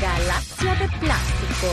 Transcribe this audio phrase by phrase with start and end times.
[0.00, 1.68] Galaxia de Plástico.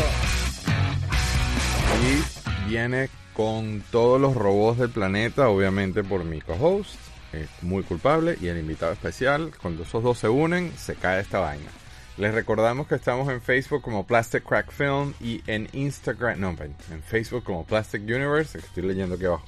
[2.02, 6.96] Y viene con todos los robots del planeta, obviamente por mi co-host,
[7.34, 9.52] es muy culpable, y el invitado especial.
[9.62, 11.70] Cuando esos dos se unen, se cae esta vaina.
[12.18, 16.56] Les recordamos que estamos en Facebook como Plastic Crack Film y en Instagram, no,
[16.92, 19.46] en Facebook como Plastic Universe, estoy leyendo aquí abajo,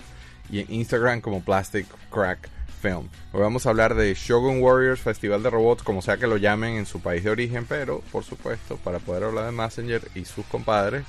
[0.49, 2.49] y en Instagram como Plastic Crack
[2.81, 3.09] Film.
[3.33, 6.75] Hoy vamos a hablar de Shogun Warriors Festival de Robots, como sea que lo llamen
[6.75, 10.45] en su país de origen, pero por supuesto, para poder hablar de Messenger y sus
[10.45, 11.03] compadres,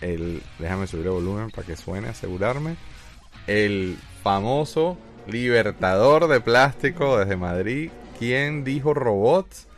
[0.00, 2.76] el, déjame subir el volumen para que suene, asegurarme,
[3.46, 9.68] el famoso libertador de plástico desde Madrid, quien dijo robots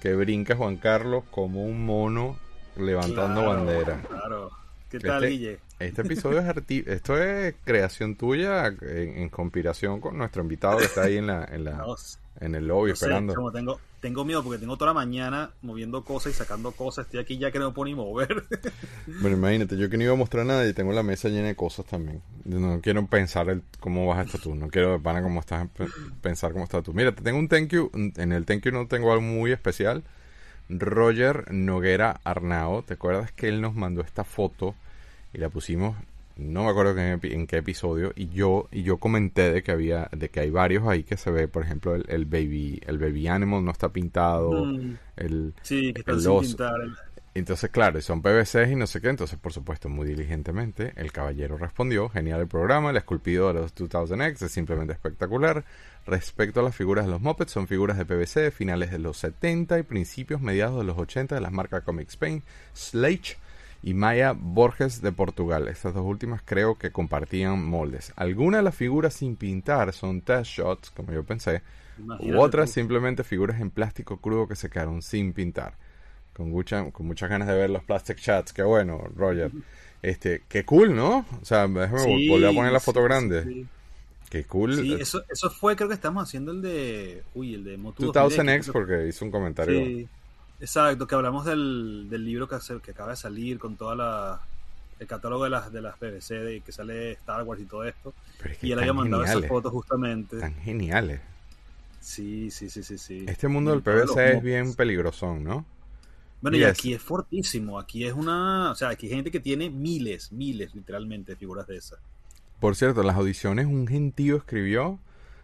[0.00, 2.36] que brinca Juan Carlos como un mono
[2.76, 4.00] levantando bandera.
[4.08, 4.61] Claro.
[4.92, 5.58] ¿Qué tal, Este- Guille?
[5.80, 10.84] Este episodio es arti- esto es creación tuya en, en conspiración con nuestro invitado que
[10.84, 11.96] está ahí en la, en la No,
[12.40, 13.34] en el lobby no sé, esperando.
[13.34, 17.06] chamo, tengo, tengo miedo porque tengo toda la mañana moviendo cosas y sacando cosas.
[17.06, 18.44] Estoy aquí ya que no me puedo ni mover.
[19.20, 21.56] Bueno, imagínate, yo que no iba a mostrar nada y tengo la mesa llena de
[21.56, 22.22] cosas también.
[22.44, 25.88] No quiero pensar el, cómo vas a estar tú, no quiero pana cómo estás, pe-
[26.20, 26.94] pensar cómo estás tú.
[26.94, 30.04] Mira, te tengo un thank you, en el thank you no tengo algo muy especial.
[30.68, 34.74] Roger Noguera Arnao, ¿te acuerdas que él nos mandó esta foto
[35.32, 35.96] y la pusimos,
[36.36, 40.30] no me acuerdo en, qué episodio, y yo y yo comenté de que había, de
[40.30, 43.64] que hay varios ahí que se ve, por ejemplo, el, el baby, el baby animal
[43.64, 46.56] no está pintado, Mm, el sí, que el sin oso.
[46.56, 46.80] pintar.
[47.40, 49.08] Entonces, claro, y son PVCs y no sé qué.
[49.08, 53.74] Entonces, por supuesto, muy diligentemente, el caballero respondió: Genial el programa, el esculpido de los
[53.74, 55.64] 2000X es simplemente espectacular.
[56.06, 59.16] Respecto a las figuras de los Muppets, son figuras de PVC de finales de los
[59.18, 62.42] 70 y principios mediados de los 80 de las marcas Comic Spain,
[62.74, 63.36] Slate
[63.82, 65.68] y Maya Borges de Portugal.
[65.68, 68.12] Estas dos últimas creo que compartían moldes.
[68.16, 71.62] Algunas de las figuras sin pintar son test shots, como yo pensé,
[71.98, 75.76] Imagínate u otras simplemente figuras en plástico crudo que se quedaron sin pintar.
[76.32, 78.52] Con, mucha, con muchas ganas de ver los plastic shots.
[78.52, 79.52] Qué bueno, Roger.
[80.02, 81.26] Este, qué cool, ¿no?
[81.40, 83.42] O sea, déjame Sí, volver a poner la foto sí, grande.
[83.42, 83.68] sí.
[84.30, 84.74] Qué cool.
[84.76, 87.22] Sí, eso, eso fue, creo que estamos haciendo el de.
[87.34, 89.78] Uy, el de Motu 2000X 2000X, porque hizo un comentario.
[89.80, 90.08] Sí,
[90.60, 94.40] exacto, que hablamos del, del libro que, hace- que acaba de salir con toda la
[94.98, 98.14] el catálogo de las de las PVC de que sale Star Wars y todo esto.
[98.38, 100.36] Pero es que Y él había mandado geniales, esas fotos justamente.
[100.40, 101.20] Tan geniales.
[102.00, 103.26] Sí, sí, sí, sí, sí.
[103.26, 105.64] Este mundo del PVC es bien peligrosón, ¿no?
[106.42, 107.78] Bueno, y aquí es fortísimo.
[107.78, 108.70] Aquí es una.
[108.72, 111.98] O sea, aquí hay gente que tiene miles, miles, literalmente, de figuras de esas.
[112.60, 114.98] Por cierto, en las audiciones un gentío escribió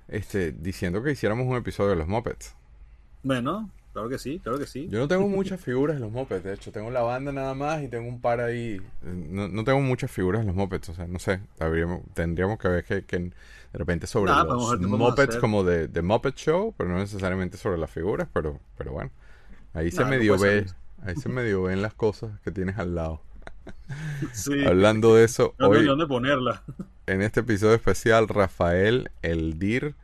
[0.09, 2.55] este, diciendo que hiciéramos un episodio de los Muppets.
[3.23, 4.89] Bueno, claro que sí, claro que sí.
[4.91, 7.83] Yo no tengo muchas figuras de los Muppets, de hecho, tengo la banda nada más
[7.83, 8.81] y tengo un par ahí.
[9.03, 12.69] No, no tengo muchas figuras de los Muppets, o sea, no sé, habríamos- tendríamos que
[12.69, 13.33] ver que, que de
[13.73, 17.91] repente sobre los podemos Muppets como de, de Muppet Show, pero no necesariamente sobre las
[17.91, 19.11] figuras, pero, pero bueno,
[19.75, 20.75] ahí se medio no ve, ser.
[21.03, 23.23] Ahí se medio ven las cosas que tienes al lado.
[24.33, 24.65] Sí.
[24.67, 26.63] Hablando de eso, No, hoy dónde ponerla.
[27.07, 29.95] en este episodio especial, Rafael El Dir.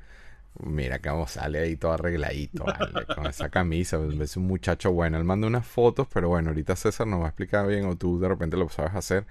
[0.62, 3.98] Mira cómo sale ahí todo arregladito, vale, con esa camisa.
[4.20, 5.16] Es un muchacho bueno.
[5.18, 8.18] Él manda unas fotos, pero bueno, ahorita César nos va a explicar bien, o tú
[8.20, 9.26] de repente lo sabes hacer.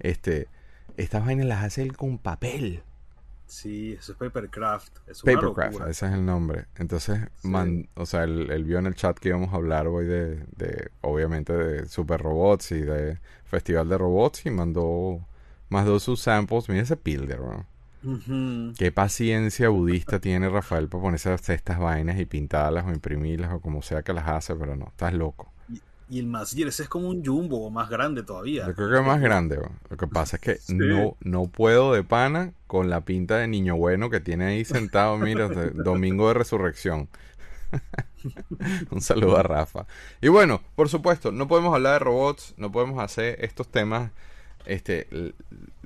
[0.00, 0.48] Este,
[0.96, 2.82] estas vainas las hace él con papel.
[3.46, 4.98] Sí, eso es Papercraft.
[5.06, 6.66] Es Papercraft, ese es el nombre.
[6.76, 7.48] Entonces, Sí.
[7.48, 10.44] man- o sea, él, él vio en el chat que íbamos a hablar hoy de,
[10.56, 15.20] de, obviamente, de Super Robots y de Festival de Robots y mandó,
[15.68, 16.68] mandó sus samples.
[16.68, 17.66] Mira ese Pilder, ¿no?
[18.78, 23.82] Qué paciencia budista tiene Rafael para ponerse estas vainas y pintarlas o imprimirlas o como
[23.82, 25.52] sea que las hace, pero no, estás loco.
[26.08, 28.66] Y el Mazier, ese es como un jumbo o más grande todavía.
[28.66, 29.56] Yo creo que es más grande.
[29.56, 29.72] bro.
[29.90, 30.74] Lo que pasa es que Sí.
[30.76, 35.18] no, no puedo de pana con la pinta de niño bueno que tiene ahí sentado,
[35.18, 37.08] mira, domingo de resurrección.
[38.90, 39.86] Un saludo a Rafa.
[40.20, 44.10] Y bueno, por supuesto, no podemos hablar de robots, no podemos hacer estos temas,
[44.66, 45.08] este,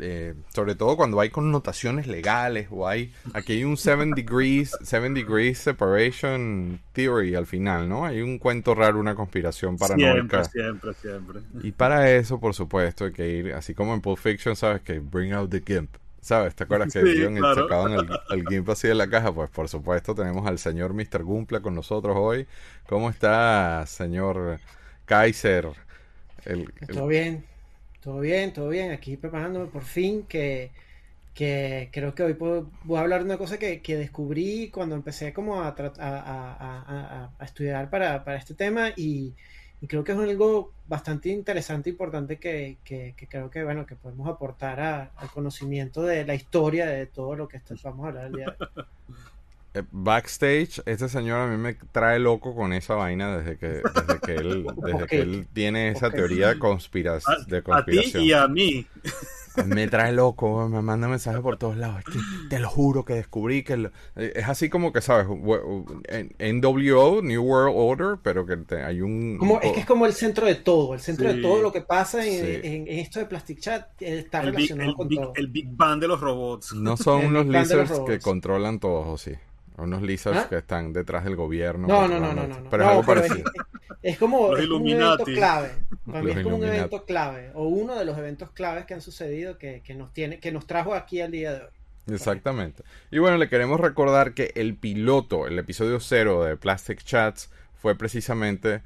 [0.01, 5.11] eh, sobre todo cuando hay connotaciones legales o hay, aquí hay un 7 degrees, 7
[5.11, 8.05] degrees separation theory al final, ¿no?
[8.07, 10.45] Hay un cuento raro, una conspiración paranoica.
[10.45, 11.41] Siempre, siempre, siempre.
[11.63, 14.83] Y para eso, por supuesto, hay que ir, así como en Pulp Fiction, ¿sabes?
[14.83, 15.91] Que bring out the gimp.
[16.23, 16.55] ¿Sabes?
[16.55, 17.63] ¿Te acuerdas que Sí, claro.
[17.63, 19.33] sacaban el, el gimp así de la caja?
[19.33, 21.23] Pues por supuesto tenemos al señor Mr.
[21.25, 22.47] Gumpla con nosotros hoy.
[22.87, 24.61] ¿Cómo está, señor
[25.07, 25.69] Kaiser?
[26.45, 27.45] El, el- Todo bien,
[28.01, 28.91] todo bien, todo bien.
[28.93, 30.73] Aquí preparándome por fin que,
[31.35, 34.97] que creo que hoy puedo, voy a hablar de una cosa que, que descubrí cuando
[34.97, 39.35] empecé como a, a, a- a- estudiar para, para este tema y,
[39.89, 43.97] creo que es algo bastante interesante e importante que, que- que creo que bueno que
[43.97, 44.81] podemos aportar
[45.17, 48.57] al conocimiento de la historia de todo lo que vamos a hablar el día de
[48.61, 48.69] hoy.
[49.75, 54.21] eh, backstage, este señor a mí me trae loco con esa vaina desde que, desde
[54.25, 58.25] que, él, desde que él tiene esa teoría de, conspira- A, de a ti conspiración.
[58.25, 58.87] y a mí.
[59.67, 61.99] Me trae loco, me manda mensajes por todos lados.
[62.01, 62.19] Es que
[62.49, 63.77] te lo juro que descubrí que...
[63.77, 65.27] lo- eh, Es así como que, ¿sabes?
[65.29, 69.39] NWO, New World Order, pero que te- hay un...
[69.39, 71.37] Como, es que es como el centro de todo, el centro Sí.
[71.37, 72.61] de todo lo que pasa en, Sí.
[72.67, 75.33] en- en esto de Plastic Chat eh, está El big, relacionado el, con big, todo.
[75.37, 76.73] el Big Bang de los robots.
[76.75, 79.33] No son unos lizards que controlan todos, ¿o sí?
[79.81, 80.49] Unos lizards ¿Ah?
[80.49, 81.89] que están detrás del gobierno.
[81.89, 82.71] No, no, no, no, no.
[82.71, 83.51] Pero No, es algo parecido.
[84.03, 85.71] es como, Los es como un evento clave.
[86.07, 89.01] Para mí es como un evento clave, o uno de los eventos claves que han
[89.01, 92.15] sucedido que, que nos tiene, que nos trajo aquí al día de hoy.
[92.15, 92.83] Exactamente.
[93.11, 97.97] Y bueno, le queremos recordar que el piloto, el episodio cero de Plastic Chats, fue
[97.97, 98.83] precisamente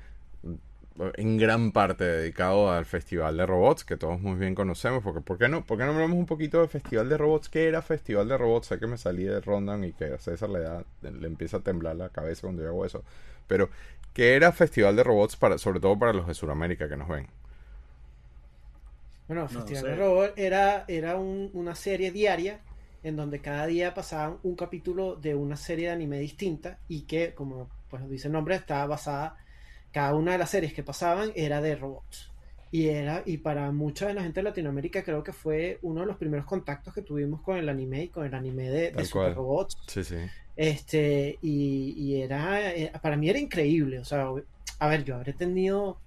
[1.17, 5.03] en gran parte dedicado al Festival de Robots, que todos muy bien conocemos.
[5.03, 5.65] Porque, ¿por qué no?
[5.65, 7.49] ¿Por qué no hablamos un poquito de Festival de Robots?
[7.49, 8.69] ¿Qué era Festival de Robots?
[8.69, 11.61] Sé que me salí de Rondan y que a César le, da, le empieza a
[11.61, 13.05] temblar la cabeza cuando yo hago eso.
[13.49, 13.71] Pero,
[14.13, 17.29] ¿qué era Festival de Robots, para, sobre todo para los de Sudamérica que nos ven?
[19.27, 19.89] Bueno, No Festival sé.
[19.89, 22.65] de Robot era, era un- una serie diaria
[23.03, 27.35] en donde cada día pasaban un capítulo de una serie de anime distinta y que,
[27.35, 29.37] como pues dice el nombre, estaba basada,
[29.95, 32.31] cada una de las series que pasaban era de robots.
[32.73, 36.07] Y era, y para mucha de la gente de Latinoamérica creo que fue uno de
[36.09, 39.33] los primeros contactos que tuvimos con el anime y con el anime de, de super
[39.35, 39.79] robots.
[39.87, 40.17] Sí, sí.
[40.57, 44.01] Este, y, y era, eh, para mí era increíble.
[44.01, 44.29] O sea,
[44.81, 45.99] a ver, yo habré tenido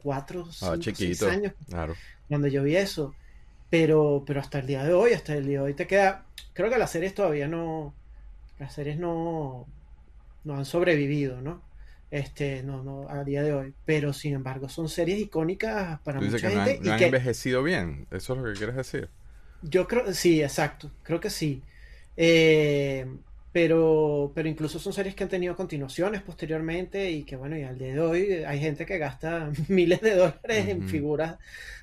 [0.00, 1.94] cuatro, Ah, cinco, seis años Claro.
[2.28, 3.14] cuando yo vi eso.
[3.68, 6.24] Pero, pero hasta el día de hoy, hasta el día de hoy te queda.
[6.52, 7.92] Creo que las series todavía no.
[8.60, 9.66] Las series no.
[10.44, 11.60] No han sobrevivido, ¿no?
[12.12, 13.76] Este, no, no, a día de hoy.
[13.86, 16.78] Pero sin embargo, son series icónicas para Tú dices mucha que no gente.
[16.78, 18.06] han, no y han que envejecido bien.
[18.10, 19.10] Eso es lo que quieres decir.
[19.60, 21.66] yo creo, sí, exacto, creo que sí.
[22.16, 23.06] Eh,
[23.52, 27.78] pero, pero incluso son series que han tenido continuaciones posteriormente y que bueno, y al
[27.78, 30.86] día de hoy hay gente que gasta miles de dólares en Ujú.
[30.86, 31.38] figuras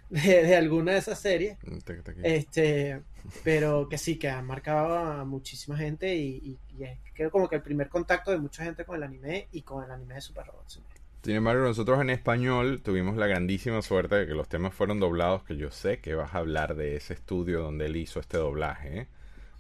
[0.10, 1.60] de, de alguna de esas series.
[1.86, 3.04] Te- te- te- Este,
[3.44, 7.50] pero que sí, que han marcado a muchísima gente y, y, y es creo como
[7.50, 10.22] que el primer contacto de mucha gente con el anime y con el anime de
[10.22, 10.82] Super Robots.
[11.22, 15.44] Sin embargo, nosotros en español tuvimos la grandísima suerte de que los temas fueron doblados,
[15.44, 19.08] que yo sé que vas a hablar de ese estudio donde él hizo este doblaje,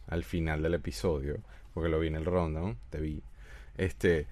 [0.08, 1.42] al final del episodio,
[1.74, 3.22] porque lo vi en el rundown, te vi.
[3.78, 4.28] Este,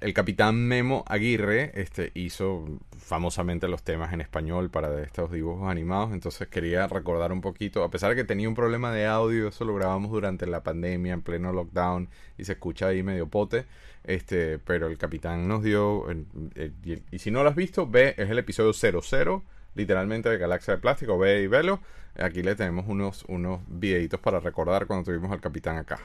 [0.00, 2.64] el capitán Memo Aguirre este, hizo
[2.98, 7.90] famosamente los temas en español para estos dibujos animados, entonces quería recordar un poquito, a
[7.90, 11.22] pesar de que tenía un problema de audio, eso lo grabamos durante la pandemia, en
[11.22, 13.66] pleno lockdown, y se escucha ahí medio pote,
[14.04, 16.06] este, pero el capitán nos dio,
[16.54, 19.42] eh, y, y si no lo has visto, ve, es el episodio 00,
[19.74, 21.80] literalmente de Galaxia de Plástico, ve y velo,
[22.18, 26.00] aquí le tenemos unos, unos videitos para recordar cuando tuvimos al capitán acá.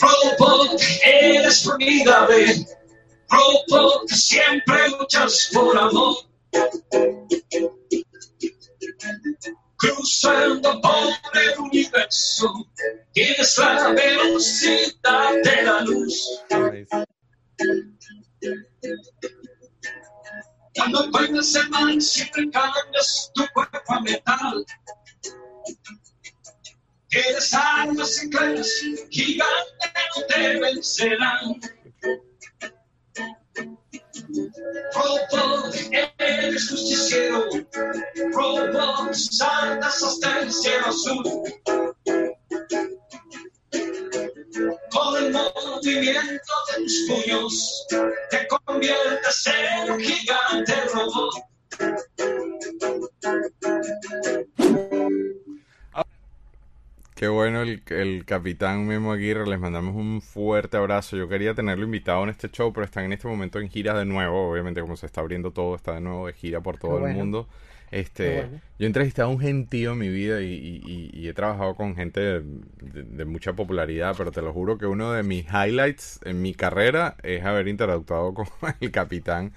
[0.00, 2.66] Robot, eres formidable.
[3.30, 6.16] Robot, siempre luchas por amor.
[9.78, 12.68] Cruzando por el universo,
[13.12, 16.42] tienes la velocidad de la luz.
[20.74, 24.66] Cuando encuentras el mal, siempre cambias tu cuerpo a metal.
[27.08, 28.68] Tienes armas secretas,
[29.10, 31.60] gigantes no te vencerán.
[34.94, 35.74] Robot,
[36.18, 37.44] eres justiciero.
[38.32, 41.24] Robot, saltas hasta el cielo azul.
[44.90, 47.86] Con el movimiento de tus puños,
[48.30, 51.34] te conviertes en un gigante robot.
[57.16, 61.16] Qué bueno el, el capitán Memo Aguirre, les mandamos un fuerte abrazo.
[61.16, 64.04] Yo quería tenerlo invitado en este show, pero está en este momento en gira de
[64.04, 64.50] nuevo.
[64.50, 67.48] Obviamente, como se está abriendo todo, está de nuevo de gira por todo el mundo.
[67.90, 68.60] Este, bueno.
[68.78, 71.74] yo he entrevistado a un gentío en mi vida y, y- y- y he trabajado
[71.76, 72.40] con gente de,
[72.82, 76.52] de- de mucha popularidad, pero te lo juro que uno de mis highlights en mi
[76.52, 78.46] carrera es haber interactuado con
[78.80, 79.52] el capitán.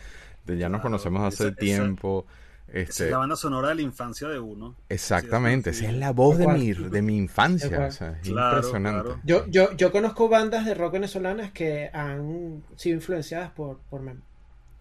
[0.45, 2.25] De- ya nos conocemos hace tiempo.
[2.73, 4.75] Este, es la banda sonora de la infancia de uno.
[4.89, 7.87] exactamente, esa es la voz de mi, de mi infancia.
[7.87, 9.03] o sea, es Claro, impresionante.
[9.03, 9.21] claro.
[9.23, 14.21] Yo, yo, yo conozco bandas de rock venezolanas que han sido influenciadas por, por Memo.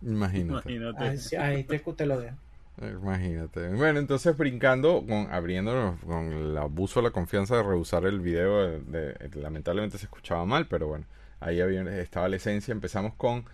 [0.03, 0.73] Imagínate.
[0.73, 1.39] Imagínate.
[1.39, 2.37] Ahí, te, te lo dejo.
[2.81, 3.69] Imagínate.
[3.75, 8.79] Bueno, entonces brincando, con, abriéndonos con el abuso de la confianza de rehusar el video,
[8.81, 11.05] de, de- lamentablemente se escuchaba mal, pero bueno,
[11.41, 12.71] ahí había, estaba la esencia.
[12.71, 13.45] Empezamos con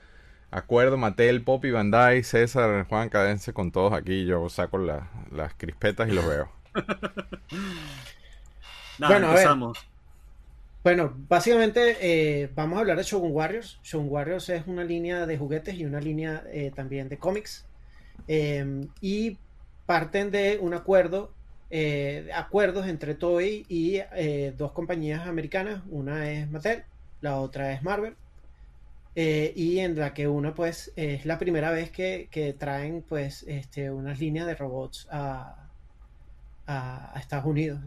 [0.54, 4.24] Acuerdo, Mattel, Poppy, Bandai, César, Juan, Cadense, con todos aquí.
[4.24, 6.48] Yo saco la- las crispetas y los veo.
[8.98, 9.38] Nada, Bueno, a ver.
[9.40, 9.78] empezamos.
[10.84, 13.78] Bueno, básicamente eh, vamos a hablar de Shogun Warriors.
[13.82, 17.64] Shogun Warriors es una línea de juguetes y una línea eh, también de cómics.
[18.28, 19.38] Eh, y
[19.86, 21.32] parten de un acuerdo,
[21.70, 25.82] eh, acuerdos entre Toei y eh, dos compañías americanas.
[25.88, 26.84] Una es Mattel,
[27.22, 28.14] la otra es Marvel.
[29.14, 33.44] Eh, y en la que una pues es la primera vez que, que traen pues
[33.48, 35.70] este, unas líneas de robots a,
[36.66, 37.80] a- a Estados Unidos.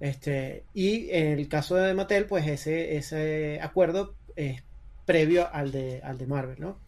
[0.00, 4.64] Este, y en el caso de Mattel, pues ese, ese acuerdo es
[5.06, 6.82] previo al de, al de Marvel, ¿no?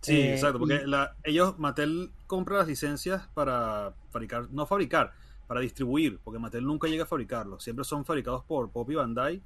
[0.00, 5.12] Sí, Eh, exacto, porque y- la- ellos, Mattel compra las licencias para fabricar, no fabricar,
[5.46, 9.44] para distribuir, porque Mattel nunca llega a fabricarlos, siempre son fabricados por Pop y Bandai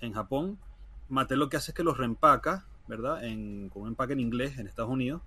[0.00, 0.62] en Japón.
[1.08, 3.24] Mattel lo que hace es que los reempaca, ¿verdad?
[3.24, 5.22] En, con un empaque en inglés en Estados Unidos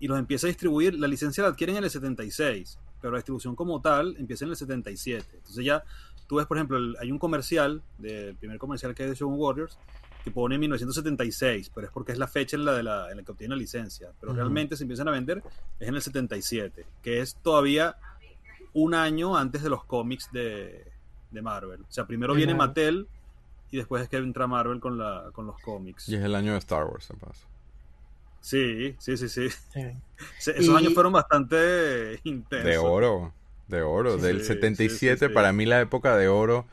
[0.00, 0.98] y los empieza a distribuir.
[0.98, 4.56] La licencia la adquieren en el 76, pero la distribución como tal empieza en el
[4.56, 5.26] 77.
[5.34, 5.84] Entonces ya
[6.26, 9.38] tú ves, por ejemplo, el- hay un comercial, del primer comercial que hay de Shogun
[9.38, 9.76] Warriors,
[10.24, 13.22] que pone 1976, pero es porque es la fecha en la, de la, en la
[13.24, 14.10] que obtiene la licencia.
[14.20, 15.42] Pero realmente se empiezan a vender
[15.80, 17.96] es en el 77, que es todavía
[18.72, 20.84] un año antes de los cómics de,
[21.32, 21.82] de Marvel.
[21.82, 22.52] O sea, primero viene.
[22.58, 23.08] Mattel
[23.72, 26.08] y después es que entra Marvel con, la, con los cómics.
[26.08, 27.48] Y es el año de Star Wars, se pasa.
[28.40, 29.48] Sí, sí, sí, sí.
[30.38, 32.64] Esos Y- años fueron bastante intensos.
[32.64, 33.32] De oro,
[33.68, 34.18] de oro.
[34.18, 35.34] Sí, Del sí, 77, sí, sí.
[35.34, 36.66] para mí la época de oro,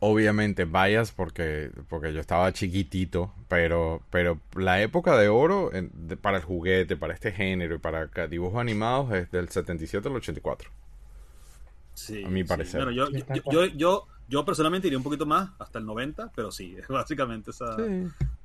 [0.00, 6.16] obviamente, vayas porque, porque yo estaba chiquitito, pero, pero la época de oro en- de-
[6.16, 10.70] para el juguete, para este género y para dibujos animados es del 77 al 84.
[11.94, 12.48] Sí, a mi sí.
[12.48, 12.84] parecer.
[12.84, 13.08] Bueno, yo,
[13.50, 17.50] yo, yo, yo personalmente iría un poquito más, hasta el 90, pero sí, es básicamente
[17.50, 17.76] esa,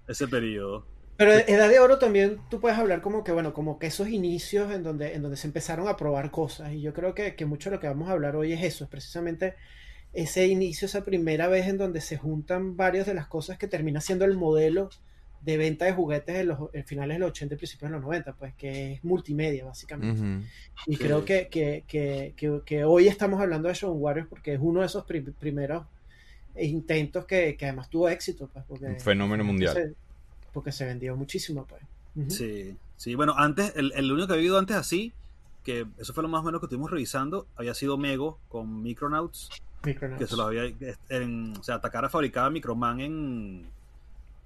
[0.08, 0.86] ese periodo.
[1.18, 4.72] Pero Edad de Oro también tú puedes hablar como que, bueno, como que esos inicios
[4.72, 6.74] en donde, en donde se empezaron a probar cosas.
[6.74, 8.86] Y yo creo que, que mucho de lo que vamos a hablar hoy es eso,
[8.86, 9.56] es precisamente
[10.12, 14.02] ese inicio, esa primera vez en donde se juntan varias de las cosas que termina
[14.02, 14.90] siendo el modelo
[15.46, 18.04] de venta de juguetes en los en finales de los 80 y principios de los
[18.06, 20.48] 90, pues que es multimedia, básicamente.
[20.88, 20.98] Y Sí.
[21.04, 24.80] creo que, que, que, que, que hoy estamos hablando de Shogun Warriors porque es uno
[24.82, 25.84] de esos pri- primeros
[26.60, 29.74] intentos que, que además tuvo éxito, pues, porque, Un fenómeno mundial.
[29.74, 29.94] se-
[30.54, 31.82] porque se vendió muchísimo, pues.
[32.32, 35.12] Sí, sí, bueno, antes, el, el único que había habido antes así,
[35.64, 39.50] que eso fue lo más o menos que estuvimos revisando, había sido Mego con Micronauts,
[39.84, 40.20] Micronauts.
[40.24, 40.72] que se los había,
[41.10, 43.66] en, o sea, Takara fabricaba Microman en,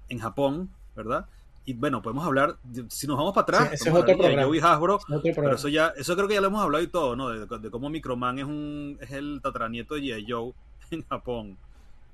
[0.08, 1.26] en Japón, ¿verdad?
[1.64, 2.56] Y bueno, podemos hablar,
[2.88, 4.42] si nos vamos para atrás, Sí, es otro hablar de programa.
[4.48, 6.88] Joe y Hasbro, Otro pero eso ya, eso creo que ya lo hemos hablado y
[6.88, 7.28] todo, ¿no?
[7.28, 10.26] De, de cómo Microman es un, es el tataranieto de G.I.
[10.30, 10.52] Joe
[10.90, 11.56] en Japón.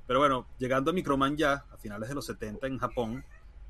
[0.07, 3.25] Pero bueno, llegando a Microman ya, a finales de los 70 en Japón,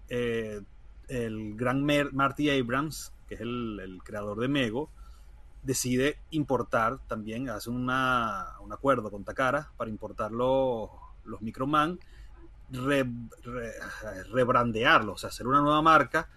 [0.09, 0.61] eh,
[1.09, 4.89] el gran Mer- Marty Abrams, que es el, el creador de Mego,
[5.63, 10.89] decide importar también, hace una, un acuerdo con Takara para importar los,
[11.25, 11.99] los Microman,
[12.71, 13.07] re-
[13.45, 13.73] re-
[14.33, 16.29] rebrandearlos, o sea, hacer una nueva marca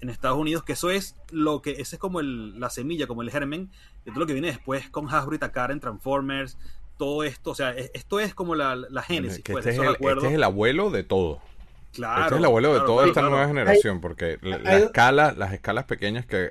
[0.00, 3.22] en Estados Unidos, que eso es lo que, ese es como el- la semilla, como
[3.22, 3.70] el germen,
[4.04, 6.56] de todo lo que viene después con Hasbro y Takara en Transformers,
[6.96, 9.88] todo esto, o sea, es- esto es como la, la génesis, Que pues, este, es
[9.88, 11.40] el, este es el abuelo de todo.
[11.92, 13.34] Claro, este es el abuelo de claro, toda claro, esta claro.
[13.34, 16.50] nueva generación, porque la, escala, las escalas pequeñas que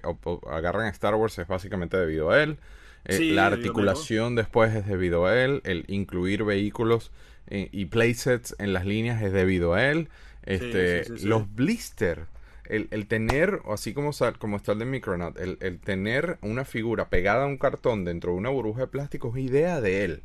[0.51, 2.57] agarran a Star Wars es básicamente debido a él.
[3.05, 5.61] Eh, Sí, la articulación después es debido a él.
[5.63, 7.11] El incluir vehículos
[7.49, 10.09] eh, y playsets en las líneas es debido a él.
[10.43, 11.27] Este, sí, sí, sí.
[11.27, 12.25] Los blister,
[12.65, 16.65] el, el tener, o así como, como está el de Micronaut, el, el tener una
[16.65, 20.23] figura pegada a un cartón dentro de una burbuja de plástico es idea de él.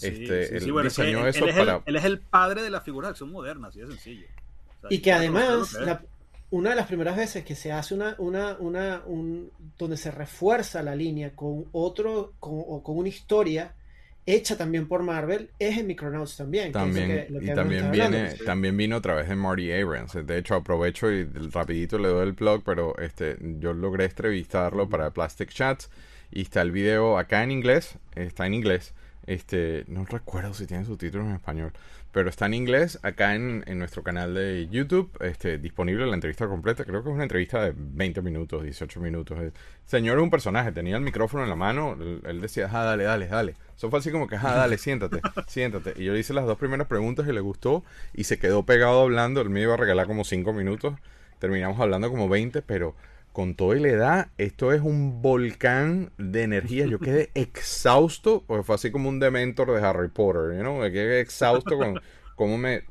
[0.00, 1.74] Este, sí, él sí, bueno, es que diseñó él, eso él es para...
[1.76, 4.26] el, él es el padre de la figura de acción moderna, así de sencillo.
[4.78, 6.04] O sea, Y que además, que la-
[6.50, 10.82] una de las primeras veces que se hace una, una, una, un, donde se refuerza
[10.82, 13.74] la línea con otro, con, o con una historia
[14.26, 16.64] hecha también por Marvel, es en Micronauts también.
[16.64, 18.44] que es lo También, que- lo que y también viene, sí.
[18.44, 20.14] también vino a través de Marty Abrams.
[20.26, 25.10] De hecho, aprovecho y rapidito le doy el plug, pero este, yo logré entrevistarlo para
[25.10, 25.90] Plastic Chats
[26.30, 28.94] y está el video acá en inglés, está en inglés.
[29.26, 31.72] Este, no recuerdo si tiene subtítulos en español,
[32.14, 36.46] pero está en inglés acá en, en nuestro canal de YouTube, este, disponible la entrevista
[36.46, 36.84] completa.
[36.84, 39.36] Creo que es una entrevista de 20 minutos, 18 minutos.
[39.36, 39.52] El
[39.84, 43.26] señor es un personaje, tenía el micrófono en la mano, él, decía, ah, dale, dale,
[43.26, 43.56] dale.
[43.76, 45.94] Eso fue como que, ah, dale, siéntate, siéntate.
[45.96, 49.02] Y yo le hice las dos primeras preguntas y le gustó y se quedó pegado
[49.02, 49.40] hablando.
[49.40, 50.94] Él me iba a regalar como 5 minutos.
[51.40, 52.94] Terminamos hablando como 20, pero
[53.34, 56.86] con todo y la edad, esto es un volcán de energía.
[56.86, 60.78] Yo quedé exhausto, porque fue así como un dementor de Harry Potter, you know?
[60.78, 62.00] Me quedé exhausto con
[62.36, 62.84] cómo me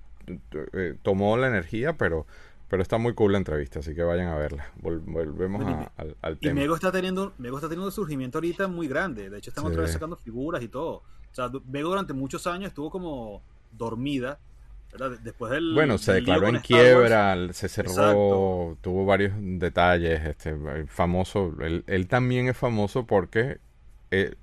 [0.74, 2.28] eh, tomó la energía, pero,
[2.70, 4.70] pero está muy cool la entrevista, así que vayan a verla.
[4.82, 6.60] Vol- volvemos a- al, al Y tema.
[6.60, 9.30] Mego está teniendo, Mego está teniendo un surgimiento ahorita muy grande.
[9.30, 9.94] De hecho, están otra vez Sí.
[9.94, 10.96] sacando figuras y todo.
[10.98, 14.40] O sea, Mego durante muchos años estuvo como dormida
[14.98, 15.18] ¿verdad?
[15.22, 15.74] Después del.
[15.74, 18.78] Bueno, se del declaró en Wars, quiebra, se cerró, Exacto.
[18.82, 20.56] tuvo varios detalles, este,
[20.88, 23.60] famoso, él, él también es famoso porque,
[24.12, 24.34] eh,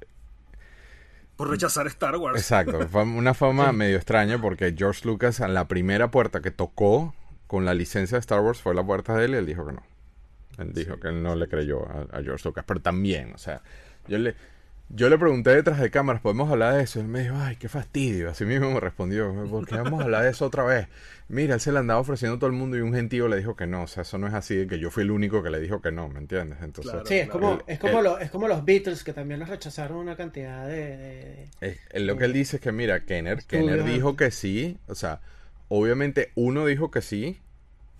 [1.36, 2.38] Por rechazar Star Wars.
[2.38, 7.14] exacto, una fama medio extraña porque George Lucas, a la primera puerta que tocó
[7.46, 9.72] con la licencia de Star Wars fue la puerta de él y él dijo que
[9.72, 9.82] no.
[10.58, 11.00] Él dijo Sí.
[11.00, 13.62] que él no le creyó a, a George Lucas, pero también, o sea,
[14.08, 14.34] yo le,
[14.92, 16.98] yo le pregunté detrás de cámaras, ¿podemos hablar de eso?
[17.00, 18.28] Él me dijo, ay, qué fastidio.
[18.28, 20.88] Así mismo me respondió, ¿por qué vamos a hablar de eso otra vez?
[21.28, 23.54] Mira, él se le andaba ofreciendo a todo el mundo y un gentío le dijo
[23.54, 23.84] que no.
[23.84, 25.80] O sea, eso no es así de que yo fui el único que le dijo
[25.80, 26.58] que no, ¿me entiendes?
[26.62, 27.06] Entonces, Claro.
[27.06, 29.98] Sí, es como, El- es como, lo- es como los Beatles que también los rechazaron
[29.98, 30.96] una cantidad de...
[30.96, 34.76] de- es- es lo que él dice es que, mira, Kenner, Kenner dijo que sí.
[34.88, 35.20] O sea,
[35.68, 37.40] obviamente uno dijo que sí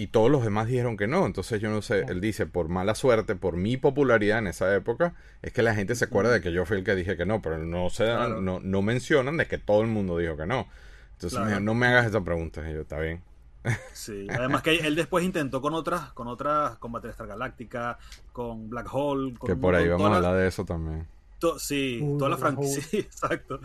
[0.03, 1.27] y todos los demás dijeron que no.
[1.27, 5.15] Entonces yo no sé, él dice, por mala suerte, por mi popularidad en esa época,
[5.43, 7.43] es que la gente se acuerda de que yo fui el que dije que no,
[7.43, 8.41] pero no se dan- Claro.
[8.41, 10.69] no, no mencionan de que todo el mundo dijo que no.
[11.13, 12.69] Entonces me dijo, no me hagas esa pregunta.
[12.71, 13.23] Y yo, está bien.
[13.93, 17.99] Sí, además que él después intentó con otras, con otras, con Battlestar Galáctica,
[18.33, 21.07] con Black Hole, con Que por ahí vamos a hablar de eso también.
[21.39, 23.61] to- sí, Uy, todas las Black franquicias, sí, exacto.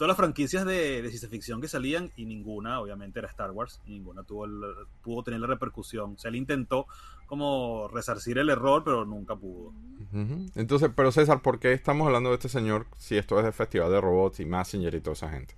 [0.00, 3.82] Todas las franquicias de, de ciencia ficción que salían y ninguna, obviamente, era Star Wars,
[3.84, 4.62] y ninguna tuvo el-
[5.02, 6.14] pudo tener la repercusión.
[6.14, 6.86] O sea, él intentó
[7.26, 9.74] como resarcir el error, pero nunca pudo.
[10.54, 13.90] Entonces, pero César, ¿por qué estamos hablando de este señor si esto es de Festival
[13.90, 15.54] de Robots y Messenger y toda esa gente?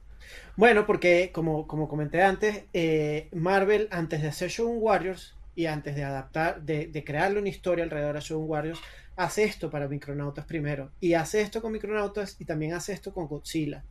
[0.56, 5.94] Bueno, porque como, como comenté antes, eh, Marvel antes de hacer Shogun Warriors y antes
[5.94, 8.80] de adaptar, de, de crearle una historia alrededor de Shogun Warriors,
[9.14, 10.90] hace esto para Micronautas primero.
[11.00, 13.84] Y hace esto con Micronautas y también hace esto con Godzilla.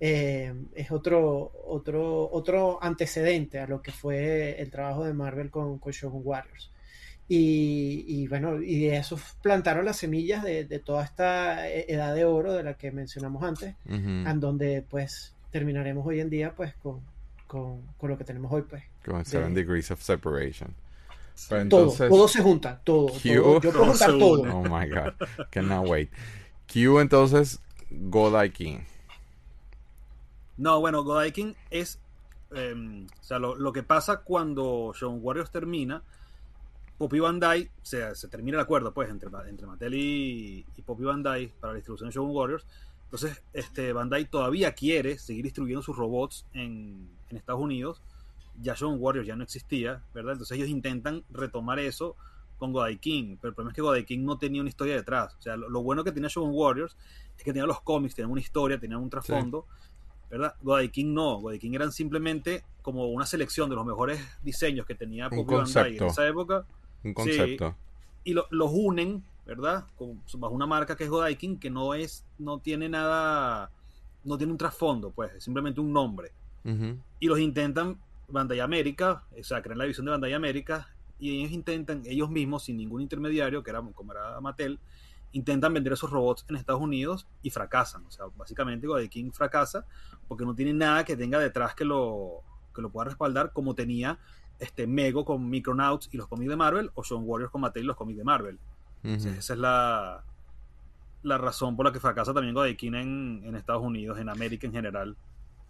[0.00, 5.78] Eh, es otro, otro, otro antecedente a lo que fue el trabajo de Marvel con,
[5.78, 6.70] con Shogun Warriors.
[7.26, 12.14] Y, y bueno, y de eso plantaron las semillas de, de toda esta eh, edad
[12.14, 13.96] de oro de la que mencionamos antes Ujú.
[14.28, 17.00] en donde pues terminaremos hoy en día pues con,
[17.46, 20.74] con, con lo que tenemos hoy pues Con Seven de- Degrees of Separation.
[21.48, 23.60] Pero todo entonces, todo se junta todo, Q- todo.
[23.60, 24.42] yo puedo juntar todo.
[24.58, 25.14] Oh my god.
[25.50, 26.10] Cannot wait.
[26.70, 27.58] Q entonces,
[27.90, 28.80] Godai King.
[30.56, 32.00] No, bueno, Godaikin es.
[32.54, 36.02] eh, o sea, lo, lo que pasa cuando Shogun Warriors termina,
[36.98, 41.48] Poppy Bandai, se, se termina el acuerdo, pues, entre, entre Mattel y, y Poppy Bandai
[41.60, 42.66] para la distribución de Shogun Warriors.
[43.04, 48.00] Entonces, este, Bandai todavía quiere seguir distribuyendo sus robots en, en Estados Unidos.
[48.60, 50.32] Ya Shogun Warriors ya no existía, ¿verdad?
[50.32, 52.16] Entonces ellos intentan retomar eso
[52.56, 55.34] con Godai King, pero el problema es que Godai King no tenía una historia detrás.
[55.34, 56.96] O sea, lo, lo bueno que tenía Shogun Warriors
[57.36, 59.66] es que tenía los cómics, tenían una historia, tenían un trasfondo.
[60.38, 60.54] ¿Verdad?
[60.62, 64.94] Godai King no, Godai King eran simplemente como una selección de los mejores diseños que
[64.94, 66.66] tenía Poppy Bandai en esa época
[67.02, 67.76] Un concepto.
[68.24, 69.84] y lo- los unen, ¿verdad?
[69.96, 73.70] Con, bajo una marca que es Godai King que no es, no tiene nada,
[74.24, 76.32] no tiene un trasfondo, pues, es simplemente un nombre.
[76.64, 76.98] Ujú.
[77.20, 81.52] Y los intentan Bandai América, o sea, crean la división de Bandai América y ellos
[81.52, 84.78] intentan, ellos mismos, sin ningún intermediario, que era como era Mattel,
[85.34, 88.06] intentan vender esos robots en Estados Unidos y fracasan.
[88.06, 89.84] O sea, básicamente Godai King fracasa
[90.26, 92.42] porque no tiene nada que tenga detrás que lo,
[92.74, 94.18] que lo pueda respaldar como tenía
[94.60, 97.86] este Mego con Micronauts y los cómics de Marvel o Shogun Warriors con Mattel y
[97.86, 98.58] los cómics de Marvel.
[99.02, 100.24] Entonces, esa es la,
[101.22, 104.66] la razón por la que fracasa también Godai King en, en Estados Unidos, en América
[104.66, 105.16] en general.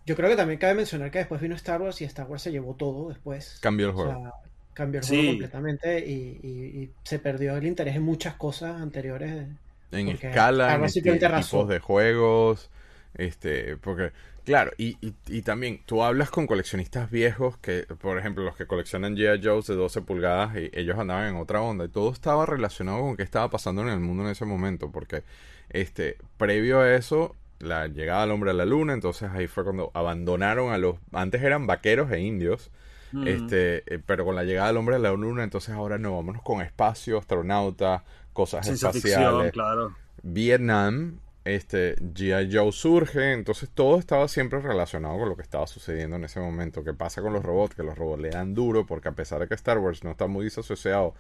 [0.07, 2.53] yo creo que también cabe mencionar que después vino Star Wars y Star Wars se
[2.53, 4.12] llevó todo después Cambió el o juego.
[4.12, 4.33] sea,
[4.74, 5.06] cambió el Sí.
[5.06, 9.48] juego completamente y, y- y se perdió el interés en muchas cosas anteriores
[9.92, 12.70] en porque escala, en tipos de juegos,
[13.14, 14.12] este, porque,
[14.44, 18.66] claro, y, y, y también tú hablas con coleccionistas viejos que, por ejemplo, los que
[18.66, 19.40] coleccionan G.I.
[19.42, 23.16] Joes de 12 pulgadas, y ellos andaban en otra onda, y todo estaba relacionado con
[23.16, 25.22] qué estaba pasando en el mundo en ese momento, porque,
[25.70, 29.90] este, previo a eso, la llegada del hombre a la luna, entonces ahí fue cuando
[29.94, 32.70] abandonaron a los, antes eran vaqueros e indios,
[33.14, 33.29] Mm.
[33.29, 36.42] este, eh, pero con la llegada del hombre a la luna, entonces ahora no, vámonos
[36.42, 39.27] con espacio, astronautas, cosas Ciencia espaciales.
[39.29, 39.94] ficción, claro.
[40.22, 42.48] Vietnam, este, G.I.
[42.55, 46.83] Joe surge, entonces todo estaba siempre relacionado con lo que estaba sucediendo en ese momento.
[46.83, 47.74] ¿Qué pasa con los robots?
[47.74, 50.27] Que los robots le dan duro, porque a pesar de que Star Wars no está
[50.27, 51.14] muy disasociado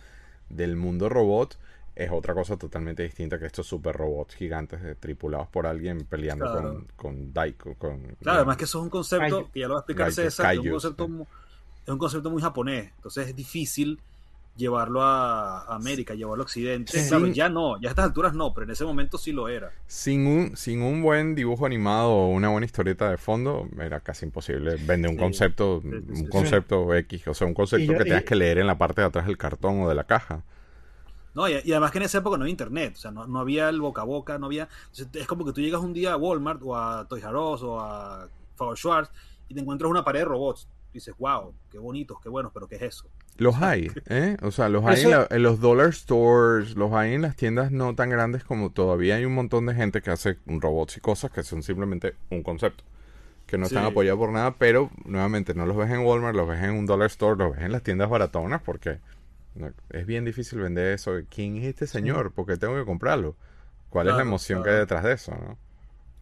[0.48, 1.58] del mundo robot,
[1.94, 6.44] es otra cosa totalmente distinta que estos super robots gigantes eh, tripulados por alguien peleando
[6.46, 6.62] Claro.
[6.72, 7.74] con, con Daiko.
[7.74, 9.50] Con, Claro, además que eso es un concepto, Kaiju.
[9.52, 11.12] que ya lo va a explicar César, es un concepto, sí.
[11.84, 14.00] Es un concepto muy japonés, entonces es difícil
[14.56, 16.96] llevarlo a América, llevarlo a Occidente.
[16.98, 17.08] Sí.
[17.08, 19.72] Claro, ya no, ya a estas alturas no, pero en ese momento sí lo era.
[19.88, 24.24] Sin un, sin un buen dibujo animado o una buena historieta de fondo, era casi
[24.26, 25.22] imposible vender un Sí.
[25.22, 26.26] concepto, Sí, un sí.
[26.28, 29.00] concepto X, o sea, un concepto yo- que tengas y- que leer en la parte
[29.00, 30.42] de atrás del cartón o de la caja.
[31.34, 33.40] No, y, y además que en esa época no había internet, o sea, no, no
[33.40, 34.68] había el boca a boca, no había...
[35.14, 37.80] es como que tú llegas un día a Walmart o a Toys R Us o
[37.80, 39.10] a Favor Schwartz
[39.48, 42.76] y te encuentras una pared de robots dices, wow, qué bonitos, qué buenos, pero ¿qué
[42.76, 43.10] es eso?
[43.36, 44.36] Los hay, ¿eh?
[44.42, 47.72] O sea, los hay en, la- en los dollar stores, los hay en las tiendas
[47.72, 51.32] no tan grandes como todavía hay un montón de gente que hace robots y cosas
[51.32, 52.84] que son simplemente un concepto.
[53.46, 56.62] Que no están apoyados por nada, pero nuevamente no los ves en Walmart, los ves
[56.64, 59.00] en un dollar store, los ves en las tiendas baratonas porque
[59.90, 61.12] es bien difícil vender eso.
[61.30, 62.32] ¿Quién es este señor?
[62.32, 63.36] ¿Por qué tengo que comprarlo?
[63.90, 65.32] ¿Cuál es la Claro, emoción que hay detrás de eso?
[65.32, 65.58] ¿no?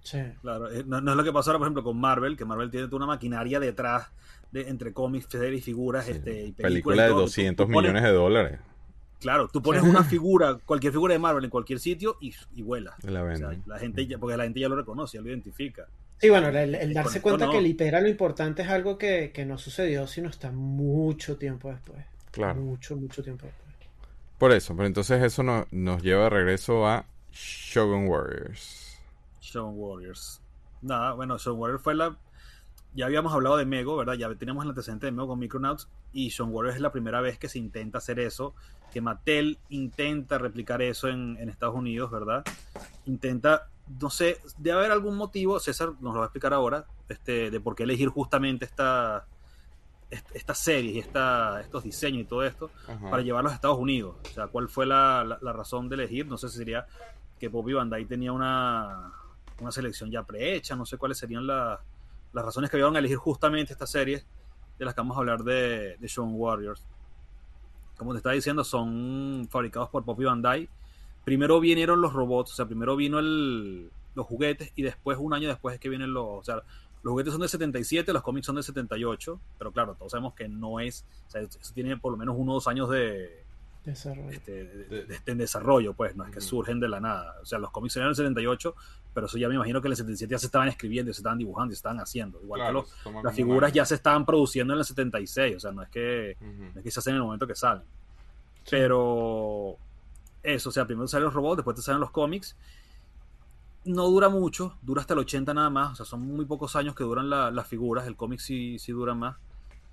[0.02, 0.18] Sí.
[0.40, 2.70] Claro, eh, no, no es lo que pasa ahora, por ejemplo, con Marvel, que Marvel
[2.70, 4.08] tiene toda una maquinaria detrás
[4.52, 6.62] de entre cómics, series, figuras, este, y películas.
[6.70, 8.60] Película de todo, que tú- 200 tú pones- millones de dólares.
[9.20, 12.94] Claro, tú pones una figura, cualquier figura de Marvel en cualquier sitio y, y vuela.
[13.02, 13.62] La O sea, venden.
[13.66, 15.86] la gente ya, porque la gente ya lo reconoce, ya lo identifica.
[16.18, 17.52] Sí, bueno, el, el darse cuenta no.
[17.52, 21.36] que el hiper era lo importante es algo que, que no sucedió, sino hasta mucho
[21.36, 22.04] tiempo después.
[22.30, 22.60] Claro.
[22.60, 23.62] Mucho, mucho tiempo después.
[24.38, 28.98] Por eso, pero entonces eso no- nos lleva de regreso a Shogun Warriors.
[29.40, 30.40] Shogun Warriors.
[30.80, 32.16] Nada, bueno, Shogun Warriors fue la.
[32.94, 34.14] Ya habíamos hablado de Mego, ¿verdad?
[34.14, 35.88] Ya teníamos el antecedente de Mego con Micronauts.
[36.12, 38.54] Y Shogun Warriors es la primera vez que se intenta hacer eso.
[38.92, 42.44] Que Mattel intenta replicar eso en, en Estados Unidos, ¿verdad?
[43.06, 43.68] Intenta.
[44.00, 47.60] No sé, debe haber algún motivo, César nos lo va a explicar ahora, este, de
[47.60, 49.26] por qué elegir justamente esta,
[50.08, 53.10] est- estas series y esta, estos diseños y todo esto Ajá.
[53.10, 54.14] para llevarlos a Estados Unidos.
[54.24, 56.26] O sea, ¿cuál fue la, la- la razón de elegir?
[56.28, 56.86] No sé si sería
[57.40, 59.12] que Bobby Bandai tenía una,
[59.60, 61.80] una selección ya prehecha, no sé cuáles serían la-
[62.32, 64.26] las razones que llevaron a elegir justamente estas series
[64.78, 66.84] de las que vamos a hablar de, de Shogun Warriors.
[67.96, 70.68] Como te estaba diciendo, son fabricados por Poppy Bandai.
[71.24, 75.48] Primero vinieron los robots, o sea, primero vino el, los juguetes y después, un año
[75.48, 76.24] después es que vienen los...
[76.26, 76.56] O sea,
[77.04, 80.48] los juguetes son del 77, los cómics son del 78, pero claro, todos sabemos que
[80.48, 81.04] no es...
[81.28, 83.44] O sea, eso tiene por lo menos uno o dos años de,
[83.84, 84.30] Desarrollo.
[84.30, 87.36] este, de- de- en desarrollo, pues, no es que surgen de la nada.
[87.42, 88.74] O sea, los cómics salieron en el 78,
[89.14, 91.20] pero eso ya me imagino que en el 77 ya se estaban escribiendo, y se
[91.20, 92.40] estaban dibujando y se estaban haciendo.
[92.42, 95.72] Igual Claro, que los- las figuras ya se estaban produciendo en el 76, o sea,
[95.72, 97.82] no es que, no es que se hacen en el momento que salen.
[98.70, 99.76] Pero
[100.42, 102.56] eso, o sea, primero salen los robots, después te salen los cómics.
[103.84, 106.94] No dura mucho, dura hasta el 80 nada más, o sea, son muy pocos años
[106.94, 109.36] que duran la- las figuras, el cómic sí, sí dura más.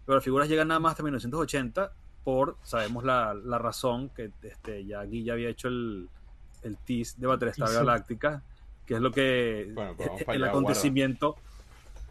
[0.06, 1.92] Pero las figuras llegan nada más hasta 1980
[2.24, 6.08] por, sabemos la, la razón, que este, ya aquí ya había hecho el,
[6.64, 7.68] el tease de Battlestar.
[7.86, 8.44] Galáctica,
[8.90, 11.36] que es lo que Bueno, vamos el, acontecimiento,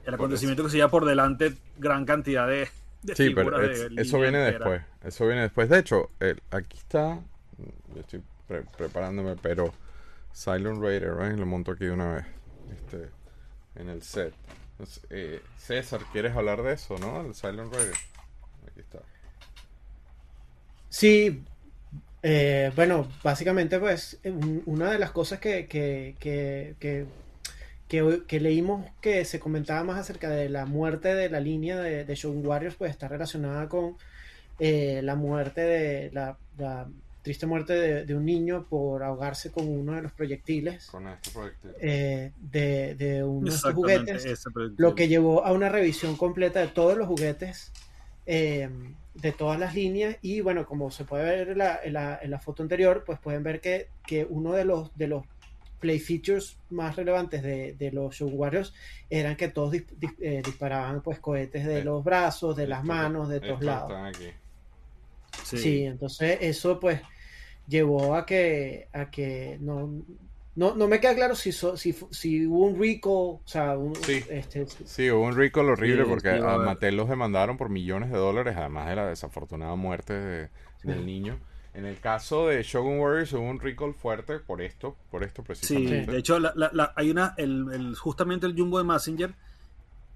[0.04, 2.68] el acontecimiento que se lleva por delante gran cantidad de,
[3.02, 4.70] de Sí, pero figuras es- de eso viene entera.
[4.70, 4.82] después.
[5.02, 5.68] Eso viene después.
[5.68, 7.18] De hecho, el- aquí está.
[7.94, 9.74] Yo estoy pre- preparándome, pero
[10.32, 11.36] Silent Raider, ¿right?
[11.36, 12.26] Lo monto aquí de una vez.
[12.72, 13.08] Este,
[13.74, 14.32] en el set.
[14.72, 17.22] Entonces, eh, César, ¿quieres hablar de eso, no?
[17.22, 17.94] El Silent Raider.
[18.70, 19.00] Aquí está.
[20.90, 21.42] Sí,
[22.22, 27.06] eh, bueno, básicamente pues un- una de las cosas que, que, que, que,
[27.88, 32.04] que- que leímos que se comentaba más acerca de la muerte de la línea de,
[32.04, 33.96] de Shogun Warriors pues está relacionada con
[34.58, 36.88] eh, la muerte de la, la
[37.22, 41.30] triste muerte de, de un niño por ahogarse con uno de los proyectiles Con este
[41.30, 41.70] proyectil.
[41.80, 44.24] eh, de, de uno de estos Exactamente, juguetes.
[44.24, 44.82] ese proyectil.
[44.82, 47.70] Lo que llevó a una revisión completa de todos los juguetes,
[48.26, 48.68] eh,
[49.20, 50.16] de todas las líneas.
[50.22, 53.18] Y bueno, como se puede ver en la, en la- en la foto anterior, pues
[53.18, 55.24] pueden ver que, que uno de los, de los
[55.80, 58.74] play features más relevantes de, de los Show Warriors
[59.08, 62.82] eran que todos dis- dis- eh, disparaban pues cohetes de Eh, los brazos, de las
[62.84, 63.92] manos, de todos lados.
[64.04, 64.28] aquí.
[65.44, 65.58] Sí.
[65.58, 67.00] Sí, entonces eso pues
[67.68, 70.02] llevó a que, a que no,
[70.58, 71.92] no, no me queda claro si, so- si,
[72.46, 74.22] hubo un recall, o sea, un, Sí.
[74.28, 76.58] este, Sí, hubo un recall horrible Sí, porque sí, a.
[76.58, 80.48] Mattel los demandaron por millones de dólares, además de la desafortunada muerte de-
[80.82, 81.38] del niño.
[81.74, 85.46] En el caso de Shogun Warriors hubo un recall fuerte por esto, por esto Sí,
[85.46, 86.10] precisamente.
[86.12, 89.34] de hecho, la- la- la- hay una, el, el- justamente el Jumbo de Messenger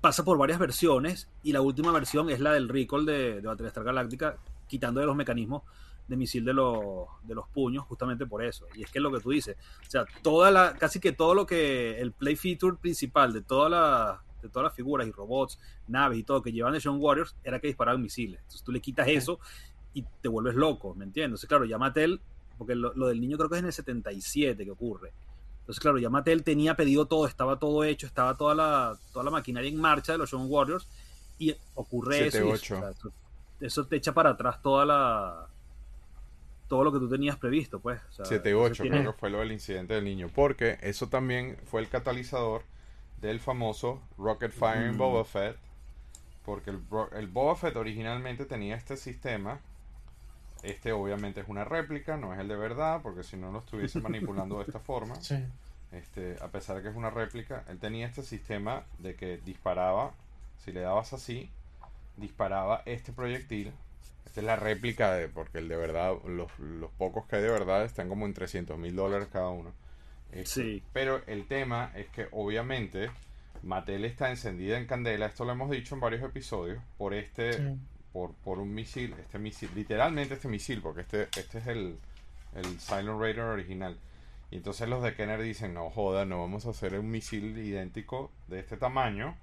[0.00, 3.84] pasa por varias versiones y la última versión es la del recall de, de Battlestar
[3.84, 5.62] Galactica, quitando de los mecanismos
[6.08, 8.66] de misil de los, de los puños, justamente por eso.
[8.74, 11.34] Y es que es lo que tú dices, o sea, toda la, casi que todo
[11.34, 15.60] lo que, el play feature principal de toda la de todas las figuras y robots,
[15.86, 18.40] naves y todo que llevan de Shogun Warriors era que disparaban misiles.
[18.40, 19.38] Entonces tú le quitas eso
[19.94, 21.26] y te vuelves loco, ¿me entiendes?
[21.28, 22.20] Entonces, claro, ya Mattel,
[22.58, 25.12] porque lo, lo del niño creo que es en el 77 que ocurre.
[25.60, 29.30] Entonces, claro, ya Mattel tenía pedido todo, estaba todo hecho, estaba toda la, toda la
[29.30, 30.88] maquinaria en marcha de los Shogun Warriors
[31.38, 32.38] y ocurre eso.
[32.38, 32.54] y 7-8.
[32.54, 33.12] eso, o sea, eso-
[33.60, 35.46] eso te echa para atrás toda la
[36.72, 38.00] todo lo que tú tenías previsto, pues.
[38.08, 41.08] O sea, 7-8 eso tiene- creo que fue lo del incidente del niño, porque eso
[41.08, 42.62] también fue el catalizador
[43.20, 44.98] del famoso Rocket Fire en Mm.
[44.98, 45.58] Boba Fett,
[46.46, 49.60] porque el, Boba Fett originalmente tenía este sistema,
[50.62, 54.00] este obviamente es una réplica, no es el de verdad, porque si no lo estuviese
[54.00, 55.36] manipulando de esta forma, sí.
[55.92, 60.14] este, a pesar de que es una réplica, él tenía este sistema de que disparaba,
[60.64, 61.50] si le dabas así,
[62.16, 63.72] disparaba este proyectil.
[64.32, 67.50] Esta es la réplica de, porque el de verdad, los, los pocos que hay de
[67.50, 69.74] verdad están como en 300 mil dólares cada uno.
[70.30, 70.82] Este, Sí.
[70.94, 73.10] Pero el tema es que obviamente
[73.62, 77.78] Mattel está encendida en candela, esto lo hemos dicho en varios episodios, por este, Sí.
[78.14, 81.98] por, por un misil, este misil, literalmente este misil, porque este, este es el,
[82.56, 83.98] el Silent Raider original.
[84.50, 88.30] Y entonces los de Kenner dicen, no joda, no vamos a hacer un misil idéntico
[88.48, 89.36] de este tamaño.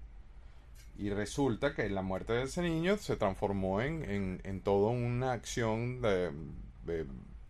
[1.00, 5.32] Y resulta que la muerte de ese niño se transformó en, en, en toda una
[5.32, 6.32] acción de,
[6.86, 7.06] de-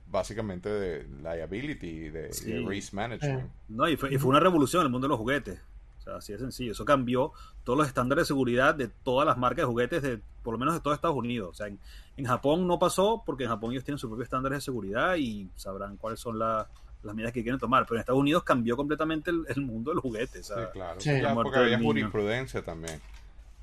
[0.08, 2.52] básicamente de liability, de, Sí.
[2.52, 3.50] de risk management.
[3.68, 5.60] No, y fue, y fue una revolución en el mundo de los juguetes.
[6.00, 6.72] O sea, así de sencillo.
[6.72, 7.32] Eso cambió
[7.64, 10.74] todos los estándares de seguridad de todas las marcas de juguetes, de, por lo menos
[10.76, 11.50] de todo Estados Unidos.
[11.50, 11.80] O sea, en,
[12.18, 15.50] en Japón no pasó porque en Japón ellos tienen sus propios estándares de seguridad y
[15.56, 16.68] sabrán cuáles son la-
[17.04, 17.86] las medidas que quieren tomar.
[17.86, 20.50] Pero en Estados Unidos cambió completamente el, el mundo de los juguetes.
[20.52, 21.00] o sea, Sí, claro.
[21.02, 21.10] Sí.
[21.12, 23.00] Muerte porque había jurisprudencia también.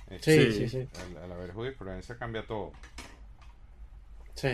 [0.09, 0.69] Sí, Este, sí, Sí.
[0.69, 0.89] sí.
[1.17, 2.73] Al, al haber jurisprudencia cambia todo.
[4.35, 4.49] Sí.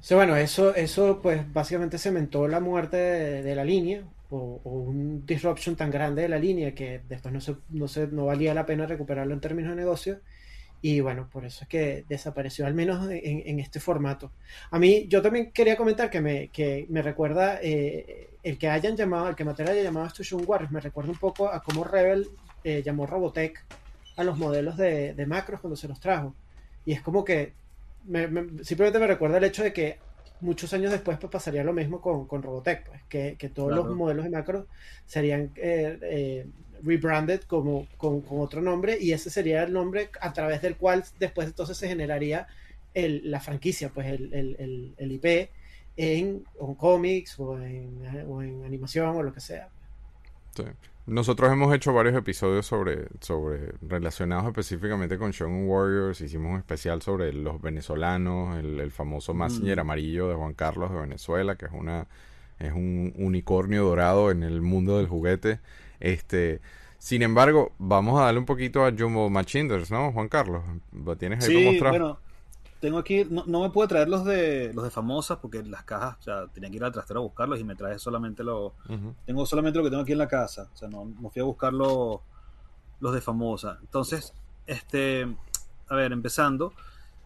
[0.00, 4.70] Sí, bueno, eso, eso pues básicamente cementó la muerte de, de la línea o, o
[4.70, 8.52] un disruption tan grande de la línea que después no se, no se, no valía
[8.52, 10.20] la pena recuperarlo en términos de negocio.
[10.82, 14.32] Y bueno, por eso es que desapareció, al menos en, en este formato.
[14.70, 18.94] A mí, yo también quería comentar que me, que me recuerda eh, el que hayan
[18.94, 22.28] llamado, el que Mattel haya llamado Station Wars, me recuerda un poco a cómo Rebel
[22.64, 23.64] eh, llamó Robotech
[24.16, 26.34] a los modelos de, de macros cuando se los trajo.
[26.86, 27.52] Y es como que
[28.04, 29.98] me- me- simplemente me recuerda el hecho de que
[30.40, 33.84] muchos años después pues, pasaría lo mismo con, con Robotech, pues, que, que todos Claro.
[33.86, 34.66] los modelos de macro
[35.06, 36.46] serían eh, eh,
[36.82, 41.02] rebranded como, con, con otro nombre y ese sería el nombre a través del cual
[41.18, 42.46] después entonces se generaría
[42.92, 45.50] el- la franquicia, pues el, el- el- IP
[45.96, 49.68] en, en cómics o en, o en animación o lo que sea.
[50.54, 50.64] Sí.
[51.06, 56.20] Nosotros hemos hecho varios episodios sobre, sobre relacionados específicamente con Shogun Warriors.
[56.22, 59.80] Hicimos un especial sobre los venezolanos, el, el famoso Massinger Mm.
[59.80, 62.06] amarillo de Juan Carlos de Venezuela, que es una
[62.58, 65.60] es un unicornio dorado en el mundo del juguete.
[66.00, 66.60] Este,
[66.98, 70.62] sin embargo, vamos a darle un poquito a Jumbo Machinders, ¿no, Juan Carlos?
[70.92, 71.90] ¿Lo tienes ahí para Sí, mostrar?
[71.90, 72.18] bueno,
[72.84, 76.18] tengo aquí, no, no me pude traer los de los de famosas porque las cajas,
[76.18, 79.14] o sea, tenía que ir al trastero a buscarlos y me traje solamente los, Ujú.
[79.24, 81.46] tengo solamente lo que tengo aquí en la casa, o sea, no, no fui a
[81.46, 82.18] buscar los,
[83.00, 83.78] los de famosa.
[83.80, 84.34] Entonces,
[84.66, 85.26] este,
[85.88, 86.74] a ver, empezando,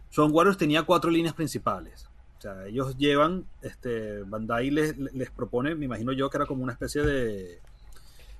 [0.09, 2.07] Shogun Warriors tenía cuatro líneas principales.
[2.37, 6.63] O sea, ellos llevan, este, Bandai les, les propone, me imagino yo que era como
[6.63, 7.59] una especie de,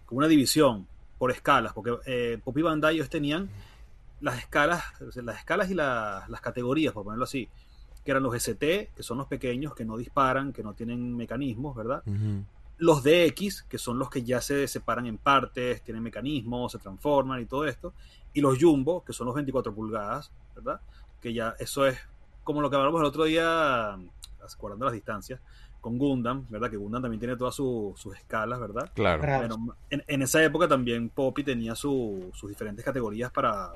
[0.05, 3.49] como una división por escalas, porque eh, Pop y Bandai ellos tenían
[4.21, 4.83] las escalas,
[5.15, 7.47] las escalas y la- las categorías, por ponerlo así,
[8.03, 11.75] que eran los ST, que son los pequeños, que no disparan, que no tienen mecanismos,
[11.75, 12.01] ¿verdad?
[12.77, 17.41] Los DX, que son los que ya se separan en partes, tienen mecanismos, se transforman
[17.41, 17.93] y todo esto.
[18.33, 20.79] Y los Jumbo, que son los 24 pulgadas, ¿verdad?
[21.21, 21.97] Que ya eso es
[22.45, 23.97] como lo que hablamos el otro día,
[24.57, 25.41] guardando las distancias,
[25.81, 26.69] con Gundam, ¿verdad?
[26.69, 28.89] Que Gundam también tiene todas su- sus escalas, ¿verdad?
[28.95, 29.21] Claro.
[29.21, 29.47] Claro.
[29.57, 33.71] Bueno, en, en esa época también Poppy tenía su- sus diferentes categorías para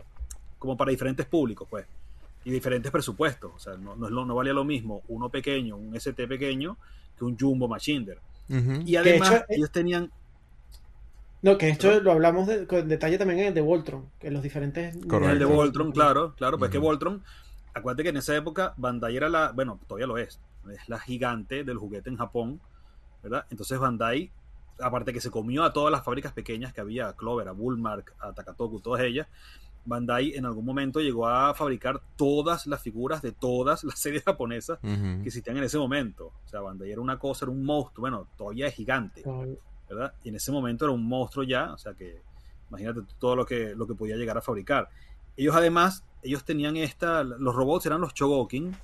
[0.63, 1.85] como para diferentes públicos, pues,
[2.45, 3.51] y diferentes presupuestos.
[3.53, 6.77] O sea, no, no, es lo- no valía lo mismo uno pequeño, un ST pequeño,
[7.17, 8.17] que un Jumbo Machinder.
[8.85, 10.09] Y además, hecho, eh, ellos tenían.
[11.41, 14.41] No, que esto lo hablamos de- con detalle también en el de Voltron, que los
[14.41, 14.95] diferentes...
[15.05, 15.33] Correcto.
[15.33, 17.21] El de Voltron, claro, claro, pues que Voltron,
[17.73, 20.39] acuérdate que en esa época Bandai era la, bueno, todavía lo es,
[20.71, 22.61] es la gigante del juguete en Japón,
[23.21, 23.45] ¿verdad?
[23.49, 24.31] Entonces Bandai,
[24.79, 28.13] aparte que se comió a todas las fábricas pequeñas que había, a Clover, a Bullmark,
[28.21, 29.27] a Takatoku, todas ellas,
[29.85, 34.79] Bandai en algún momento llegó a fabricar todas las figuras de todas las series japonesas
[34.79, 36.31] que existían en ese momento.
[36.45, 39.23] O sea, Bandai era una cosa, era un monstruo, bueno, todavía es gigante.
[39.89, 40.13] ¿verdad?
[40.23, 42.21] Y en ese momento era un monstruo ya, o sea que
[42.69, 44.89] imagínate todo lo que, lo que podía llegar a fabricar.
[45.37, 48.75] Ellos además, ellos tenían esta, los robots eran los Chogokin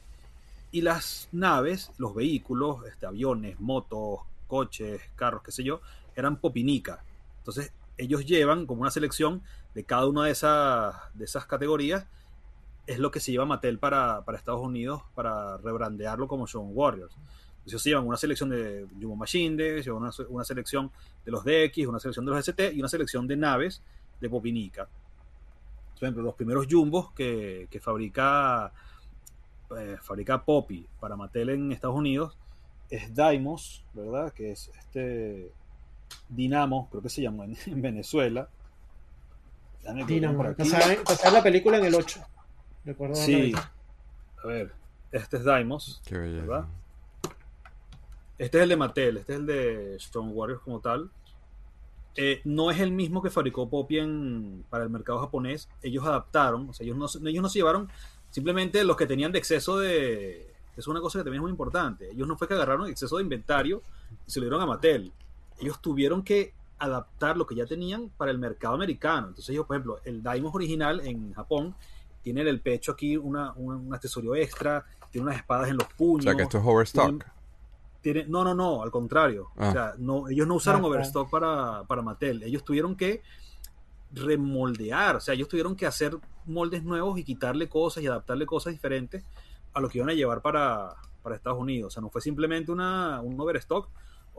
[0.72, 5.82] y las naves, los vehículos, este, aviones, motos, coches, carros, qué sé yo,
[6.16, 7.04] eran Popinica.
[7.40, 9.42] Entonces ellos llevan como una selección
[9.74, 12.06] de cada una de esas, de esas categorías,
[12.88, 17.16] es lo que se lleva Mattel para, para Estados Unidos para rebrandearlo como Shogun Warriors.
[17.66, 20.92] Se llevan una selección de Jumbo Machine, llevan una, una selección
[21.24, 23.84] de los DX, una selección de los ST y una selección de naves
[24.20, 24.88] de Popinica.
[25.94, 28.72] Por ejemplo, los primeros Jumbos que, que fabrica,
[29.78, 32.38] eh, fabrica Poppy para Mattel en Estados Unidos
[32.90, 34.34] es Daimos, ¿verdad?
[34.34, 35.52] Que es este
[36.28, 38.50] Dinamo, creo que se llamó en Venezuela.
[40.56, 42.20] Pasaba, pasaba la película en el 8.
[42.86, 43.54] Recuerdo Sí.
[44.44, 44.72] A ver,
[45.12, 46.02] este es Daimos.
[46.06, 46.46] Qué belleza.
[46.46, 46.65] ¿verdad?
[48.38, 51.10] Este es el de Mattel, este es el de Stone Warriors como tal.
[52.15, 55.70] eh, no es el mismo que fabricó Poppy en- para el mercado japonés.
[55.82, 57.88] Ellos adaptaron, o sea, ellos no, se- ellos no se llevaron
[58.30, 60.54] simplemente los que tenían de exceso de...
[60.76, 62.10] Es una cosa que también es muy importante.
[62.12, 63.84] Ellos no fue que agarraron exceso de inventario
[64.28, 65.13] y se lo dieron a Mattel.
[65.60, 69.28] Ellos tuvieron que adaptar lo que ya tenían para el mercado americano.
[69.28, 71.76] Entonces ellos, por ejemplo, el Daimos original en Japón
[72.24, 75.86] tiene en el pecho aquí una, una- un accesorio extra, tiene unas espadas en los
[75.86, 76.24] O puños.
[76.24, 77.26] sea que esto es overstock.
[78.28, 79.50] No, no, no, al contrario.
[79.58, 79.68] Ah.
[79.70, 82.44] O sea, no, ellos no usaron Ah, overstock para, para Mattel.
[82.44, 83.22] Ellos tuvieron que
[84.13, 85.18] remoldear.
[85.18, 89.24] O sea, ellos tuvieron que hacer moldes nuevos y quitarle cosas y adaptarle cosas diferentes
[89.74, 91.88] a lo que iban a llevar para, para Estados Unidos.
[91.88, 93.89] O sea, no fue simplemente una, un overstock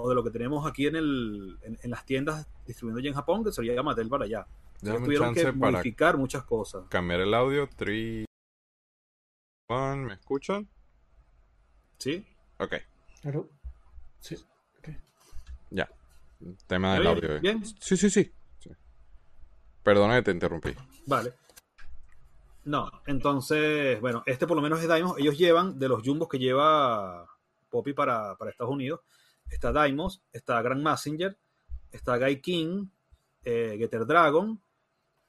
[0.03, 3.15] o de lo que tenemos aquí en, el, en, en las tiendas distribuyendo ya en
[3.15, 4.47] Japón, que se lo llega Mattel para allá.
[4.83, 6.85] Un tuvieron que modificar muchas cosas.
[6.89, 7.69] cambiar el audio.
[7.77, 8.25] 3,
[9.69, 10.69] 1, ¿me escuchan?
[11.99, 12.25] ¿Sí?
[12.59, 12.75] Ok,
[13.23, 13.49] Claro.
[14.21, 14.35] Sí.
[14.79, 14.89] ok.
[15.71, 15.89] ya.
[16.67, 17.37] Tema del ¿Me audio.
[17.37, 17.41] eh.
[17.41, 17.65] bien?
[17.65, 18.33] Sí, sí, sí.
[18.59, 18.71] sí.
[19.83, 20.75] Perdona que te interrumpí.
[21.07, 21.35] Vale.
[22.65, 25.19] No, entonces, bueno, este por lo menos es Daimos.
[25.19, 27.27] Ellos llevan de los jumbos que lleva
[27.71, 29.01] Poppy para, para Estados Unidos.
[29.51, 31.37] Está Daimos, está Grand Messenger,
[31.93, 32.87] está Guy King,
[33.45, 34.61] eh, Getter Dragon.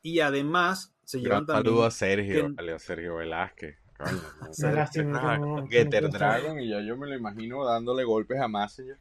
[0.03, 1.65] Y además se llevan Gran también.
[1.65, 3.77] saludo a Sergio, que- vale, a Sergio Velázquez.
[3.97, 4.49] Coño, no.
[4.57, 6.09] Una lástima Ah, no- que no Getter.
[6.09, 8.97] Dragon y ya yo me lo imagino dándole golpes a Messenger.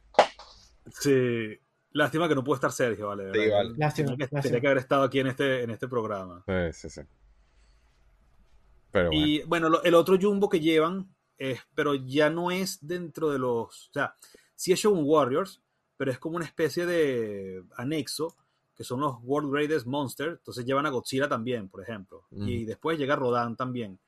[0.91, 1.57] Sí.
[1.93, 3.31] Lástima que no pudo estar Sergio, vale.
[3.33, 3.71] Sí, vale.
[3.77, 4.41] Lástima, que, lástima.
[4.41, 6.43] tenía que haber estado aquí en este, en este programa.
[6.47, 7.01] Sí, sí, sí.
[8.91, 9.25] Pero bueno.
[9.25, 13.39] Y bueno, lo- el otro jumbo que llevan, es, pero ya no es dentro de
[13.39, 13.89] los.
[13.89, 14.15] O sea,
[14.61, 15.59] sí es Shogun Warriors,
[15.97, 18.35] pero es como una especie de anexo,
[18.75, 20.37] que son los World Greatest Monsters.
[20.37, 22.27] Entonces llevan a Godzilla también, por ejemplo.
[22.29, 22.47] Mm.
[22.47, 23.99] Y después llega Rodan también.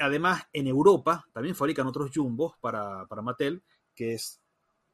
[0.00, 3.62] Además, en Europa también fabrican otros jumbos para, para Mattel,
[3.94, 4.40] que es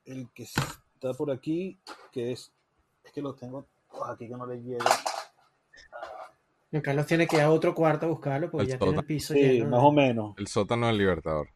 [0.05, 1.81] el que está por aquí,
[2.13, 2.53] que es.
[3.03, 3.67] Es que lo tengo
[4.05, 4.85] aquí que no le llega.
[6.83, 9.33] Carlos tiene que ir a otro cuarto a buscarlo porque El ya tiene el piso
[9.33, 9.71] Sí, lleno.
[9.71, 10.35] más o menos.
[10.37, 11.49] El sótano del Libertador.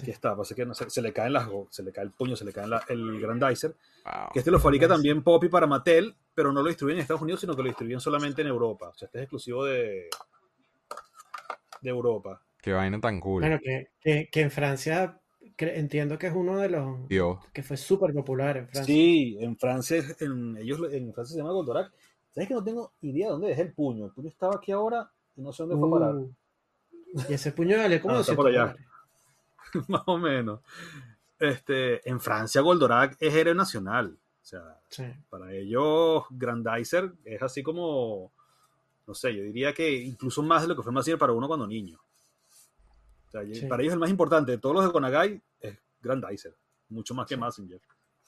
[0.00, 2.36] Aquí está, pasa que no sé, se le caen las se le cae el puño,
[2.36, 3.74] se le cae la- el Grandizer.
[4.04, 4.28] Wow.
[4.32, 7.40] Que este lo fabrica también Poppy para Mattel, pero no lo distribuyen en Estados Unidos,
[7.40, 8.88] sino que lo distribuyen solamente en Europa.
[8.90, 10.08] O sea, este es exclusivo de,
[11.80, 12.40] de Europa.
[12.60, 13.42] Qué vaina tan cool.
[13.42, 15.20] Bueno, que, que, que en Francia
[15.56, 17.38] entiendo que es uno de los Dios.
[17.52, 18.84] que fue súper popular en Francia.
[18.94, 21.92] Sí, en Francia, en, ellos, en Francia se llama Goldorak.
[22.30, 24.04] ¿Sabes que no tengo idea de dónde dejé el puño?
[24.06, 26.14] El puño estaba aquí ahora y no sé dónde fue a parar.
[26.14, 26.32] Uh,
[27.28, 28.60] y ese puño vale como Ah, está 200 por allá.
[28.72, 28.86] dólares.
[29.88, 30.60] Más o menos.
[31.38, 34.18] Este, en Francia, Goldorak es héroe nacional.
[34.42, 35.04] O sea, Sí.
[35.28, 38.32] Para ellos, Grandizer es así como,
[39.06, 41.66] no sé, yo diría que incluso más de lo que fue Mazinger para uno cuando
[41.66, 42.00] niño.
[43.28, 43.66] O sea, Sí.
[43.66, 46.56] Para ellos el más importante de todos los de Konagai es Grandizer,
[46.88, 47.80] mucho más que Mazinger.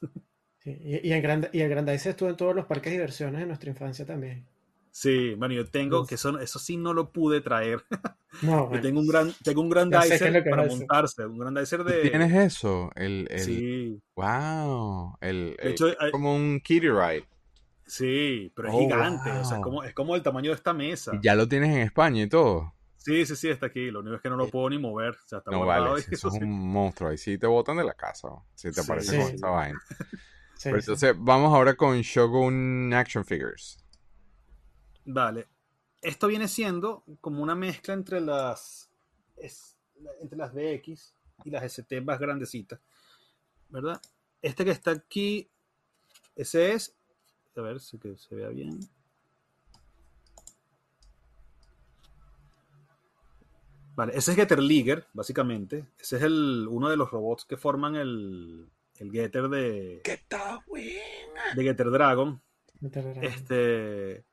[0.62, 3.40] Sí, Y, y, en Grand, y el Grandizer estuvo en todos los parques de diversiones
[3.40, 4.44] de nuestra infancia también.
[4.92, 7.84] Sí, bueno, yo tengo, que eso, eso sí no lo pude traer.
[8.42, 12.08] No, Yo tengo un gran, tengo un es lo que para montarse, un Grandizer de...
[12.10, 12.92] ¿Tienes eso?
[12.94, 13.40] El, el...
[13.40, 15.16] Sí, Wow.
[15.20, 17.24] El, el- hecho, hay- como un kitty ride.
[17.84, 19.60] sí, pero es Oh, gigante, o sea, es wow.
[19.62, 21.10] como, es como el tamaño de esta mesa.
[21.12, 22.72] Y ya lo tienes en España y todo.
[22.98, 25.26] Sí, sí, sí, está aquí, lo único es que no lo puedo ni mover, o
[25.28, 26.44] sea, está No vale, y eso es sí.
[26.44, 27.10] un monstruo.
[27.10, 28.28] Ahí sí te botan de la casa.
[28.54, 28.80] Si te Sí.
[28.82, 29.34] aparece con Sí.
[29.34, 29.80] esa vaina.
[30.54, 30.84] sí, Pero sí.
[30.92, 33.79] entonces vamos ahora con Shogun Action Figures.
[35.04, 35.46] Vale.
[36.02, 38.90] Esto viene siendo como una mezcla entre las
[39.36, 39.76] es-
[40.20, 42.80] entre las BX y las ST más grandecitas.
[43.68, 44.00] ¿Verdad?
[44.42, 45.48] Este que está aquí,
[46.36, 46.94] ese es.
[47.56, 48.80] A ver si que se vea bien.
[53.96, 55.84] Vale, ese es Getter Liger, básicamente.
[55.98, 60.64] Ese es el, uno de los robots que forman el, el Getter de, ¡Qué está
[60.66, 61.54] buena!
[61.54, 62.40] de Getter Dragon.
[62.80, 63.24] Metal Dragon.
[63.24, 64.24] Este,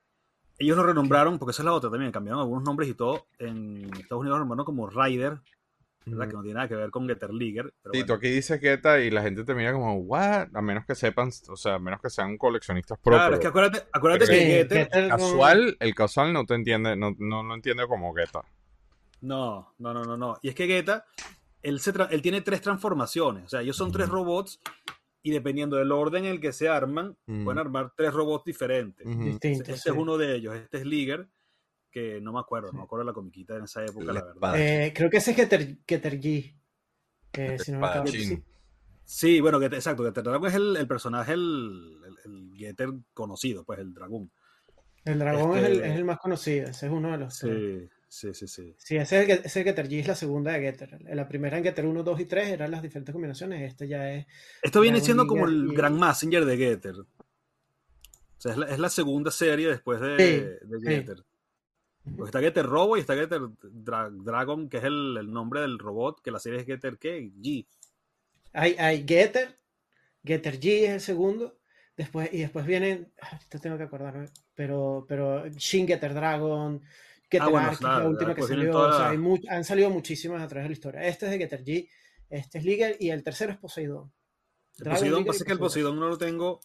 [0.59, 3.27] ellos lo renombraron, porque esa es la otra también, cambiaron algunos nombres y todo.
[3.39, 5.39] En Estados Unidos lo renombraron como Rider,
[6.05, 6.27] ¿verdad?
[6.29, 7.73] Que no tiene nada que ver con Getter Liger.
[7.83, 8.13] Pero Sí, tú bueno.
[8.15, 10.47] aquí dices Geta y la gente te mira como, ¿what?
[10.53, 13.13] A menos que sepan, o sea, a menos que sean coleccionistas pro.
[13.15, 14.89] Claro, es que acuérdate, acuérdate que Sí, Getter.
[14.89, 18.41] Con- casual, el casual no te entiende, no, no lo entiende como Geta.
[19.21, 20.37] No, no, no, no, no.
[20.41, 21.05] Y es que Geta,
[21.61, 23.45] él, se él tiene tres transformaciones.
[23.45, 24.59] O sea, ellos son tres robots
[25.27, 29.05] y dependiendo del orden en el que se arman, pueden armar tres robots diferentes.
[29.41, 29.61] Sí.
[29.67, 30.55] es uno de ellos.
[30.55, 31.27] Este es Liger,
[31.91, 32.75] que no me acuerdo, Sí.
[32.75, 34.53] no me acuerdo la comiquita en esa época, La la verdad.
[34.57, 36.55] Eh, creo que ese es Getter G.
[37.33, 37.87] eh, si no me.
[37.87, 38.21] Espadachín.
[38.37, 38.43] Sí.
[39.09, 43.79] Sí, bueno, exacto, Getter Dragon es el, el personaje, el, el, el Getter conocido, pues
[43.79, 44.31] el dragón.
[45.05, 47.89] El dragón Este- es, el, es el más conocido, ese es uno de los tres.
[48.09, 48.95] Sí, sí, sí, sí.
[48.95, 50.97] Ese es el, ese Getter G es la segunda de Getter.
[51.13, 53.61] La primera en Getter 1, 2 y 3 eran las diferentes combinaciones.
[53.69, 54.25] Este ya es.
[54.61, 56.95] Esto viene siendo como el y- gran Messenger de Getter.
[56.99, 57.05] O
[58.37, 60.85] sea, es la, es la segunda serie después de, Sí, de sí.
[60.87, 61.23] Getter.
[62.15, 65.77] Porque está Getter Robo y está Getter Dra- Dragon, que es el, el nombre del
[65.77, 67.29] robot, que la serie es Getter ¿qué?
[67.41, 67.67] G.
[68.53, 69.59] Hay, hay Getter,
[70.23, 71.59] Getter G es el segundo,
[71.97, 76.81] después, y después vienen, ah, ahorita tengo que acordarme, pero, pero Shin Getter Dragon,
[77.29, 79.17] Getter Ah, bueno, Arc, que es claro, la última que salió, o sea, todas- hay
[79.17, 81.01] mu- han salido muchísimas a través de la historia.
[81.03, 81.89] Este es de Getter G,
[82.29, 84.11] este es Liger, y el tercero es Poseidón.
[84.77, 86.59] El Dragon, Poseidón, pasa que el Poseidón no lo tengo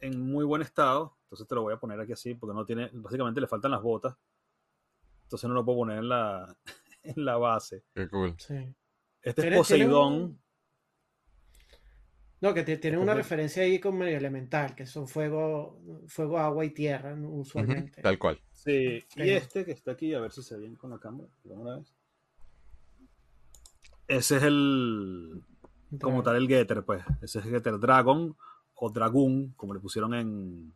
[0.00, 2.90] en muy buen estado, entonces te lo voy a poner aquí así, porque no tiene,
[2.92, 4.14] básicamente le faltan las botas,
[5.24, 6.56] entonces no lo puedo poner en la,
[7.02, 7.82] en la base.
[7.94, 8.34] Qué cool.
[8.38, 8.54] Sí.
[9.22, 10.42] Este Tiene- es tiene Poseidón, un-
[12.40, 16.64] No, que te- tienen una referencia ahí con medio elemental, que son fuego, fuego, agua
[16.66, 18.02] y tierra, usualmente.
[18.02, 18.38] Tal cual.
[18.66, 21.28] Sí, y este que está aquí, a ver si se ve bien con la cámara,
[21.44, 21.94] una vez.
[24.08, 25.42] Ese es el,
[26.00, 27.02] como tal el Getter, pues.
[27.22, 28.36] Ese es Getter Dragon
[28.74, 30.74] o Dragoon, como le pusieron en,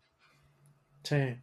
[1.03, 1.17] Sí.
[1.17, 1.43] en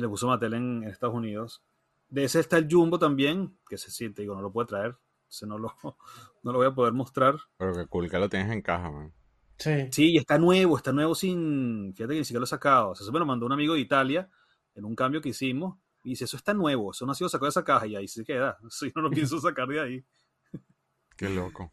[0.00, 1.62] le puso Mattel en, en Estados Unidos.
[2.08, 4.96] De ese está el Jumbo también, que se siente, digo, no lo puede traer,
[5.28, 5.72] ese no lo,
[6.42, 7.36] no lo voy a poder mostrar.
[7.56, 9.12] Pero qué cool que lo tienes en caja, man.
[9.58, 9.88] Sí.
[9.92, 12.90] Sí, y está nuevo, está nuevo sin, fíjate que ni siquiera lo he sacado.
[12.90, 14.28] O sea, eso me lo mandó un amigo de Italia
[14.74, 15.78] en un cambio que hicimos.
[16.02, 18.08] Y dice, eso está nuevo, eso no ha sido sacado de esa caja y ahí
[18.08, 18.58] se queda.
[18.70, 20.04] Sí, no lo pienso sacar de ahí.
[21.16, 21.72] Qué loco.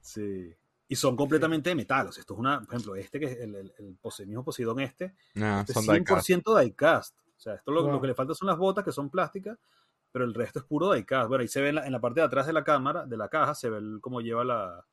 [0.00, 0.54] Sí.
[0.86, 2.06] Y son completamente de metal.
[2.08, 4.44] O sea, esto es una, por ejemplo, este que es el, el, el Pose- mismo
[4.44, 6.28] Poseidón este, Nah, este son es diecast.
[6.28, 7.16] 100% diecast.
[7.36, 7.92] O sea, esto lo, Wow.
[7.92, 9.58] lo que le falta son las botas que son plásticas,
[10.12, 11.28] pero el resto es puro diecast.
[11.28, 13.16] Bueno, ahí se ve en la, en la parte de atrás de la cámara, de
[13.16, 14.84] la caja, se ve el- cómo lleva la...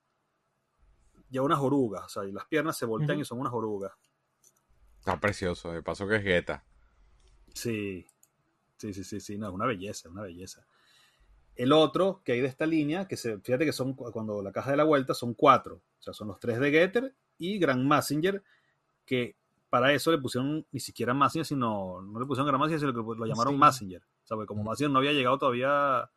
[1.29, 3.91] Lleva unas orugas, o sea, y las piernas se voltean y son unas orugas.
[4.99, 5.71] Está precioso.
[5.71, 6.63] De paso que es Guetta.
[7.53, 8.05] Sí,
[8.77, 10.65] sí, sí, sí, sí, no, es una belleza, una belleza.
[11.55, 14.51] El otro que hay de esta línea, que se, fíjate que son cu- cuando la
[14.51, 17.85] caja de la vuelta son cuatro, o sea, son los tres de Getter y Grand
[17.87, 18.43] Messenger,
[19.05, 19.37] que
[19.69, 23.19] para eso le pusieron ni siquiera Messenger, sino no le pusieron Grand Messenger, sino que
[23.19, 23.59] lo llamaron Sí.
[23.59, 26.09] Messenger, o sea, porque como Messenger no había llegado todavía.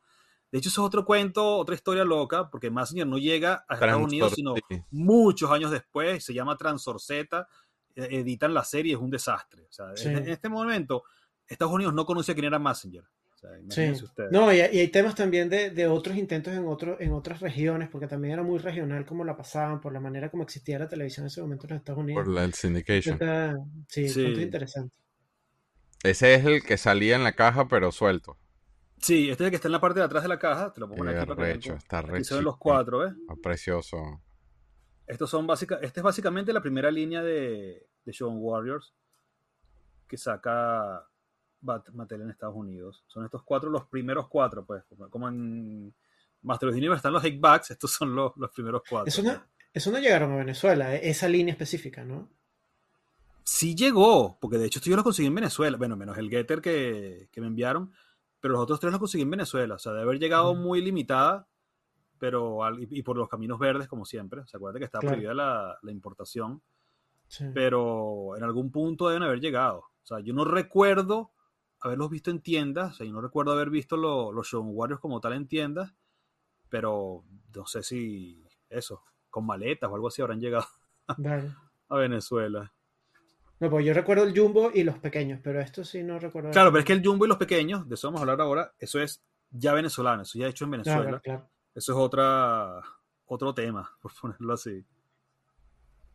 [0.51, 4.03] De hecho, eso es otro cuento, otra historia loca, porque Messenger no llega a Estados
[4.03, 4.55] Unidos, sino
[4.90, 7.46] muchos años después, se llama Transor Z,
[7.96, 9.64] eh, editan la serie, es un desastre.
[9.64, 10.09] O sea, Sí.
[10.09, 11.03] en, en este momento,
[11.46, 13.03] Estados Unidos no conocía quién era Messenger.
[13.03, 13.61] O sea, Sí.
[13.64, 14.32] imagínense ustedes.
[14.32, 17.88] No, y, y hay temas también de, de otros intentos en, otro, en otras regiones,
[17.90, 21.24] porque también era muy regional como la pasaban, por la manera como existía la televisión
[21.24, 22.24] en ese momento en los Estados Unidos.
[22.24, 23.14] Por la- el syndication.
[23.14, 23.55] Está-
[23.86, 24.24] sí, Sí.
[24.24, 24.96] punto interesante.
[26.03, 28.36] Ese es el que salía en la caja, pero suelto.
[29.01, 30.72] Sí, este es el que está en la parte de atrás de la caja.
[30.72, 33.12] Te lo pongo aquí para que arrecho, cómo- está Aquí se ven los cuatro, ¿ves?
[33.12, 34.22] Está precioso.
[35.07, 38.94] Estos son básica, este es básicamente la primera línea de, de Shogun Warriors
[40.07, 41.03] que saca
[41.61, 43.05] Bat- Mattel en Estados Unidos.
[43.07, 44.82] Son estos cuatro, los primeros cuatro, pues.
[45.11, 45.94] como- en
[46.42, 49.09] Master of the Universe están los Hake Backs, estos son los, los primeros cuatro.
[49.09, 49.42] Eso no,
[49.72, 52.30] eso no llegaron a Venezuela, eh, esa línea específica, ¿no?
[53.44, 56.61] Sí llegó, porque de hecho esto yo lo conseguí en Venezuela, bueno, menos el Getter
[56.61, 57.92] que, que me enviaron,
[58.41, 61.49] pero los otros tres los conseguí en Venezuela, o sea, de haber llegado muy limitada,
[62.18, 65.14] pero al- y, y por los caminos verdes, como siempre, se acuerda que está Claro.
[65.14, 66.62] prohibida la, la importación,
[67.28, 67.45] Sí.
[67.55, 69.78] pero en algún punto deben haber llegado.
[69.80, 71.32] O sea, yo no recuerdo
[71.80, 75.01] haberlos visto en tiendas, o sea, yo no recuerdo haber visto lo- los Shogun Warriors
[75.01, 75.95] como tal en tiendas,
[76.68, 77.24] pero
[77.55, 80.66] no sé si eso, con maletas o algo así habrán llegado
[81.89, 82.72] a Venezuela.
[83.61, 86.50] No, pues yo recuerdo el jumbo y los pequeños, pero esto sí no recuerdo.
[86.50, 88.72] Claro, pero es que el Jumbo y los pequeños, de eso vamos a hablar ahora,
[88.78, 91.02] eso es ya venezolano, eso ya hecho en Venezuela.
[91.02, 91.50] Claro, claro.
[91.74, 92.80] Eso es otra,
[93.26, 94.84] otro tema, por ponerlo así.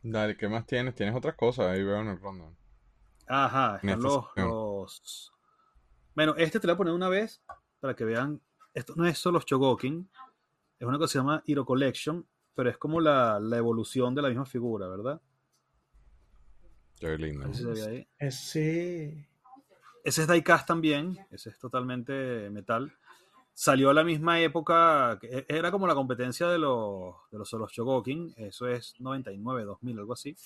[0.02, 0.94] Dale, ¿qué más tienes?
[0.94, 1.66] Tienes otras cosas.
[1.66, 2.56] Ahí veo en el rondón.
[3.26, 5.32] Ajá, están los, los-
[6.14, 7.42] Bueno, este te lo voy a poner una vez
[7.80, 8.40] para que vean.
[8.74, 10.08] Esto no es solo Chogokin,
[10.78, 14.22] es una cosa que se llama Hero Collection, pero es como la, la evolución de
[14.22, 15.20] la misma figura, ¿verdad?
[17.06, 17.44] Qué lindo.
[17.44, 18.08] A ver si se ve ahí.
[18.18, 19.26] Es, sí.
[20.04, 22.92] Ese es diecast también, ese es totalmente metal.
[23.54, 27.52] Salió a la misma época, que e- era como la competencia de los, de los,
[27.52, 30.36] los Chogokin, eso es 99, 2000, algo así.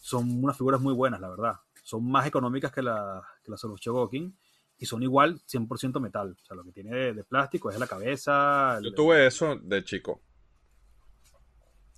[0.00, 1.54] Son unas figuras muy buenas, la verdad.
[1.82, 4.36] Son más económicas que, la, que las Solos Chogokin
[4.78, 6.36] y son igual 100% metal.
[6.40, 8.76] O sea, lo que tiene de, de plástico es la cabeza.
[8.78, 10.20] el- Yo tuve eso de chico.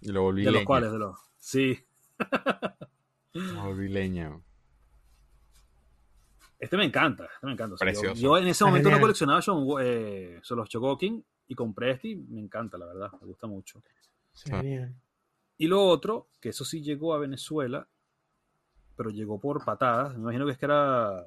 [0.01, 1.19] Y lo volví de los cuales, de los.
[1.39, 1.79] Sí,
[3.33, 4.39] Lo volví leña.
[6.59, 7.75] Este me encanta, este me encanta.
[7.75, 8.21] O sea, yo- Precioso.
[8.21, 12.17] yo, en ese momento no coleccionaba son, eh, son los Chogokin y compré este y
[12.17, 13.83] me encanta, la verdad, me gusta mucho.
[14.33, 14.95] sí, genial.
[15.57, 17.87] Y lo otro, que eso sí llegó a Venezuela,
[18.97, 21.27] pero llegó por patadas, me imagino que es que era...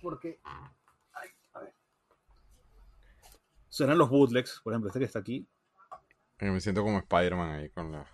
[0.00, 0.38] Porque...
[0.44, 1.72] ay, a ver.
[3.68, 5.46] Serán los bootlegs, por ejemplo, este que está aquí.
[6.38, 8.06] Me siento como Spider-Man ahí con la...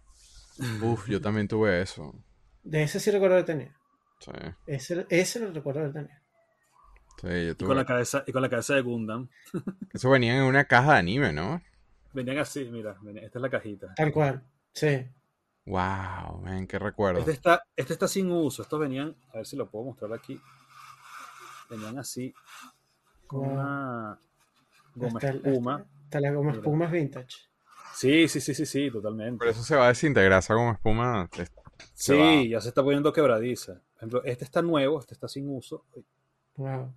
[0.83, 2.15] Uf, yo también tuve eso.
[2.63, 3.77] De ese sí recuerdo que tenía.
[4.21, 4.31] Sí,
[4.67, 6.23] Ese, ese lo recuerdo que tenía.
[7.21, 7.69] sí, yo Y tuve.
[7.69, 9.29] con la cabeza, y con la cabeza de Gundam.
[9.93, 11.61] Eso venían en una caja de anime, ¿no?
[12.13, 13.95] Venían así, mira, esta es la cajita.
[13.95, 14.43] Tal cual.
[14.75, 15.07] Sí.
[15.65, 17.21] Wow, man, qué recuerdo.
[17.21, 18.63] Este está, este está sin uso.
[18.63, 20.39] Estos venían, a ver si lo puedo mostrar aquí.
[21.71, 22.35] Venían así,
[23.27, 23.51] con Wow.
[23.53, 24.19] una
[24.95, 25.75] goma el- espuma.
[25.77, 26.59] hasta- hasta la goma Mira.
[26.63, 27.37] espuma es vintage.
[27.95, 29.39] Sí, sí, sí, sí, sí, totalmente.
[29.39, 31.29] Pero eso se va a desintegrar, esa como espuma.
[31.39, 31.53] es-
[31.95, 32.33] se va.
[32.33, 33.75] Sí, ya se está poniendo quebradiza.
[33.75, 35.85] Por ejemplo, este está nuevo, este está sin uso.
[36.57, 36.95] Wow.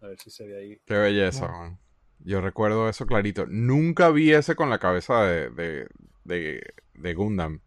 [0.00, 0.80] A ver si se ve ahí.
[0.84, 1.56] Qué belleza, Wow.
[1.58, 1.78] man.
[2.24, 3.46] Yo recuerdo eso clarito.
[3.48, 5.88] Nunca vi ese con la cabeza de, de,
[6.24, 7.60] de, de Gundam.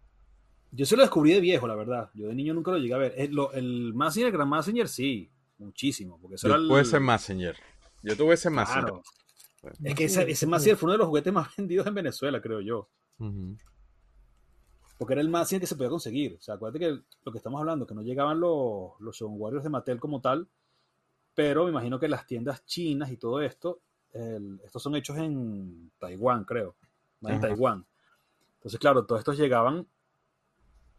[0.71, 2.09] Yo se lo descubrí de viejo, la verdad.
[2.13, 3.13] Yo de niño nunca lo llegué a ver.
[3.17, 6.19] El, lo- el Massinger, el Grand Massinger, sí, muchísimo.
[6.21, 6.67] Porque eso Yo era el...
[6.67, 7.55] tuve ese Messenger.
[8.03, 8.83] Yo tuve ese Messenger.
[8.85, 9.03] Claro.
[9.83, 12.61] Es que ese, ese Massinger fue uno de los juguetes más vendidos en Venezuela, creo
[12.61, 12.89] yo.
[14.97, 16.35] Porque era el Massinger que se podía conseguir.
[16.39, 19.63] O sea, acuérdate que lo que estamos hablando, que no llegaban los, los Shogun Warriors
[19.63, 20.47] de Mattel como tal,
[21.33, 23.81] pero me imagino que las tiendas chinas y todo esto,
[24.13, 26.75] el- estos son hechos en Taiwán, creo.
[27.21, 27.41] en.
[27.41, 27.85] Taiwán.
[28.55, 29.85] Entonces, claro, todos estos llegaban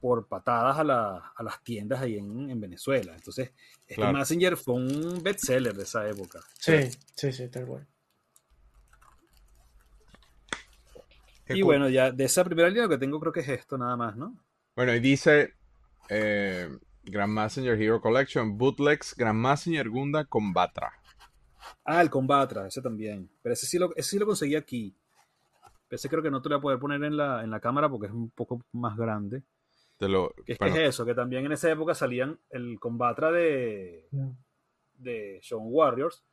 [0.01, 3.15] por patadas a, la- a las tiendas ahí en, en Venezuela.
[3.15, 4.19] Entonces, este Claro.
[4.19, 6.41] Messenger fue un bestseller de esa época.
[6.59, 6.75] Sí,
[7.15, 7.87] sí, sí, tal cual.
[11.49, 13.97] Y bueno, ya de esa primera línea lo que tengo creo que es esto nada
[13.97, 14.37] más, ¿no?
[14.75, 15.55] Bueno, y dice
[16.09, 16.69] eh,
[17.05, 20.93] Grand Messenger Hero Collection, Bootlegs, Grand Messenger Gunda con Batra.
[21.85, 23.29] Ah, el Combatra, ese también.
[23.43, 24.95] Pero ese sí lo, ese sí lo conseguí aquí.
[25.89, 27.89] Ese creo que no te lo voy a poder poner en la, en la cámara
[27.89, 29.43] porque es un poco más grande.
[29.99, 33.31] Te lo, Que es, que es eso, que también en esa época salían el Combatra
[33.31, 34.09] de,
[34.99, 36.25] de Shogun Warriors.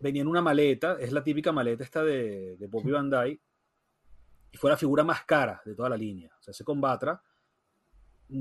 [0.00, 3.38] Venía en una maleta, es la típica maleta esta de, de Poppy Bandai.
[4.54, 6.30] Y fue la figura más cara de toda la línea.
[6.38, 7.20] O sea, ese Combatra,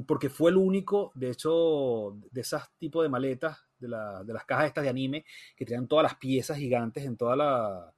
[0.05, 4.45] porque fue el único, de hecho, de esas tipos de maletas, de, la- de las
[4.45, 7.93] cajas estas de anime, que tenían todas las piezas gigantes en toda la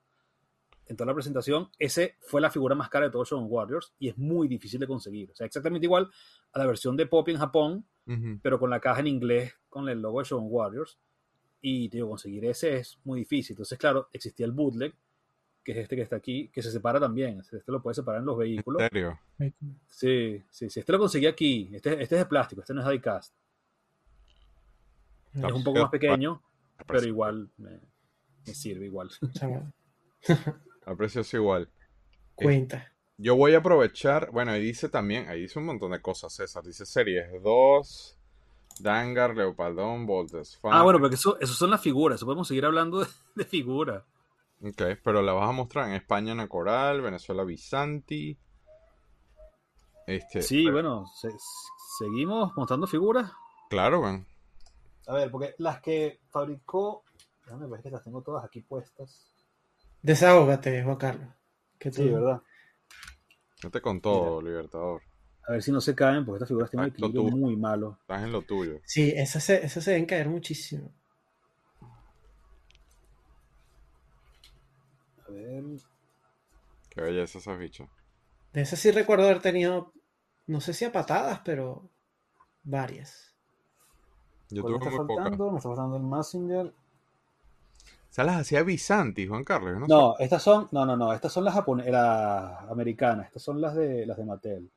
[0.88, 4.08] en toda la presentación, ese fue la figura más cara de todos Shogun Warriors y
[4.10, 5.32] es muy difícil de conseguir.
[5.32, 6.08] O sea, exactamente igual
[6.54, 7.86] a la versión de Poppy en Japón,
[8.44, 11.00] pero con la caja en inglés con el logo de Shogun Warriors.
[11.60, 13.56] Y digo, conseguir ese es muy difícil.
[13.56, 14.94] Entonces, claro, existía el bootleg,
[15.66, 17.40] que es este que está aquí, que se separa también.
[17.40, 18.84] Este lo puedes separar en los ¿En vehículos.
[18.84, 19.20] serio?
[19.88, 20.80] Sí, sí, sí.
[20.80, 21.72] Este lo conseguí aquí.
[21.74, 23.34] Este, este es de plástico, este no es diecast.
[25.34, 26.42] Es un poco más pequeño,
[26.88, 27.82] pero igual me,
[28.46, 29.10] me sirve igual.
[29.34, 29.74] Chaval,
[30.86, 31.68] El precio es igual.
[32.36, 32.94] Cuenta.
[33.18, 36.64] Yo voy a aprovechar, bueno, ahí dice también, ahí dice un montón de cosas, César.
[36.64, 38.20] Dice series 2,
[38.82, 40.60] Dangar, Leopardón, Voltes.
[40.64, 42.18] Ah, bueno, porque eso, eso son las figuras.
[42.18, 44.04] Eso podemos seguir hablando de, de figuras.
[44.68, 48.38] Ok, pero la vas a mostrar en España Ana Coral, Venezuela Bizanti.
[50.08, 51.36] Este, Sí, pero- bueno, se-
[52.00, 53.32] seguimos mostrando figuras.
[53.70, 54.26] Claro, man.
[55.08, 57.04] A ver, porque las que fabricó.
[57.46, 59.32] Déjame ver que las tengo todas aquí puestas.
[60.02, 61.28] Desahógate, Juan Carlos.
[61.78, 62.42] Que tú- Sí, ¿verdad?
[63.64, 65.02] Vete con todo, Libertador.
[65.48, 67.38] A ver si no se caen, porque estas figuras tienen un equilibrio tú.
[67.38, 67.98] muy malo.
[68.02, 68.80] Estás en lo tuyo.
[68.86, 70.92] Sí, esas se, esas se deben caer muchísimo.
[75.66, 75.82] Ver.
[76.90, 77.88] Qué belleza esa ficha.
[78.54, 79.92] De esas sí recuerdo haber tenido,
[80.48, 81.90] no sé si a patadas, pero
[82.64, 83.34] varias.
[84.50, 85.52] Yo ¿Cuál me tuve está muy faltando?
[85.52, 86.74] Me está faltando el Messenger.
[88.10, 89.78] ¿Se las hacía Bizanti, Juan Carlos?
[89.80, 90.70] No, No, estas son.
[90.72, 91.12] No, no, no.
[91.12, 93.28] Estas son las japonesas, las americanas.
[93.28, 94.72] Estas son las de las de Mattel.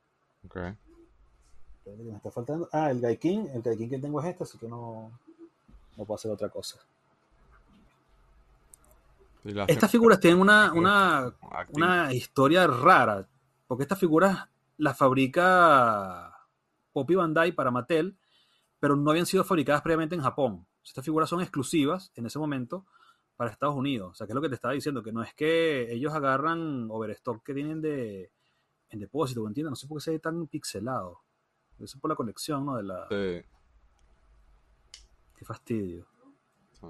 [0.45, 0.57] Ok.
[1.85, 2.67] Me está faltando.
[2.73, 3.47] Ah, el Gaikin.
[3.53, 5.11] El Gaikin que tengo es este, así que no.
[5.95, 6.79] No puedo hacer otra cosa.
[9.67, 11.33] Estas figuras tienen una, una,
[11.71, 13.27] una historia rara,
[13.67, 16.33] porque estas figuras las fabrica
[16.93, 18.17] Poppy Bandai para Mattel,
[18.79, 20.65] pero no habían sido fabricadas previamente en Japón.
[20.83, 22.85] Estas figuras son exclusivas en ese momento
[23.37, 24.11] para Estados Unidos.
[24.11, 26.87] O sea, que es lo que te estaba diciendo, que no es que ellos agarran
[26.89, 28.31] overstock que tienen de,
[28.89, 29.71] en depósito, ¿entiendes?
[29.71, 31.21] No sé por qué se ve tan pixelado.
[31.77, 32.75] Eso es por la colección, ¿no?
[32.75, 33.07] De la...
[33.07, 33.45] Sí,
[35.37, 36.05] Qué fastidio.
[36.73, 36.87] sí.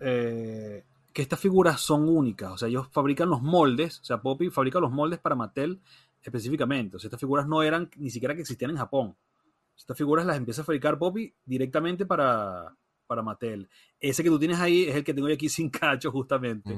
[0.00, 2.52] eh, que estas figuras son únicas.
[2.52, 4.00] O sea, ellos fabrican los moldes.
[4.00, 5.80] O sea, Poppy fabrica los moldes para Mattel
[6.22, 6.96] específicamente.
[6.96, 9.16] O sea, estas figuras no eran ni siquiera que existían en Japón.
[9.76, 13.68] Estas figuras las empieza a fabricar Poppy directamente para, para Mattel.
[13.98, 16.72] Ese que tú tienes ahí es el que tengo yo aquí sin cacho, justamente.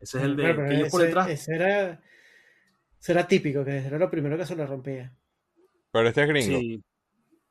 [0.00, 1.28] Ese es el de pero que ellos por detrás.
[1.28, 1.90] ese era,
[3.00, 5.12] ese era típico, que era lo primero que se le rompía.
[5.92, 6.58] Pero este es gringo.
[6.58, 6.82] Sí.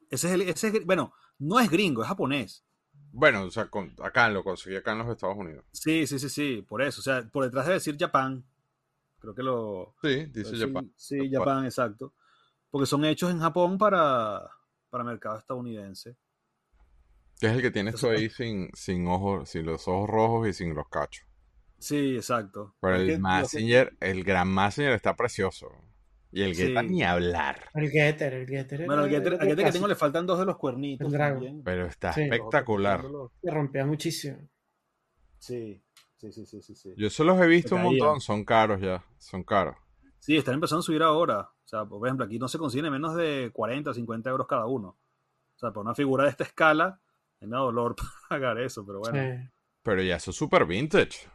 [0.10, 2.64] Ese es el, ese es- bueno, no es gringo, es japonés.
[3.12, 5.66] Bueno, o sea, con- acá lo conseguí acá en los Estados Unidos.
[5.72, 7.00] Sí, sí, sí, sí, por eso.
[7.00, 8.44] O sea, por detrás debe decir Japán.
[9.20, 10.92] Creo que lo, Sí, dice Sí, Japan.
[10.96, 11.66] Sí, Japan.
[11.66, 12.14] Exacto.
[12.70, 14.42] porque son hechos en Japón para,
[14.90, 16.16] para mercado estadounidense.
[17.40, 20.48] Que es el que tienes tú Entonces, ahí sin, sin ojos, sin los ojos rojos
[20.50, 21.26] y sin los cachos.
[21.80, 22.76] Sí, exacto.
[22.82, 25.72] Pero el lo que- Messenger, el gran Messenger está precioso.
[26.32, 26.88] Y el Geta Sí.
[26.90, 27.70] ni hablar.
[27.74, 28.86] El Getter, el Getter.
[28.86, 31.12] Bueno, al era- Getter, al Getter que tengo le faltan dos de los cuernitos.
[31.14, 31.64] El también.
[31.64, 32.22] Pero está Sí.
[32.24, 33.06] espectacular.
[33.42, 34.38] Se rompía muchísimo.
[35.40, 35.82] Sí,
[36.18, 36.76] sí, sí, sí, sí.
[36.76, 38.20] Sí, Yo se los he visto un montón.
[38.22, 39.04] Son caros ya.
[39.18, 39.76] Son caros.
[40.20, 41.40] Sí, están empezando a subir ahora.
[41.42, 44.66] O sea, por ejemplo, aquí no se consiguen menos de 40 o 50 euros cada
[44.66, 44.90] uno.
[45.56, 47.00] O sea, por una figura de esta escala,
[47.40, 47.96] me da dolor
[48.30, 49.18] pagar eso, pero bueno.
[49.20, 49.50] Sí.
[49.84, 51.28] Pero ya eso es super vintage.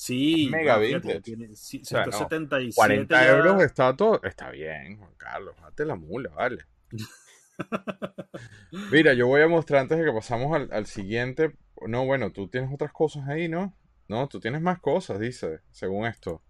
[0.00, 1.20] Sí, Mega no, vintage.
[1.22, 4.22] tiene sí, O sea, no, 177 40 ya- euros está todo.
[4.22, 5.56] Está bien, Juan Carlos.
[5.60, 6.64] Date la mula, vale.
[8.92, 11.56] Mira, yo voy a mostrar antes de que pasamos al, al siguiente.
[11.86, 13.74] No, bueno, tú tienes otras cosas ahí, ¿no?
[14.06, 16.42] No, tú tienes más cosas, dice, según esto.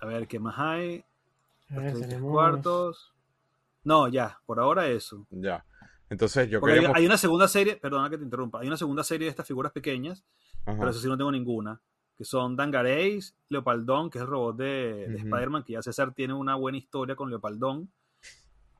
[0.00, 1.04] A ver, ¿qué más hay?
[1.70, 3.14] A Los ver, 30 tenemos- cuartos.
[3.84, 5.26] No, ya, por ahora eso.
[5.30, 5.64] Ya.
[6.10, 9.04] Entonces yo Porque hay, hay una segunda serie, perdona que te interrumpa, hay una segunda
[9.04, 10.24] serie de estas figuras pequeñas,
[10.66, 10.76] Ajá.
[10.78, 11.80] pero eso sí no tengo ninguna,
[12.22, 15.16] que son Dangareis, Leopaldón, que es el robot de, de.
[15.16, 17.90] Spider-Man, que ya César tiene una buena historia con Leopaldón,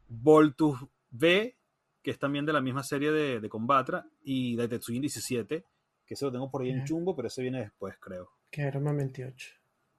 [0.08, 0.78] Voltus
[1.10, 1.56] V,
[2.02, 5.64] que es también de la misma serie de, de Combatra, y de Tetsujin 17,
[6.06, 8.30] que ese lo tengo por ahí en chumbo, pero ese viene después, creo.
[8.50, 9.50] Que era más 28.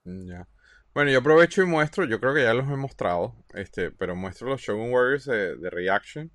[0.05, 0.47] Ya.
[0.93, 4.47] Bueno, yo aprovecho y muestro, yo creo que ya los he mostrado, este, pero muestro
[4.47, 6.31] los Shogun Warriors de, de Reaction.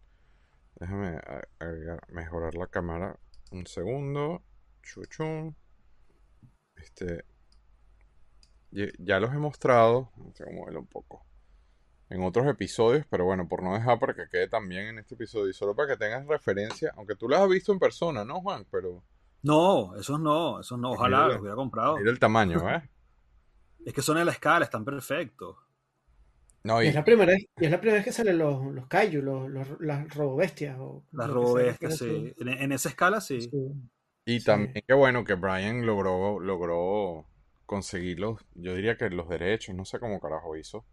[0.77, 1.19] Déjame
[1.59, 3.19] agregar- mejorar la cámara
[3.51, 4.43] un segundo.
[4.83, 5.57] Chuchun.
[6.83, 7.25] Este.
[8.71, 10.11] Ya los he mostrado.
[10.17, 11.25] Tengo que moverlo un poco.
[12.11, 15.49] En otros episodios, pero bueno, por no dejar para que quede también en este episodio.
[15.51, 18.67] Y solo para que tengas referencia, aunque tú los has visto en persona, ¿no, Juan?
[18.71, 19.03] Pero
[19.43, 21.29] No, esos no, esos no, ojalá Mira.
[21.35, 21.97] los hubiera comprado.
[21.99, 22.83] mira el tamaño, ¿eh?
[23.87, 25.57] Es que son en la escala, están perfectos.
[26.65, 28.67] No, Y y, es la primera vez, y es la primera vez que salen los,
[28.75, 30.77] los kaiju, los, los- las robobestias.
[30.79, 32.35] O Las robobestias, sí.
[32.39, 33.21] En, en esa escala.
[33.21, 33.49] Sí.
[34.29, 34.47] Y Sí.
[34.47, 37.27] también qué bueno que Brian logró, logró
[37.67, 40.85] conseguir los, yo diría que los derechos, no sé cómo carajo hizo,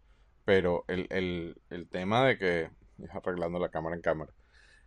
[0.44, 2.70] pero el, el, el tema de que,
[3.12, 4.32] arreglando la cámara en cámara,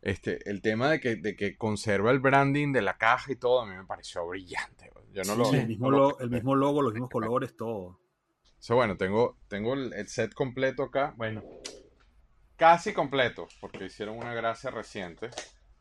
[0.02, 3.62] este, el tema de que, de que conserva el branding de la caja y todo,
[3.62, 4.90] a mí me pareció brillante.
[5.14, 7.56] Yo no lo, Sí, el, mismo no lo lo- el mismo logo, los mismos colores,
[7.56, 8.00] todo.
[8.60, 11.44] So, bueno, tengo, tengo el, el set completo acá, bueno,
[12.58, 15.30] casi completo, porque hicieron una gracia reciente.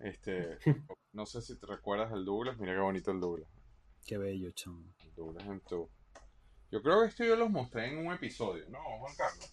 [0.00, 0.58] Este,
[1.12, 3.48] no sé si te recuerdas del Douglas, mira qué bonito el Douglas.
[4.06, 4.82] Qué bello, chamo.
[5.16, 5.88] Douglas en tu-
[6.70, 9.52] Yo creo que esto yo los mostré en un episodio, ¿no, Juan Carlos?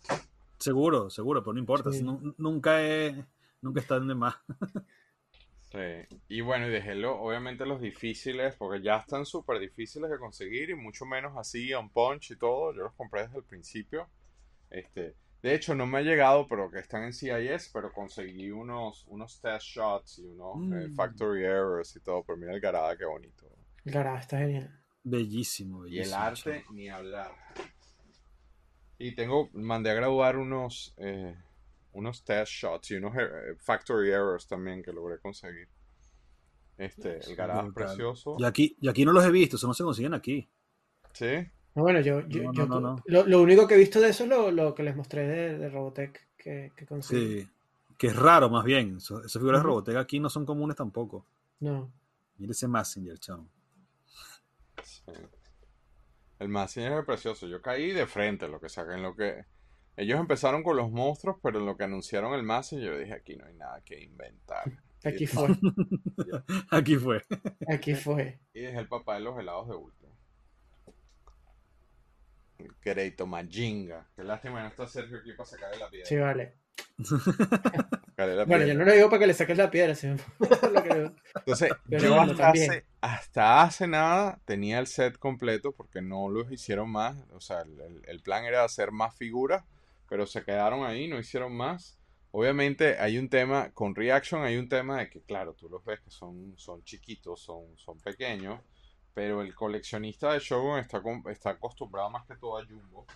[0.59, 1.91] Seguro, seguro, pero no importa.
[1.91, 2.03] Sí.
[2.37, 3.25] nunca he,
[3.61, 4.35] nunca están de más.
[5.71, 6.17] Sí.
[6.29, 10.69] Y bueno, y dejé lo- obviamente los difíciles, porque ya están súper difíciles de conseguir
[10.69, 12.73] y mucho menos así, on punch y todo.
[12.73, 14.07] Yo los compré desde el principio.
[14.69, 15.15] Este,
[15.45, 19.39] de hecho, no me ha llegado, pero que están en CIS, pero conseguí unos, unos
[19.39, 20.95] test shots y unos eh, Mm.
[20.95, 22.23] factory errors y todo.
[22.23, 23.47] Pero mira el Garada, qué bonito.
[23.83, 24.83] El Garada está genial.
[25.03, 26.19] Bellísimo, Y el bellísimo.
[26.23, 27.31] arte, ni hablar.
[28.97, 31.35] Y tengo, mandé a graduar unos, eh,
[31.91, 35.69] unos test shots y unos eh, factory errors también que logré conseguir.
[36.77, 38.35] Este, el Garada es precioso.
[38.39, 40.49] Y aquí, y aquí no los he visto, eso no se consiguen aquí.
[41.13, 41.47] Sí.
[41.75, 42.95] No, bueno, yo, yo, No, yo- no, no.
[43.05, 45.57] Lo, lo único que he visto de eso es lo, lo que les mostré de,
[45.57, 47.41] de Robotech que, que conseguí.
[47.41, 47.49] Sí.
[47.97, 48.97] Que es raro, más bien.
[48.97, 49.67] Eso- esas figuras de.
[49.67, 51.25] Robotech aquí no son comunes tampoco.
[51.59, 51.91] No.
[52.37, 53.47] Mira ese Messenger, chamo.
[54.83, 55.03] Sí.
[56.39, 57.47] El Messenger es precioso.
[57.47, 59.45] Yo caí de frente, lo que sacan, lo que
[59.97, 63.35] ellos empezaron con los monstruos, pero en lo que anunciaron el Messenger, yo dije aquí
[63.37, 64.63] no hay nada que inventar.
[65.03, 65.47] Aquí fue.
[66.71, 67.23] Aquí fue.
[67.67, 68.39] Aquí fue.
[68.53, 70.04] Y dejé el papá de los helados de último.
[72.81, 74.07] Quereito Majinga.
[74.15, 76.05] Qué lástima que no está Sergio aquí para sacarle la piedra.
[76.07, 76.53] Sí, vale.
[77.03, 80.83] Sacarle la Bueno, yo no lo digo para que le saques la piedra, sino lo
[80.83, 86.29] que- Entonces, Pero yo hasta hace, hasta hace nada tenía el set completo porque no
[86.29, 87.17] los hicieron más.
[87.33, 89.63] O sea, el, el- el plan era hacer más figuras,
[90.09, 91.97] pero se quedaron ahí, no hicieron más.
[92.31, 96.01] Obviamente hay un tema, con Reaction hay un tema de que, claro, tú los ves
[96.01, 98.59] que son, son chiquitos, son, son pequeños,
[99.15, 101.01] pero el coleccionista de Shogun está,
[101.31, 103.07] está acostumbrado más que todo a Jumbo.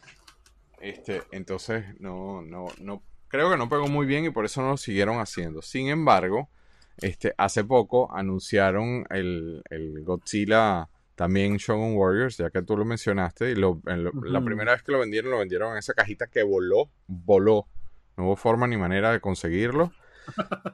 [0.82, 4.70] Este, entonces, no, no, no, creo que no pegó muy bien y por eso no
[4.72, 5.62] lo siguieron haciendo.
[5.62, 6.50] Sin embargo,
[6.98, 13.52] este, hace poco anunciaron el, el Godzilla también Shogun Warriors, ya que tú lo mencionaste,
[13.52, 16.28] y lo- en lo- la primera vez que lo vendieron, lo vendieron en esa cajita
[16.28, 17.68] que voló, voló.
[18.16, 19.92] No hubo forma ni manera de conseguirlo.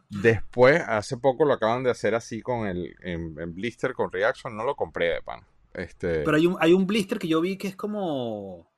[0.09, 4.55] Después, hace poco lo acaban de hacer así con el en, en blister con Reaction,
[4.55, 5.41] no lo compré de pan.
[5.73, 8.71] Este, Pero hay un, hay un blister que yo vi que es como.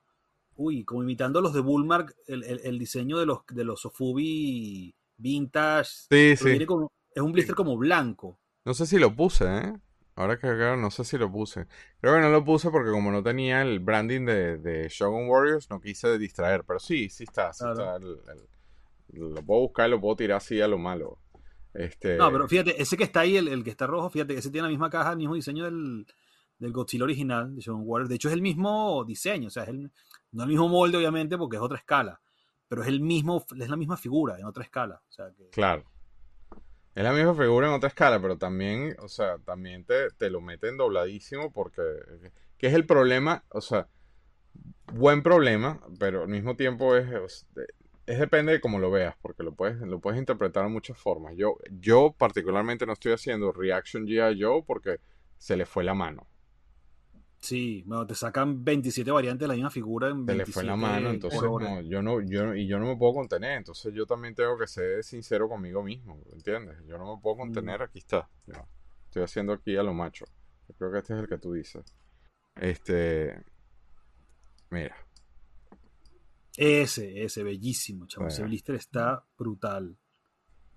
[0.55, 4.95] uy, como imitando los de Bullmark, el, el- el diseño de los, de los Sofubi
[5.17, 5.89] vintage.
[6.09, 6.65] Sí, sí.
[6.65, 8.39] como- es un blister como blanco.
[8.65, 9.73] No sé si lo puse, ¿eh?
[10.15, 11.67] Ahora que acá no sé si lo puse.
[12.01, 15.69] Creo que no lo puse porque como no tenía el branding de, de Shogun Warriors,
[15.69, 16.63] no quise distraer.
[16.65, 17.53] Pero sí, sí está.
[17.53, 17.80] Sí Claro.
[17.84, 18.47] está el- el-
[19.10, 21.20] lo puedo buscar y lo puedo tirar así a lo malo.
[21.74, 24.49] Este, No, pero fíjate, ese que está ahí, el, el que está rojo, fíjate, ese
[24.49, 26.08] tiene la misma caja, el mismo diseño del,
[26.60, 28.10] del Godzilla original de Shogun Warriors.
[28.10, 29.91] De hecho, es el mismo diseño, o sea, es el,
[30.32, 32.20] no el mismo molde, obviamente, porque es otra escala,
[32.68, 35.01] pero es el mismo, es la misma figura en otra escala.
[35.08, 35.84] O sea, que, Claro.
[36.95, 40.41] Es la misma figura en otra escala, pero también, o sea, también te, te lo
[40.41, 41.84] meten dobladísimo porque,
[42.58, 43.88] que es el problema, o sea,
[44.93, 47.47] buen problema, pero al mismo tiempo es, es,
[48.08, 51.36] es depende de cómo lo veas, porque lo puedes, lo puedes interpretar de muchas formas.
[51.36, 54.41] Yo, yo particularmente no estoy haciendo Reaction G.I.
[54.41, 55.01] Joe porque
[55.38, 56.26] se le fue la mano.
[57.38, 60.64] sí, bueno, te sacan 27 variantes de la misma figura en Se le 27 fue
[60.64, 64.05] la mano, entonces no, yo no, yo, y yo no me puedo contener, entonces yo
[64.05, 66.78] también tengo que ser sincero conmigo mismo, ¿entiendes?
[66.88, 68.30] Yo no me puedo contener, aquí está,
[69.03, 70.26] estoy haciendo aquí a lo macho,
[70.70, 71.93] yo creo que este es el que tú dices.
[72.55, 73.43] Este,
[74.70, 74.95] mira,
[76.58, 78.28] Ese, ese, bellísimo, chavo.
[78.28, 78.49] Ese Bueno.
[78.49, 79.95] blister está brutal.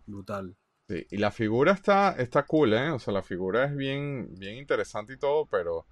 [0.06, 0.56] Brutal.
[0.88, 2.90] sí, y la figura está, está cool, ¿eh?
[2.90, 5.86] O sea, la figura es bien, bien interesante y todo, pero,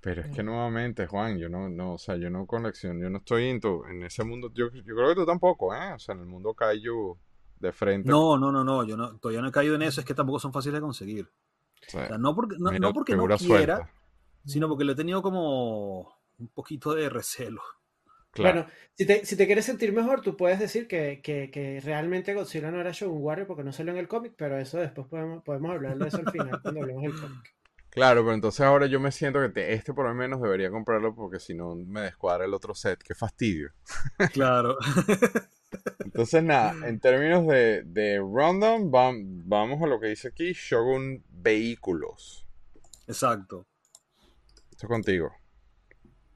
[0.00, 3.18] pero es que nuevamente, Juan, yo no, no, o sea, yo no colecciono, yo no
[3.18, 5.92] estoy en, tu- en ese mundo, yo, yo creo que tú tampoco, ¿eh?
[5.94, 7.18] O sea, en el mundo Kaiju
[7.58, 8.08] de frente.
[8.08, 8.84] No, no, no, no.
[8.84, 10.00] Yo no, todavía no he caído en eso.
[10.00, 11.26] Es que tampoco son fáciles de conseguir.
[11.26, 13.90] o sea, O sea, no porque no, no, porque no quiera, suelta.
[14.46, 16.08] sino porque le he tenido como
[16.38, 17.60] un poquito de recelo.
[18.32, 18.60] Claro.
[18.62, 22.32] Bueno, si te, si te quieres sentir mejor, tú puedes decir que, que, que realmente
[22.34, 25.42] Godzilla no era Shogun Warrior porque no salió en el cómic, pero eso después podemos,
[25.42, 27.54] podemos hablar de eso al final cuando hablemos del cómic.
[27.90, 31.12] Claro, pero entonces ahora yo me siento que te- este por lo menos debería comprarlo
[31.12, 33.02] porque si no me descuadra el otro set.
[33.02, 33.72] Qué fastidio.
[34.32, 34.76] Claro.
[36.04, 41.24] Entonces nada, en términos de, de rundown, vam- vamos a lo que dice aquí, Shogun
[41.30, 42.46] Vehículos.
[43.06, 43.66] Exacto.
[44.70, 45.32] Esto es contigo.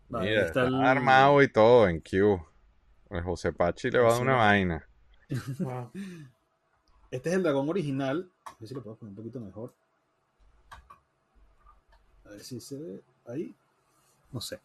[0.08, 2.40] Vale, Mira, ahí está el- armado y todo en Q.
[3.10, 4.86] El José Pachi le va a dar una vaina.
[5.60, 5.90] Wow.
[7.10, 8.30] Este es el dragón original.
[8.44, 9.72] A ver si lo puedo poner un poquito mejor.
[12.24, 13.54] A ver si se ve ahí.
[14.32, 14.58] No sé.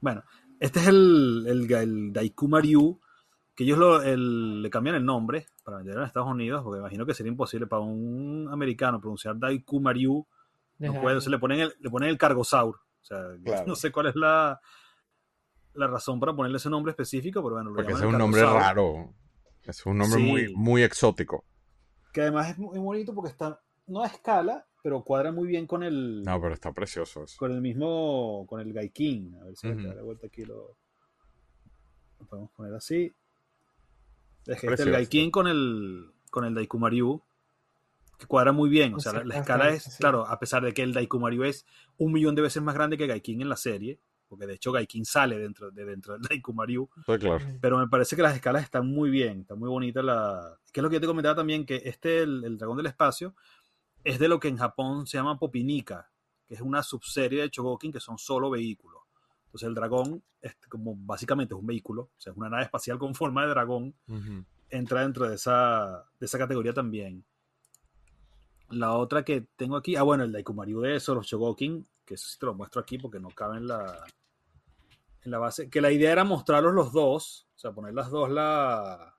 [0.00, 0.22] Bueno,
[0.60, 3.00] este es el, el, el Daiku
[3.54, 7.06] que ellos lo- el- le cambian el nombre para venderlo en Estados Unidos, porque imagino
[7.06, 10.26] que sería imposible para un americano pronunciar Daiku Maryu.
[10.78, 12.76] No puede, le ponen el, le ponen el Cargosaur.
[12.76, 13.66] O sea, Claro.
[13.66, 14.60] no sé cuál es la,
[15.74, 18.42] la razón para ponerle ese nombre específico, pero bueno, lo Porque ese es un nombre
[18.42, 19.14] raro.
[19.62, 20.26] Es un nombre Sí.
[20.26, 21.44] muy, muy exótico.
[22.12, 25.82] Que además es muy bonito porque está, no a escala, pero cuadra muy bien con
[25.82, 27.36] el, No, pero está precioso eso.
[27.38, 29.34] con el mismo, con el Gaikin.
[29.40, 29.78] A ver si Ujú.
[29.80, 30.76] me da la vuelta aquí lo,
[32.20, 33.12] lo podemos poner así.
[34.46, 34.92] Es que este, el.
[34.92, 37.22] Gaikin con el, con el Daikumaryu,
[38.18, 38.94] que cuadra muy bien.
[38.94, 39.98] O sea, la, la escala es, sí.
[39.98, 41.66] claro, a pesar de que el Daikumaryu es
[41.98, 45.04] un millón de veces más grande que Gaikin en la serie, porque de hecho Gaikin
[45.04, 47.44] sale dentro de dentro del Daikumaryu, Está claro.
[47.60, 50.58] pero me parece que las escalas están muy bien, está muy bonita la...
[50.72, 53.34] Que es lo que yo te comentaba también, que este, el, el dragón del espacio,
[54.02, 56.10] es de lo que en Japón se llama Popinica,
[56.46, 59.02] que es una subserie de Chogokin que son solo vehículos.
[59.46, 62.98] Entonces el dragón, es como básicamente es un vehículo, o sea, es una nave espacial
[62.98, 64.44] con forma de dragón, Ujú.
[64.68, 67.24] entra dentro de esa, de esa categoría también.
[68.74, 72.28] La otra que tengo aquí, ah, bueno, el Daikumaryu de eso, los Chogokin, que eso
[72.28, 74.04] sí te lo muestro aquí porque no cabe en la,
[75.24, 75.70] en la base.
[75.70, 79.16] Que la idea era mostrarlos los dos, o sea, poner las dos la.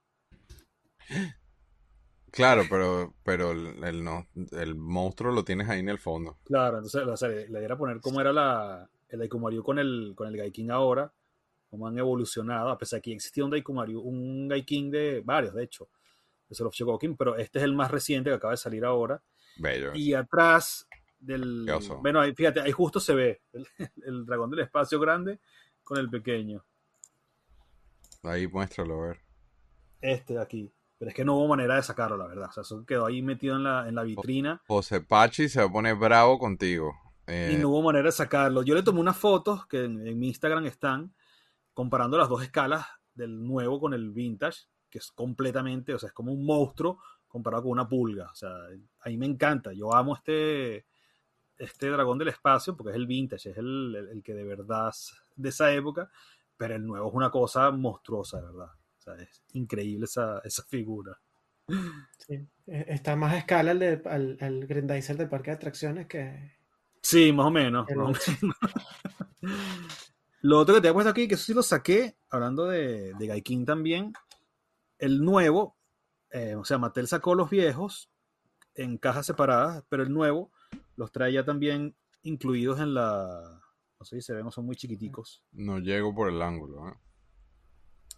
[2.32, 6.38] Claro, pero, pero el, el no, el monstruo lo tienes ahí en el fondo.
[6.44, 10.14] Claro, entonces o sea, la idea era poner cómo era la, el Daikumaryu con el,
[10.16, 11.14] con el Gaikin ahora,
[11.70, 15.64] cómo han evolucionado, a pesar de que existía un Daikumaryu, un Gaikin de varios, de
[15.64, 15.88] hecho,
[16.50, 19.24] de Soul of Chogokin, pero este es el más reciente que acaba de salir ahora.
[19.58, 19.92] Bello.
[19.94, 20.88] Y atrás
[21.20, 21.66] del.
[22.02, 23.68] Bueno, ahí, fíjate, ahí justo se ve el,
[24.06, 25.40] el dragón del espacio grande
[25.84, 26.66] con el pequeño.
[28.24, 29.22] Ahí muéstralo, a ver.
[30.02, 30.74] Este de aquí.
[30.98, 32.50] Pero es que no hubo manera de sacarlo, la verdad.
[32.50, 35.66] O sea, eso quedó ahí metido en la, en la vitrina José Pachi se va
[35.66, 36.94] a poner bravo contigo.
[37.28, 38.64] Eh, y no hubo manera de sacarlo.
[38.64, 41.14] Yo le tomé unas fotos que en, en mi Instagram están
[41.74, 46.14] comparando las dos escalas del nuevo con el vintage, que es completamente, o sea, es
[46.14, 47.00] como un monstruo
[47.36, 48.30] comparado con una pulga.
[48.32, 49.72] O sea, a mí me encanta.
[49.74, 50.86] Yo amo este,
[51.58, 54.90] este dragón del espacio porque es el vintage, es el, el- el que de verdad
[54.90, 56.10] es de esa época,
[56.58, 58.70] pero el nuevo es una cosa monstruosa, verdad.
[58.98, 61.20] O sea, es increíble esa, esa figura.
[62.18, 62.34] Sí.
[62.68, 66.54] Eh, Está más a escala el, de, al, al Grandizer del parque de atracciones que...
[67.02, 67.88] Sí, más o menos.
[67.90, 68.56] El más o menos.
[70.42, 73.28] Lo otro que te he puesto aquí, que eso sí lo saqué, hablando de, de
[73.28, 74.14] Gaikin también,
[75.00, 75.76] el nuevo,
[76.32, 78.10] eh, o sea, Mattel sacó los viejos
[78.74, 80.52] en cajas separadas, pero el nuevo
[80.96, 83.62] los trae ya también incluidos en la...
[84.00, 85.44] No sé si se ven son muy chiquiticos.
[85.54, 86.90] No llego por el ángulo.
[86.90, 86.94] ¿eh?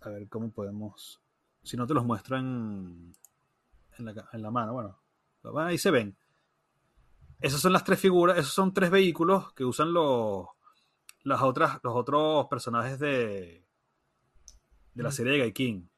[0.02, 1.22] A ver cómo podemos...
[1.64, 3.14] Si no te los muestro en,
[3.98, 5.00] en, la, en la mano, bueno.
[5.60, 6.18] Ahí se ven.
[7.40, 10.48] Esas son las tres figuras, esos son tres vehículos que usan los,
[11.24, 13.64] las otras, los otros personajes de,
[14.94, 15.90] de la serie de Gaikin.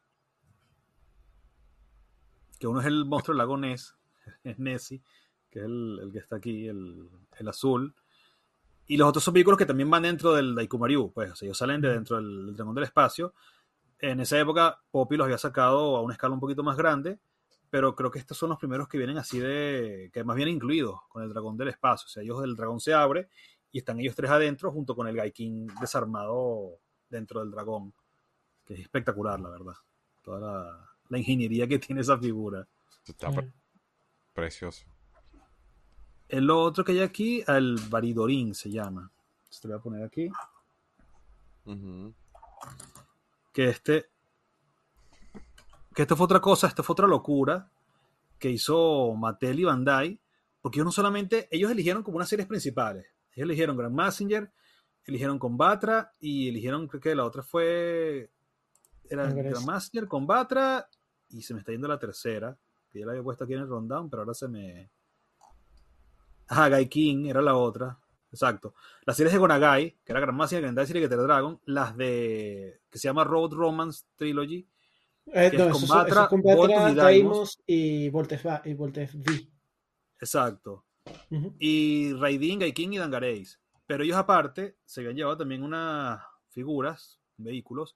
[2.59, 3.95] Que uno es el monstruo del lago Ness,
[4.43, 5.01] es Nessie,
[5.49, 7.95] que es el, el que está aquí, el, el, azul.
[8.85, 11.57] Y los otros son vehículos que también van dentro del Daikumariu, pues, o sea, ellos
[11.57, 13.33] salen de dentro del, del dragón del espacio.
[13.99, 17.19] En esa época, Poppy los había sacado a una escala un poquito más grande,
[17.69, 21.01] pero creo que estos son los primeros que vienen así de, que más vienen incluidos
[21.09, 22.05] con el dragón del espacio.
[22.07, 23.29] O sea, ellos, el dragón se abre
[23.71, 26.79] y están ellos tres adentro junto con el Gaikin desarmado
[27.09, 27.93] dentro del dragón,
[28.65, 29.75] que es espectacular, la verdad.
[30.23, 32.67] Toda la, la ingeniería que tiene esa figura.
[33.05, 33.51] Está pre-
[34.33, 34.85] precioso.
[36.27, 39.11] El otro que hay aquí, el Varidorín se llama.
[39.49, 40.29] Este lo voy a poner aquí.
[43.51, 44.09] Que este.
[45.95, 47.71] Que esto fue otra cosa, esto fue otra locura
[48.37, 50.19] que hizo Mattel y Bandai.
[50.61, 51.47] Porque ellos no solamente.
[51.51, 53.07] Ellos eligieron como unas series principales.
[53.33, 54.51] Ellos eligieron Grand Messenger,
[55.05, 58.29] eligieron Combatra y eligieron, creo que la otra fue.
[59.09, 59.25] Era.
[59.31, 60.87] Grand Messenger, Combatra
[61.29, 62.57] y se me está yendo la tercera.
[62.91, 64.89] Que ya la había puesto aquí en el rundown, pero ahora se me.
[66.47, 67.97] Ajá, Gaikin era la otra.
[68.31, 68.73] Exacto.
[69.05, 71.59] Las series de Gonagai, que era Grand Messenger, Grand Series y Getter Dragon.
[71.65, 72.81] Las de.
[72.89, 74.67] que se llama Road Romance Trilogy.
[75.27, 76.95] Eh, que no, es Combatra, y Daimos.
[76.95, 79.47] Daimos y Voltes Va- y Voltes V.
[80.19, 80.85] Exacto.
[81.59, 83.59] Y Raidin, Gaikin y Dangareis.
[83.85, 87.95] Pero ellos aparte se habían llevado también unas figuras, vehículos,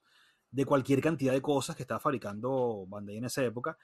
[0.54, 3.76] de cualquier cantidad de cosas que estaba fabricando Bandai en esa época.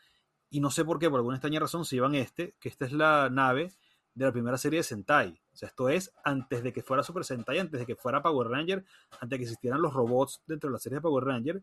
[0.50, 2.92] Y no sé por qué, por alguna extraña razón, se llevan este, que esta es
[2.92, 3.72] la nave
[4.14, 5.40] de la primera serie de Sentai.
[5.52, 8.48] O sea, esto es antes de que fuera Super Sentai, antes de que fuera Power
[8.48, 11.62] Ranger, antes de que existieran los robots dentro de la serie de Power Ranger.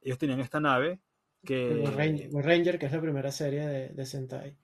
[0.00, 1.00] Ellos tenían esta nave
[1.44, 1.82] que...
[1.82, 4.56] Ghost Ranger, que es la primera serie de, de Sentai.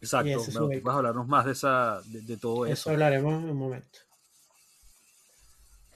[0.00, 0.38] Exacto.
[0.82, 2.90] Vas a hablarnos más de, esa, de, de todo Eso eso.
[2.90, 4.00] hablaremos en un momento.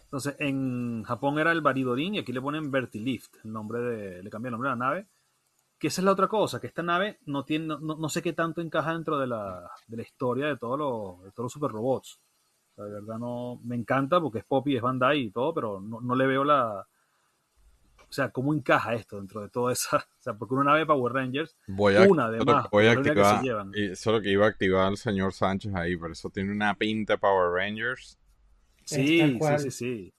[0.06, 4.30] Entonces, en Japón era el Baridorin y aquí le ponen Vertilift, el nombre de, le
[4.30, 5.06] cambian el nombre a la nave.
[5.78, 8.32] Que esa es la otra cosa, que esta nave no tiene, no, no sé qué
[8.32, 11.70] tanto encaja dentro de la, de la historia de todos los, de todos los super
[11.70, 12.18] robots.
[12.72, 15.80] O sea, de verdad no, me encanta porque es Poppy, es Bandai y todo, pero
[15.80, 16.86] no, no le veo la,
[18.08, 20.86] o sea, cómo encaja esto dentro de toda esa, o sea, porque una nave de
[20.86, 23.72] Power Rangers, Voy a, Una, además, que voy a que se llevan.
[23.74, 27.14] Y solo que iba a activar al señor Sánchez ahí, pero eso tiene una pinta
[27.14, 28.18] de Power Rangers.
[28.86, 30.14] Sí, sí, sí, sí,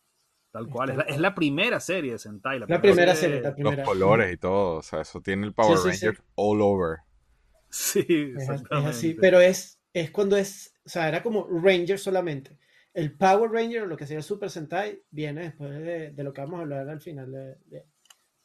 [0.52, 3.56] tal cual, es la, es la primera serie de Sentai, La primera serie, la Los
[3.56, 3.84] primera.
[3.84, 4.78] colores y todo.
[4.78, 6.08] O sea, eso tiene el Power Sí, sí, sí.
[6.08, 7.00] Rangers all over.
[7.70, 8.86] Sí, Es, es exactamente.
[8.86, 12.58] así, pero es, es cuando es, o sea, era como Ranger solamente.
[12.94, 16.34] El Power Ranger, o lo que sería el Super Sentai, viene después de, de lo
[16.34, 17.86] que vamos a hablar al final de, de-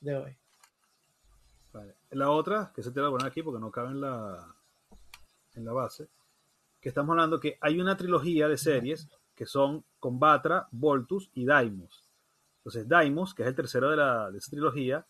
[0.00, 0.38] de hoy.
[1.72, 1.94] Vale.
[2.10, 4.54] La otra, que se te la voy a poner aquí porque no cabe en la,
[5.54, 6.08] en la base,
[6.80, 9.08] que estamos hablando que hay una trilogía de series
[9.42, 12.08] que son Combatra, Voltus y Daimos.
[12.58, 15.04] Entonces, Daimos, que es el tercero de, la, de esa trilogía,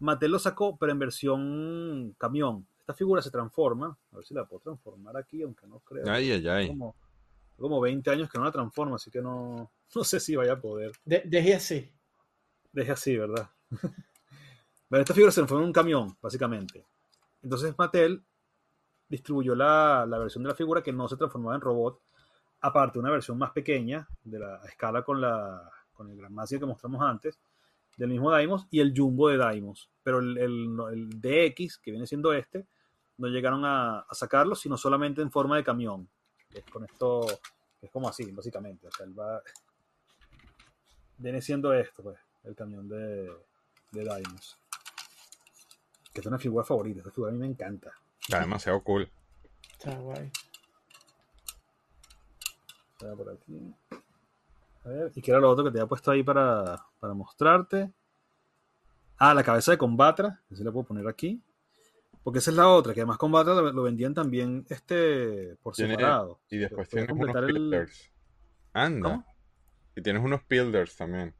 [0.00, 2.66] Mattel lo sacó, pero en versión camión.
[2.80, 6.04] Esta figura se transforma, a ver si la puedo transformar aquí, aunque no creo.
[6.10, 6.68] Ay, ay, ay.
[6.68, 6.94] Como,
[7.56, 10.60] como 20 años que no la transforma, así que no, no sé si vaya a
[10.60, 10.92] poder.
[11.02, 11.90] De, dejé así.
[12.72, 13.48] Deje así, ¿verdad?
[14.90, 16.84] Bueno, esta figura se fue en un camión, básicamente.
[17.44, 18.24] Entonces Mattel
[19.08, 22.00] distribuyó la, la versión de la figura que no se transformaba en robot,
[22.60, 26.60] aparte una versión más pequeña, de la a escala con, la, con el Gran Massive
[26.60, 27.38] que mostramos antes,
[27.96, 29.90] del mismo Daimos, y el Jumbo de Daimos.
[30.02, 32.66] Pero el, el- el DX, que viene siendo este,
[33.18, 36.08] no llegaron a, a sacarlo, sino solamente en forma de camión.
[36.54, 37.26] es con esto,
[37.82, 38.86] es como así, básicamente.
[38.86, 39.42] O sea, él va...
[41.18, 43.30] Viene siendo esto, pues, el camión de,
[43.92, 44.56] de Daimos.
[46.12, 47.92] Que es una figura favorita, esta figura a mí me encanta.
[48.20, 49.10] Está demasiado cool.
[49.72, 50.30] Está guay.
[53.00, 53.74] Está por aquí.
[54.84, 57.90] A ver, y que era lo otro que te había puesto ahí para, para mostrarte.
[59.18, 61.40] Ah, la cabeza de Combatra, ese le puedo poner aquí.
[62.22, 66.40] Porque esa es la otra, que además Combatra lo, vendían también este por separado.
[66.50, 68.10] Y después tienes unos completar el- builders.
[68.74, 69.10] Anda.
[69.10, 69.24] ¿Cómo?
[69.96, 71.34] Y tienes unos builders también.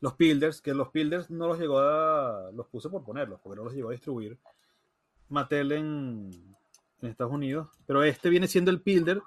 [0.00, 2.50] los builders, que los builders no los llegó a.
[2.52, 4.38] los puse por ponerlos, porque no los llegó a distribuir.
[5.28, 6.30] Mattel en,
[7.00, 7.68] en Estados Unidos.
[7.86, 9.20] Pero este viene siendo el builder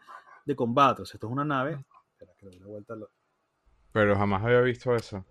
[0.45, 1.01] de combate.
[1.01, 1.83] O sea, esto es una nave.
[2.11, 2.93] Espera, que le doy la vuelta.
[2.93, 3.09] a lo-
[3.91, 5.25] Pero jamás había visto eso.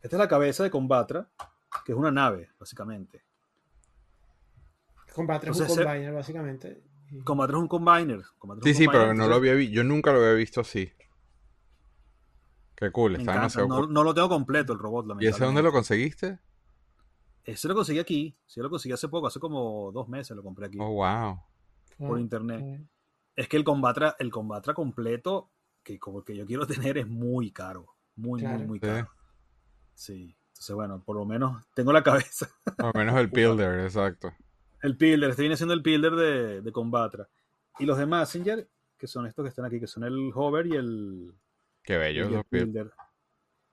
[0.00, 1.28] Esta es la cabeza de Combatra,
[1.84, 3.24] que es una nave, básicamente.
[5.14, 6.82] Combatre es un combiner, básicamente.
[7.24, 8.22] Combatra es un combiner.
[8.38, 9.74] Combatra Sí, un sí, pero no lo había visto.
[9.74, 10.92] Yo nunca lo había visto así.
[12.76, 13.92] Qué cool, está demasiado No, cool.
[13.92, 16.38] no lo tengo completo el robot, ¿Y ese dónde lo conseguiste?
[17.44, 18.38] Ese lo conseguí aquí.
[18.46, 21.40] Sí, lo conseguí hace poco, hace como dos meses lo compré aquí Oh, wow.
[21.98, 22.86] por internet.
[23.38, 25.52] Es que el Combatra, el Combatra completo,
[25.84, 27.86] que como que yo quiero tener, es muy caro.
[28.16, 28.58] Muy, Claro.
[28.58, 29.08] muy, muy caro.
[29.94, 30.36] Sí.
[30.48, 32.48] Entonces, bueno, por lo menos tengo la cabeza.
[32.78, 34.34] Al menos el builder, exacto.
[34.82, 37.28] El Pilder, este viene siendo el Pilder de, de Combatra.
[37.78, 40.74] Y los de Messenger, que son estos que están aquí, que son el Hover y
[40.74, 41.32] el,
[41.84, 42.92] Qué bello build- Pilder.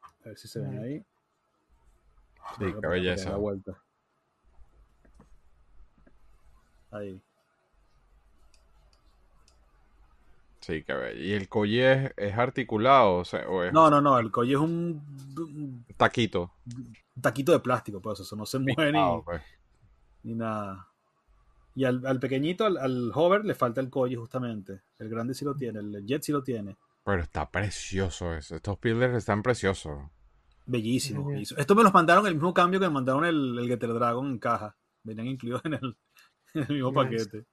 [0.03, 0.99] A ver si se ven ahí.
[2.59, 3.32] Sí, qué belleza.
[3.32, 3.82] la vuelta.
[6.91, 7.20] Ahí.
[10.66, 11.22] Sí, qué bello.
[11.24, 13.18] ¿Y el collie es, es articulado?
[13.18, 14.99] O, sea, o es No, no, no, el collie es un,
[15.38, 16.51] un taquito?
[17.22, 19.41] taquito de plástico, pues eso no se mueve ni, pues.
[20.24, 20.88] ni nada.
[21.76, 24.82] Y al, al pequeñito, al, al hover, le falta el collie justamente.
[24.97, 26.76] El grande sí lo tiene, el jet sí lo tiene.
[27.03, 28.55] Pero está precioso eso.
[28.55, 29.99] Estos builders están preciosos.
[30.66, 31.20] Bellísimo.
[31.20, 31.34] Genial.
[31.36, 31.59] bellísimo.
[31.59, 34.39] Esto me los mandaron el mismo cambio que me mandaron el, el Getter Dragon en
[34.39, 34.76] caja.
[35.03, 35.97] Venían incluidos en el,
[36.55, 37.26] en el mismo Nice.
[37.28, 37.45] paquete.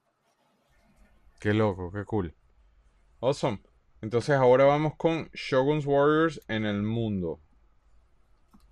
[1.38, 2.34] Qué loco, qué cool.
[3.22, 3.62] Awesome.
[4.00, 7.38] Entonces ahora vamos con Shogun's Warriors en el mundo.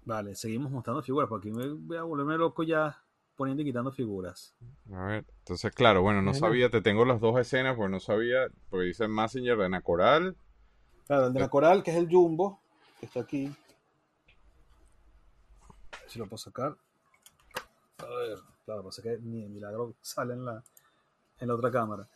[0.05, 3.01] Vale, seguimos mostrando figuras, porque aquí me voy a volverme loco ya
[3.37, 4.57] poniendo y quitando figuras.
[4.93, 8.49] A ver, entonces claro, bueno, no sabía, te tengo las dos escenas, pues no sabía,
[8.69, 10.37] porque dice Messenger de Ana Coral.
[11.07, 12.61] Claro, el de la coral, que es el Jumbo,
[12.99, 13.47] que está aquí.
[15.93, 16.77] A ver si lo puedo sacar.
[17.99, 20.65] A ver, claro, pasa que ni de milagro sale en la,
[21.39, 22.09] en la otra cámara.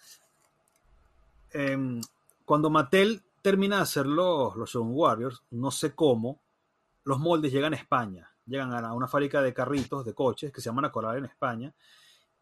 [1.52, 2.00] Em,
[2.44, 6.40] cuando Mattel termina de hacer los, los Warriors, no sé cómo,
[7.04, 8.30] los moldes llegan a España.
[8.46, 11.74] Llegan a una fábrica de carritos, de coches, que se llaman Acoral en España.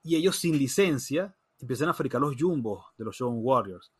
[0.02, 3.92] Y ellos, sin licencia, empiezan a fabricar los jumbos de los Shogun Warriors.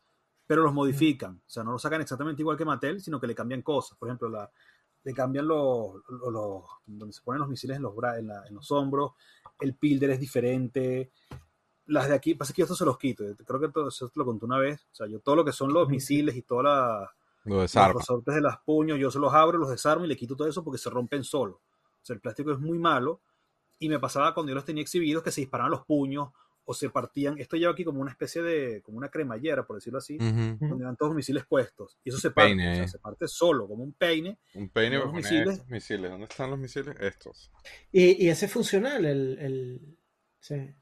[0.46, 1.36] Pero los modifican.
[1.46, 3.96] O sea, no los sacan exactamente igual que Mattel, sino que le cambian cosas.
[3.96, 4.28] Por ejemplo,
[5.05, 6.03] le cambian los,
[6.86, 9.12] donde se ponen los misiles en los, bra- en, en los hombros.
[9.61, 11.12] El pilder es diferente.
[11.87, 13.24] Las de aquí, pasa que yo esto se los quito.
[13.45, 14.83] Creo que todo eso te lo conté una vez.
[14.93, 17.09] O sea, yo todo lo que son los misiles y todas las
[17.45, 20.37] Lo los resortes de las puños, yo se los abro, los desarmo y le quito
[20.37, 21.55] todo eso porque se rompen solo.
[21.57, 23.20] O sea, el plástico es muy malo.
[23.78, 26.28] Y me pasaba cuando yo los tenía exhibidos que se disparaban los puños
[26.64, 27.37] o se partían.
[27.39, 30.68] Esto lleva aquí como una especie de, como una cremallera, por decirlo así, Ujú.
[30.68, 31.99] donde van todos los misiles puestos.
[32.05, 32.89] Y eso se parte, Peine, o sea, eh.
[32.89, 34.39] se parte solo, como un peine.
[34.55, 35.55] Un peine Los para poner misiles.
[35.55, 36.11] estos misiles.
[36.12, 36.95] ¿Dónde están los misiles?
[37.01, 37.51] Estos.
[37.91, 39.99] Y, y ese es funcional, el, el,
[40.39, 40.72] sí.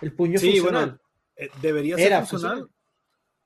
[0.00, 0.84] El puño Sí, funcional.
[0.84, 1.00] bueno,
[1.36, 2.58] eh, debería ser Era funcional.
[2.58, 2.74] funcional.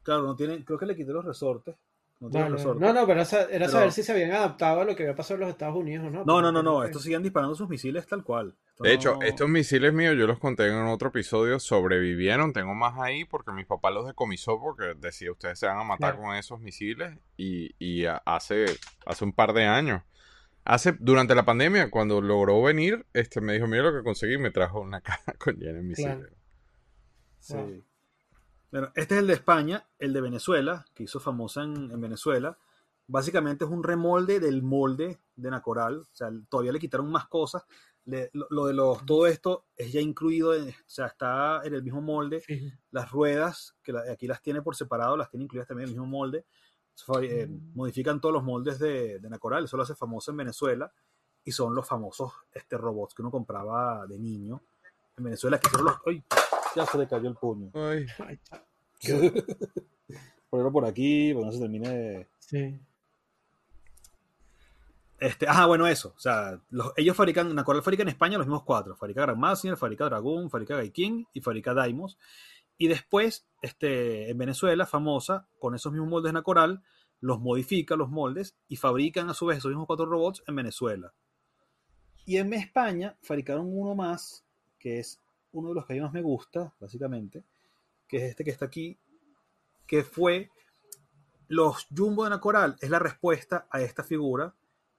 [0.03, 1.77] Claro, no tiene, creo que le quité los resortes.
[2.21, 2.81] No tiene Vale, resortes.
[2.81, 5.17] No, no, pero era, era Pero- saber si se habían adaptado a lo que había
[5.17, 6.25] pasado en los Estados Unidos o no.
[6.25, 6.85] No, no, no, no.
[6.85, 8.55] Estos siguen disparando sus misiles tal cual.
[8.71, 12.75] Esto De hecho, no- estos misiles míos yo los conté en otro episodio, sobrevivieron, tengo
[12.75, 16.29] más ahí porque mi papá los decomisó porque decía ustedes se van a matar Claro.
[16.29, 18.67] con esos misiles y, y hace,
[19.05, 20.03] hace un par de años,
[20.65, 24.51] hace, durante la pandemia, cuando logró venir, este me dijo, mira lo que conseguí, me
[24.53, 26.17] trajo una caja con llena de misiles.
[26.19, 26.33] Claro.
[27.43, 27.55] Sí.
[27.55, 27.83] Wow.
[28.71, 32.57] Bueno, este es el de España, el de Venezuela, que hizo famosa en, en Venezuela.
[33.07, 35.99] Básicamente es un remolde del molde de Nacoral.
[35.99, 37.65] O sea, todavía le quitaron más cosas.
[38.07, 41.75] Le- lo, lo de los, todo esto es ya incluido, en- o sea, está en
[41.75, 42.43] el mismo molde.
[42.93, 46.01] Las ruedas, que la- aquí las tiene por separado, las tiene incluidas también en el
[46.01, 46.47] mismo molde.
[47.23, 47.73] Eh, Mm.
[47.75, 49.65] modifican todos los moldes de, de Nacoral.
[49.65, 50.91] Eso lo hace famoso en Venezuela.
[51.45, 54.63] Y son los famosos este, robots que uno compraba de niño.
[55.19, 55.97] En Venezuela, que fueron los.
[56.07, 56.25] ¡Ay!
[56.77, 57.71] Ya se le cayó el puño.
[57.75, 58.65] Ay, Ay, cha-
[60.51, 62.29] Ponerlo por aquí, porque no se termine de...
[62.39, 62.79] Sí.
[65.19, 66.13] Este, ah, bueno, eso.
[66.17, 68.97] O sea, los- ellos fabrican, Nacoral fabrica en España los mismos cuatro.
[68.97, 72.19] Fabrica Grand Master, fabrica Dragoon, fabrica Gaikin y fabrica Daimos.
[72.77, 76.83] Y después, este, en Venezuela, famosa, con esos mismos moldes de Nacoral,
[77.21, 81.13] los modifica los moldes y fabrican a su vez esos mismos cuatro robots en Venezuela.
[82.27, 84.45] Y en España fabricaron uno más,
[84.81, 85.21] que es
[85.53, 87.45] uno de los que a mí más me gusta, básicamente,
[88.09, 88.99] que es este que está aquí,
[89.87, 90.51] que fue
[91.49, 94.55] los Jumbo de Nacoral, es la respuesta a esta figura,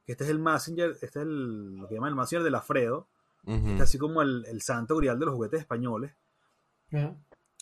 [0.06, 3.08] que este es el Messenger, este es el, lo que llaman el Messenger del Alfredo,
[3.46, 3.56] ujú.
[3.56, 6.12] este es así como el, el santo grial de los juguetes españoles,
[6.92, 7.16] Ajá.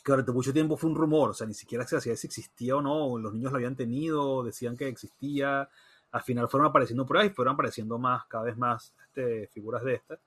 [0.04, 2.76] que durante mucho tiempo fue un rumor, o sea, ni siquiera se sabía si existía
[2.76, 5.70] o no, los niños lo habían tenido, decían que existía,
[6.12, 9.94] al final fueron apareciendo por ahí, fueron apareciendo más, cada vez más este, figuras de
[9.94, 10.20] estas,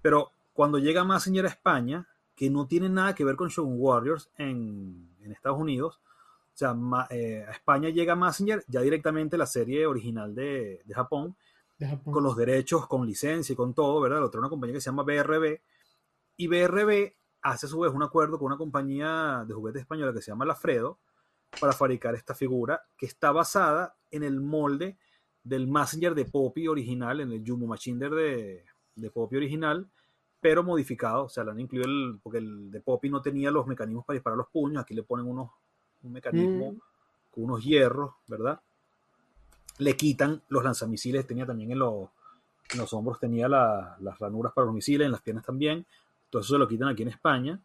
[0.00, 4.28] pero cuando llega Messenger a España, que no tiene nada que ver con Shogun Warriors
[4.36, 6.00] en, en Estados Unidos,
[6.52, 11.36] sea, ma- eh, a España llega Messenger ya directamente la serie original de, de Japón,
[11.78, 12.12] De Japón.
[12.12, 14.18] con los derechos, con licencia y con todo, ¿verdad?
[14.18, 15.60] Lo trae una compañía que se llama BRB.
[16.38, 20.22] Y BRB hace a su vez un acuerdo con una compañía de juguetes española que
[20.22, 20.98] se llama Lafredo
[21.60, 24.98] para fabricar esta figura que está basada en el molde
[25.44, 28.64] del Messenger de Poppy original, en el Jumbo Machinder de,
[28.96, 29.88] de Poppy original,
[30.40, 31.24] pero modificado.
[31.24, 32.18] O sea, le han incluido el.
[32.22, 34.82] porque el de Poppy no tenía los mecanismos para disparar los puños.
[34.82, 35.50] Aquí le ponen unos,
[36.02, 36.78] un mecanismo Mm.
[37.30, 38.60] con unos hierros, ¿verdad?
[39.78, 42.08] Le quitan los lanzamisiles, tenía también en los,
[42.72, 45.86] en los hombros, tenía la- las ranuras para los misiles, en las piernas también.
[46.30, 47.60] Todo eso se lo quitan aquí en España.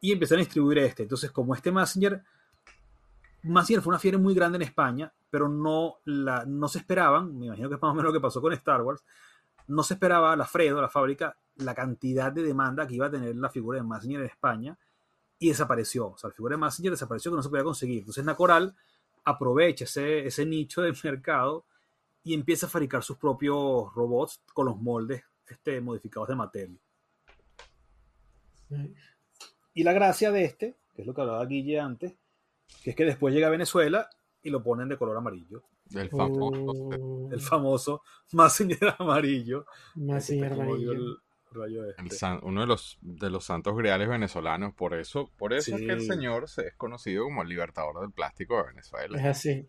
[0.00, 1.04] Y empiezan a distribuir este.
[1.04, 2.22] Entonces, como este Messenger,
[3.42, 7.46] Messenger fue una fiebre muy grande en España, pero no, la, no se esperaban, me
[7.46, 9.04] imagino que es más o menos lo que pasó con Star Wars,
[9.68, 13.36] no se esperaba la Fredo, la fábrica, la cantidad de demanda que iba a tener
[13.36, 14.78] la figura de Messenger en España
[15.38, 16.08] y desapareció.
[16.08, 17.98] O sea, la figura de Messenger desapareció que no se podía conseguir.
[18.00, 18.74] Entonces Nacoral
[19.24, 21.64] aprovecha ese, ese nicho del mercado
[22.22, 26.78] y empieza a fabricar sus propios robots con los moldes este, modificados de Mattel.
[29.74, 32.14] Y la gracia de este, que es lo que hablaba Guille antes,
[32.82, 34.08] que es que después llega a Venezuela
[34.42, 35.62] y lo ponen de color amarillo.
[35.92, 36.62] El famoso.
[36.66, 38.02] Oh, El famoso
[38.32, 39.66] Messenger amarillo.
[39.96, 40.92] más Este, amarillo.
[40.92, 41.16] el
[41.54, 42.02] rayo este.
[42.02, 44.74] el san- uno de los, de los santos griales venezolanos.
[44.74, 46.06] Por eso, por eso es que el Sí.
[46.06, 49.18] señor se es conocido como el libertador del plástico de Venezuela.
[49.18, 49.68] Es así.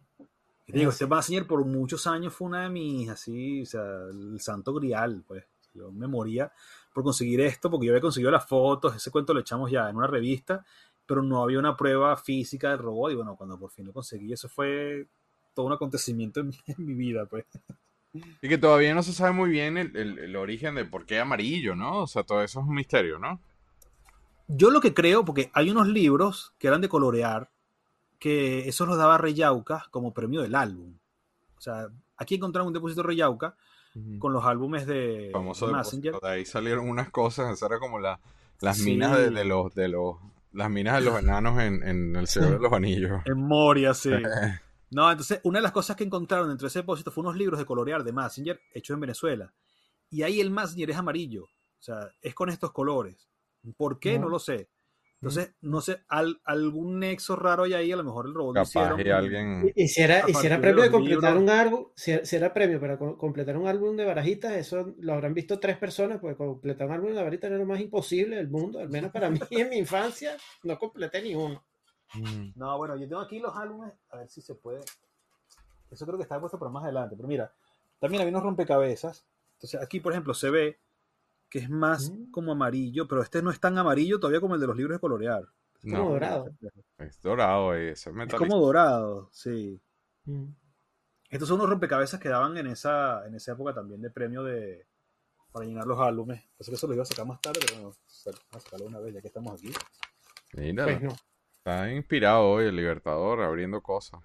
[0.67, 4.73] Digo, este Messenger por muchos años fue una de mis, así, o sea, el santo
[4.73, 5.43] grial, pues.
[5.73, 6.51] Yo me moría
[6.93, 9.97] por conseguir esto, porque yo había conseguido las fotos, ese cuento lo echamos ya en
[9.97, 10.65] una revista,
[11.05, 14.31] pero no había una prueba física del robot, y bueno, cuando por fin lo conseguí,
[14.31, 15.05] eso fue
[15.53, 17.45] todo un acontecimiento en, en mi vida, pues.
[18.41, 21.19] Y que todavía no se sabe muy bien el, el- el origen de por qué
[21.19, 21.99] amarillo, ¿no?
[22.03, 23.39] O sea, todo eso es un misterio, ¿no?
[24.47, 27.49] Yo lo que creo, porque hay unos libros que eran de colorear,
[28.19, 30.93] que eso los daba Reyauca como premio del álbum.
[31.57, 31.87] O sea,
[32.17, 33.55] aquí encontraron un depósito de Reyauca
[34.19, 35.73] con los álbumes de, famoso de.
[35.73, 36.15] Messenger.
[36.21, 38.19] De ahí salieron unas cosas, eso era como la-
[38.61, 38.91] las Sí.
[38.91, 40.17] minas de, de los, de los,
[40.53, 43.21] las minas de los enanos en, en el Señor de los Anillos.
[43.25, 44.11] En Moria, sí.
[44.91, 47.59] No, entonces, una de las cosas que encontraron dentro de ese depósito fue unos libros
[47.59, 49.53] de colorear de Messenger hechos en Venezuela.
[50.09, 51.43] Y ahí el Messenger es amarillo.
[51.43, 53.27] O sea, es con estos colores.
[53.77, 54.15] ¿Por qué?
[54.15, 54.25] No.
[54.25, 54.69] No lo sé.
[55.15, 58.61] Entonces, no sé, al- algún nexo raro hay ahí, a lo mejor el robot lo
[58.61, 58.99] Capaz hicieron.
[59.01, 59.73] y alguien...
[59.75, 61.43] Y, y si era, A y si era partir de premio de completar libros.
[61.43, 65.13] un álbum, si, si era premio para co- completar un álbum de barajitas, eso lo
[65.13, 68.49] habrán visto tres personas, porque completar un álbum de barajitas era lo más imposible del
[68.49, 71.65] mundo, al menos para mí en mi infancia, no completé ni uno.
[72.13, 72.51] Mm.
[72.55, 74.81] No, bueno, yo tengo aquí los álbumes, a ver si se puede.
[75.91, 77.15] Eso creo que está puesto para más adelante.
[77.15, 77.51] Pero mira,
[77.99, 79.25] también había unos rompecabezas.
[79.55, 80.79] Entonces, aquí, por ejemplo, se ve
[81.49, 82.31] que es más Mm.
[82.31, 84.99] como amarillo, pero este no es tan amarillo todavía como el de los libros de
[84.99, 85.43] colorear.
[85.75, 86.45] Es como No, dorado.
[86.97, 89.79] es dorado, eh, es Es como dorado, sí.
[90.25, 90.45] Mm.
[91.29, 94.87] Estos son unos rompecabezas que daban en esa, en esa época también de premio de
[95.51, 96.43] para llenar los álbumes.
[96.57, 97.97] Pensé que eso lo iba a sacar más tarde, pero no, vamos
[98.51, 99.71] a sacarlo una vez ya que estamos aquí.
[100.53, 101.15] Mira, Pues no.
[101.65, 104.21] Está inspirado hoy el Libertador abriendo cosas.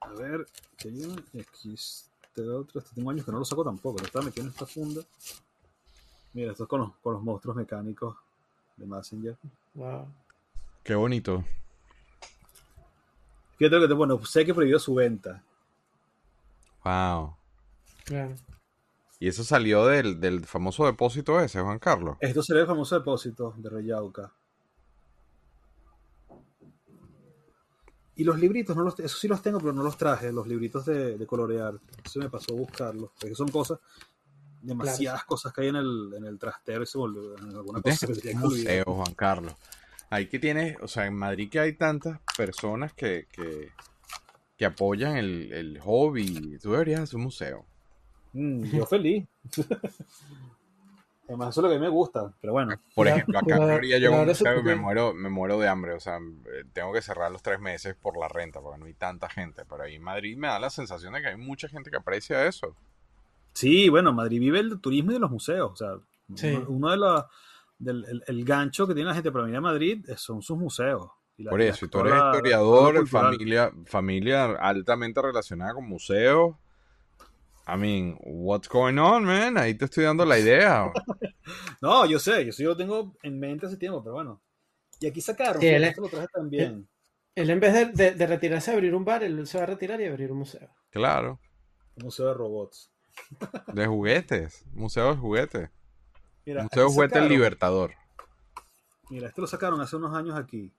[0.00, 0.46] A ver,
[0.78, 1.22] ¿qué hay uno?
[1.34, 4.48] Y aquí este otro, este tengo años que no lo saco tampoco, lo estaba metiendo
[4.48, 5.02] en esta funda.
[6.32, 8.16] Mira, esto es con los, con los monstruos mecánicos
[8.78, 9.36] de Messenger.
[9.74, 10.08] Wow.
[10.82, 11.44] Qué bonito.
[13.58, 15.42] Fíjate lo que te bueno, sé que prohibió su venta.
[16.84, 17.36] Wow.
[18.04, 18.34] Claro.
[19.20, 22.16] Y eso salió del, del famoso depósito ese, Juan Carlos.
[22.20, 24.32] Esto sería el famoso depósito de Reyauca.
[28.16, 30.86] Y los libritos, no los, eso sí los tengo, pero no los traje, los libritos
[30.86, 31.74] de, de colorear.
[32.04, 33.10] Eso me pasó a buscarlos.
[33.18, 33.80] Porque son cosas,
[34.62, 38.06] demasiadas cosas que hay en el, en el trastero y se volvió en alguna cosa
[38.06, 39.54] que que museo, Juan Carlos.
[40.10, 43.70] Ahí que tienes, o sea, en Madrid que hay tantas personas que, que,
[44.56, 46.58] que apoyan el, el hobby.
[46.62, 47.66] Tú deberías hacer un museo.
[48.32, 49.26] Mm, yo feliz.
[51.26, 52.32] Además, eso es lo que a mí me gusta.
[52.40, 55.94] Pero bueno, Por ejemplo, acá en Florida yo y me muero, me muero de hambre.
[55.94, 58.94] O sea, eh, tengo que cerrar los tres meses por la renta, porque no hay
[58.94, 59.64] tanta gente.
[59.68, 62.46] Pero ahí en Madrid me da la sensación de que hay mucha gente que aprecia
[62.46, 62.76] eso.
[63.54, 65.70] Sí, bueno, Madrid vive el turismo y de los museos.
[65.72, 65.94] O sea,
[66.34, 66.58] Sí.
[66.68, 67.24] uno, de los
[67.78, 71.08] del el, el gancho que tiene la gente para venir a Madrid son sus museos.
[71.36, 76.54] Y la- Por eso, y tú eres historiador, familia, familia altamente relacionada con museos.
[77.66, 79.56] I mean, what's going on, man?
[79.56, 80.92] Ahí te estoy dando la idea.
[81.82, 84.40] No, yo sé, yo sí lo tengo en mente hace tiempo, pero bueno.
[85.00, 86.88] Y aquí sacaron, Sí, él lo traje también.
[87.34, 89.66] Él en vez de, de- de retirarse a abrir un bar, él se va a
[89.66, 90.70] retirar y abrir un museo.
[90.90, 91.38] Claro,
[91.96, 92.90] Un museo de robots.
[93.74, 95.70] de juguetes, museo de juguetes.
[96.46, 97.92] Mira, museo de juguetes sacaron- Libertador.
[99.10, 100.72] Mira, esto lo sacaron hace unos años aquí.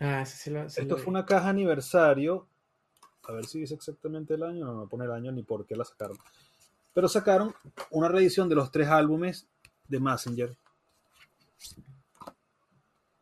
[0.00, 1.10] Ah, ese sí lo, sí Esto lo fue vi.
[1.10, 2.48] una caja aniversario.
[3.28, 4.66] A ver si dice exactamente el año.
[4.66, 6.18] No me pone el año ni por qué la sacaron.
[6.92, 7.54] Pero sacaron
[7.90, 9.46] una reedición de los tres álbumes
[9.88, 10.56] de Messenger.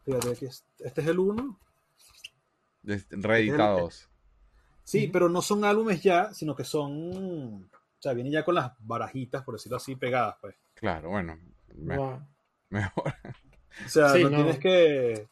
[0.05, 1.59] Fíjate, aquí es- este es el uno.
[3.11, 4.09] Reeditados.
[4.85, 7.65] Sí, pero no son álbumes ya, sino que son.
[7.73, 10.57] O sea, vienen ya con las barajitas, por decirlo así, pegadas, pues.
[10.75, 11.39] Claro, bueno.
[11.75, 12.21] me- Wow.
[12.71, 13.15] Mejor.
[13.87, 14.37] O sea, Sí, no, no.
[14.39, 15.29] tienes que.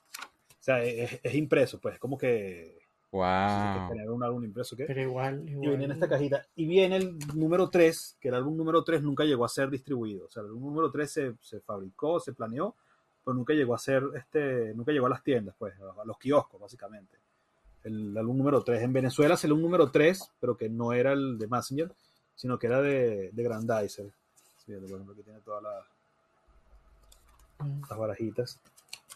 [0.48, 1.98] O sea, es, es impreso, pues.
[1.98, 2.79] Como que.
[3.12, 3.88] Wow.
[3.88, 4.84] tener un álbum impreso, ¿qué?
[4.84, 5.70] Pero igual, Y igual.
[5.70, 6.46] venía en esta cajita.
[6.54, 10.26] Y viene el número 3, que el álbum número 3 nunca llegó a ser distribuido.
[10.26, 12.74] O sea, el álbum número 3 se, se fabricó, se planeó,
[13.24, 16.60] pero nunca llegó a ser, este, nunca llegó a las tiendas, pues, a los kioscos,
[16.60, 17.16] básicamente.
[17.82, 18.80] El álbum número 3.
[18.82, 21.90] En Venezuela es el álbum número 3, pero que no era el de Messenger,
[22.36, 24.10] sino que era de, de Grandizer.
[24.64, 25.84] Sí, por ejemplo, que tiene todas las,
[27.58, 27.82] Mm.
[27.90, 28.58] las barajitas.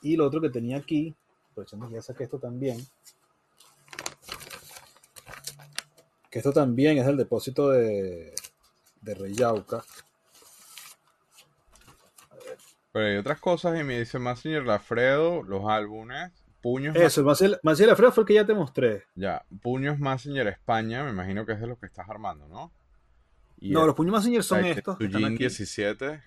[0.03, 1.15] Y lo otro que tenía aquí,
[1.53, 2.79] aprovechando que ya saqué esto también,
[6.35, 8.35] que esto también es el depósito de,
[9.03, 9.85] de Rey Yauca.
[12.91, 16.97] Pero hay otras cosas y me dice Messenger, Alfredo, los álbumes, puños.
[16.97, 19.05] Eso, Marcel Alfredo fue el que ya te mostré.
[19.15, 22.73] Ya, puños Messenger España, me imagino que es de lo que estás armando, ¿no?
[23.61, 26.21] Y no, el los puños Messenger son estos que están Tujin aquí, 17.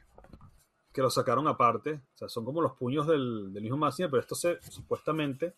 [0.93, 1.95] que los sacaron aparte.
[1.95, 5.53] O sea, son como los puños del, del mismo Messenger, pero esto se, supuestamente,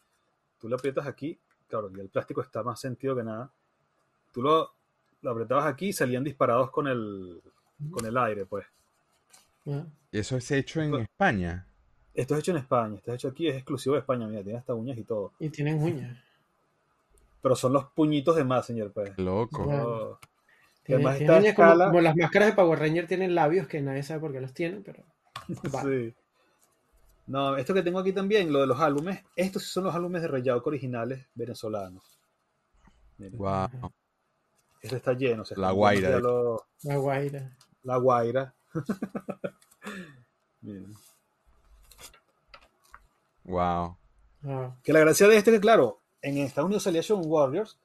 [0.58, 3.54] tú lo aprietas aquí, claro, y el plástico está más sentido que nada.
[4.34, 4.72] Tú lo,
[5.22, 7.42] lo apretabas aquí y salían disparados con el,
[7.92, 8.66] con el aire, pues.
[9.66, 11.66] Y eso es hecho en Pues- España.
[12.14, 14.58] Esto es hecho en España, esto es hecho aquí, es exclusivo de España, mira, tiene
[14.60, 15.32] hasta uñas y todo.
[15.40, 16.18] Y tienen uñas.
[17.42, 19.18] Pero son los puñitos de Messenger, pues.
[19.18, 20.20] Loco.
[20.88, 23.80] Además tienen esta uñas como, escala- como las máscaras de Power Ranger tienen labios que
[23.82, 25.04] nadie sabe por qué los tienen, pero.
[25.84, 26.14] Sí.
[27.28, 30.28] No, esto que tengo aquí también, lo de los álbumes, estos son los álbumes de
[30.30, 32.20] Reyauco originales venezolanos.
[33.20, 33.92] Miren, Wow.
[34.82, 35.42] Este está lleno.
[35.42, 36.20] o sea, La Guaira.
[36.20, 37.56] los- La guaira.
[37.84, 38.56] la Guaira.
[40.62, 40.94] Miren.
[43.44, 43.98] Wow.
[44.42, 44.76] Wow.
[44.84, 47.80] Que la gracia de este es que, claro, en Estados Unidos salía Show Warriors,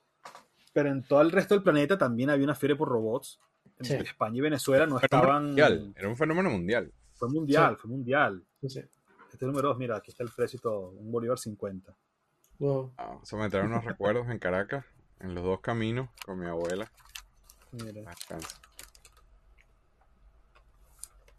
[0.73, 3.41] pero en todo el resto del planeta también había una fiebre por robots.
[3.79, 3.95] En Sí.
[3.95, 5.47] España y Venezuela no estaban.
[5.47, 5.93] mundial.
[5.97, 6.93] Era un fenómeno mundial.
[7.15, 8.45] Fue mundial, fue mundial.
[8.61, 8.81] Sí, sí.
[9.33, 11.93] Este número 2, mira, aquí está el precio y todo, un Bolívar 50.
[12.61, 12.93] Wow.
[12.97, 13.21] Wow.
[13.25, 14.85] Se me traen unos recuerdos en Caracas,
[15.25, 16.91] en los dos caminos, con mi abuela.
[17.73, 18.61] Mira, Descansa.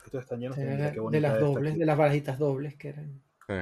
[0.05, 1.79] estos están llenos mira qué de las dobles, aquí.
[1.79, 3.21] de las barajitas dobles que eran.
[3.47, 3.53] Sí.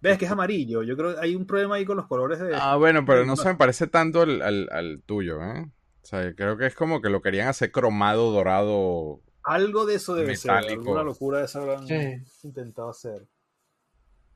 [0.00, 0.82] Ves que es amarillo.
[0.82, 2.54] Yo creo que hay un problema ahí con los colores de.
[2.54, 5.62] Ah, bueno, pero no se me parece tanto al, al- al tuyo, ¿eh?
[6.02, 9.20] O sea, creo que es como que lo querían hacer cromado, dorado.
[9.42, 10.52] Algo de eso debe ser.
[10.52, 10.80] Metálico.
[10.82, 12.22] Alguna locura de esa habrán Sí.
[12.42, 13.26] intentado hacer.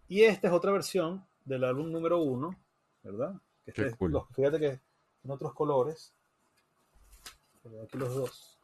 [0.07, 2.59] Y esta es otra versión del álbum número uno,
[3.03, 3.35] ¿verdad?
[3.69, 4.13] Este es- cool.
[4.13, 4.81] los- fíjate que
[5.25, 6.13] en otros colores.
[7.63, 8.59] Pero aquí los dos.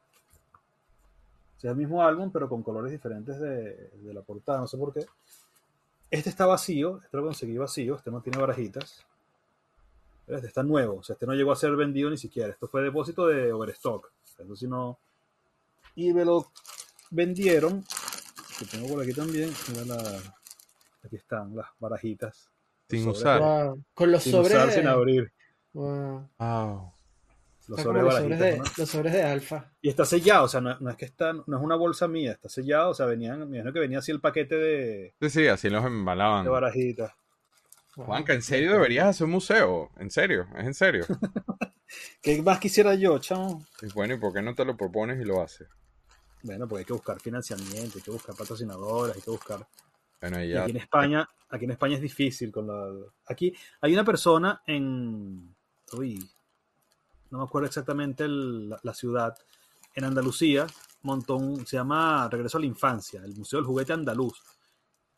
[1.56, 4.58] O sea, el mismo álbum, pero con colores diferentes de, de la portada.
[4.58, 5.06] No sé por qué.
[6.10, 6.98] Este está vacío.
[7.02, 7.96] Este lo conseguí vacío.
[7.96, 9.04] Este no tiene barajitas.
[10.26, 10.96] Este está nuevo.
[10.98, 12.50] O sea, este no llegó a ser vendido ni siquiera.
[12.50, 14.10] Esto fue depósito de Overstock.
[14.38, 14.98] Eso sí no.
[15.96, 16.50] Y me lo
[17.10, 17.84] vendieron.
[18.58, 19.52] Que tengo por aquí también.
[19.70, 20.18] Mira la.
[21.04, 22.48] Aquí están las barajitas.
[22.88, 23.40] Sin usar.
[23.40, 23.84] Wow.
[23.94, 24.52] Con los Sin sobres.
[24.52, 25.32] usar, de- sin abrir.
[25.72, 26.28] Wow.
[26.38, 26.92] Wow.
[27.66, 28.40] Los sobres de los sobres barajitas.
[28.40, 28.64] de, ¿no?
[28.76, 29.72] los sobres de alfa.
[29.80, 32.32] Y está sellado, o sea, no, no es que está, no es una bolsa mía,
[32.32, 35.46] está sellado, o sea, venían, me imagino que venía así el paquete de, Sí, sí,
[35.48, 36.44] así los embalaban.
[36.44, 37.12] de barajitas.
[37.96, 38.06] Wow.
[38.06, 39.90] Juanca, ¿en serio deberías hacer un museo?
[39.98, 40.46] ¿En serio?
[40.58, 41.06] ¿Es en serio?
[42.20, 43.64] ¿Qué más quisiera yo, chamo?
[43.80, 45.68] Y bueno, ¿y por qué no te lo propones y lo haces?
[46.42, 49.66] Bueno, pues hay que buscar financiamiento, hay que buscar patrocinadores, hay que buscar.
[50.20, 50.62] Bueno, y Y ya.
[50.62, 52.90] aquí en España, aquí en España es difícil con la.
[53.26, 55.54] Aquí hay una persona en.
[55.96, 56.18] Uy,
[57.30, 59.34] no me acuerdo exactamente el- la, la ciudad.
[59.94, 60.66] En Andalucía
[61.02, 61.66] montó un.
[61.66, 64.42] Se llama Regreso a la Infancia, el Museo del Juguete Andaluz.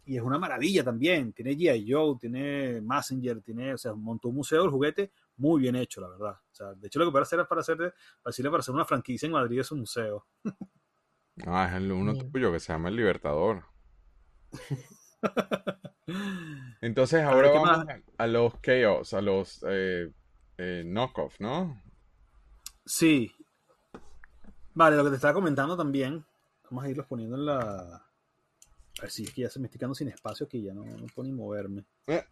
[0.09, 1.33] Y es una maravilla también.
[1.33, 1.91] Tiene G.I.
[1.93, 3.75] Joe, tiene Messenger, tiene.
[3.75, 6.31] O sea, montó un museo del juguete muy bien hecho, la verdad.
[6.33, 7.93] O sea, de hecho, lo que puede hacer es para hacer, para
[8.27, 10.27] decirle para hacer una franquicia en Madrid es un museo.
[11.45, 13.65] No, es el uno tuyo que se llama El Libertador.
[16.81, 18.01] Entonces ahora ¿qué vamos más?
[18.17, 20.11] a, los chaos, a los eh,
[20.59, 21.83] eh, knockoff, ¿no?
[22.85, 23.33] Sí.
[24.75, 26.25] Vale, lo que te estaba comentando también.
[26.71, 27.69] Vamos a irlos poniendo en la.
[28.99, 30.85] A ver si es que ya se me estoy quedando sin espacio aquí, ya no,
[30.85, 31.85] no puedo ni moverme.
[32.07, 32.25] Eh.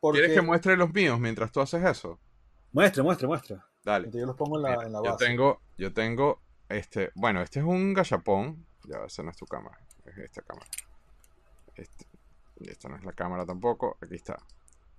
[0.00, 0.20] Porque...
[0.20, 2.18] ¿Quieres que muestre los míos mientras tú haces eso?
[2.72, 3.58] Muestre, muestre, muestre.
[3.84, 4.06] Dale.
[4.06, 5.24] Entonces yo los pongo en la, Mira, en la yo base.
[5.24, 8.66] tengo, yo tengo, este, bueno, este es un gachapón.
[8.86, 10.66] Ya, esa no es tu cámara, es esta cámara.
[11.74, 12.06] Este,
[12.60, 13.96] Y esta no es la cámara tampoco.
[14.00, 14.38] Aquí está.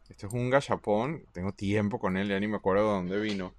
[0.09, 1.25] Este es un gachapón.
[1.33, 3.53] Tengo tiempo con él, ya ni me acuerdo de dónde vino.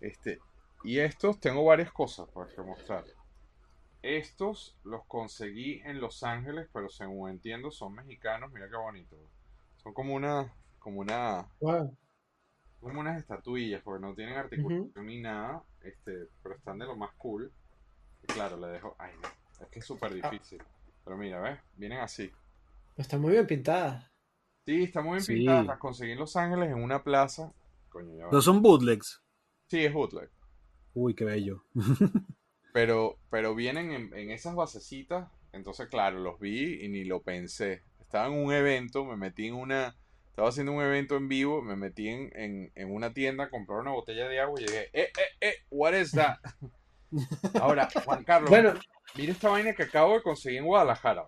[0.00, 0.38] Este,
[0.84, 3.04] y estos, tengo varias cosas para mostrar.
[4.02, 8.50] Estos los conseguí en Los Ángeles, pero según entiendo son mexicanos.
[8.52, 9.16] Mira qué bonito.
[9.76, 11.94] Son como una, como una, Wow.
[12.80, 17.12] como unas estatuillas, porque no tienen articulación ni nada, este, pero están de lo más
[17.18, 17.52] cool.
[18.22, 19.28] Y claro, le dejo, ay no,
[19.60, 20.62] es que es súper difícil.
[21.04, 21.58] Pero mira, ¿ves?
[21.76, 22.30] Vienen así.
[22.96, 24.10] Está muy bien pintada.
[24.66, 25.34] Sí, está muy bien Sí.
[25.34, 25.66] pintadas.
[25.66, 27.52] Las conseguí en Los Ángeles en una plaza.
[27.88, 28.28] Coño, ya.
[28.28, 29.22] Pero son bootlegs.
[29.68, 30.30] Sí, es bootleg.
[30.94, 31.64] Uy, qué bello.
[32.72, 35.28] Pero, pero vienen en, en esas basecitas.
[35.52, 37.82] Entonces, claro, los vi y ni lo pensé.
[38.00, 39.96] Estaba en un evento, me metí en una.
[40.28, 43.80] Estaba haciendo un evento en vivo, me metí en, en, en una tienda a comprar
[43.80, 46.38] una botella de agua y llegué, eh, eh, eh, what is that?
[47.60, 48.74] Ahora, Juan Carlos, Bueno,
[49.16, 51.24] mira esta vaina que acabo de conseguir en Guadalajara.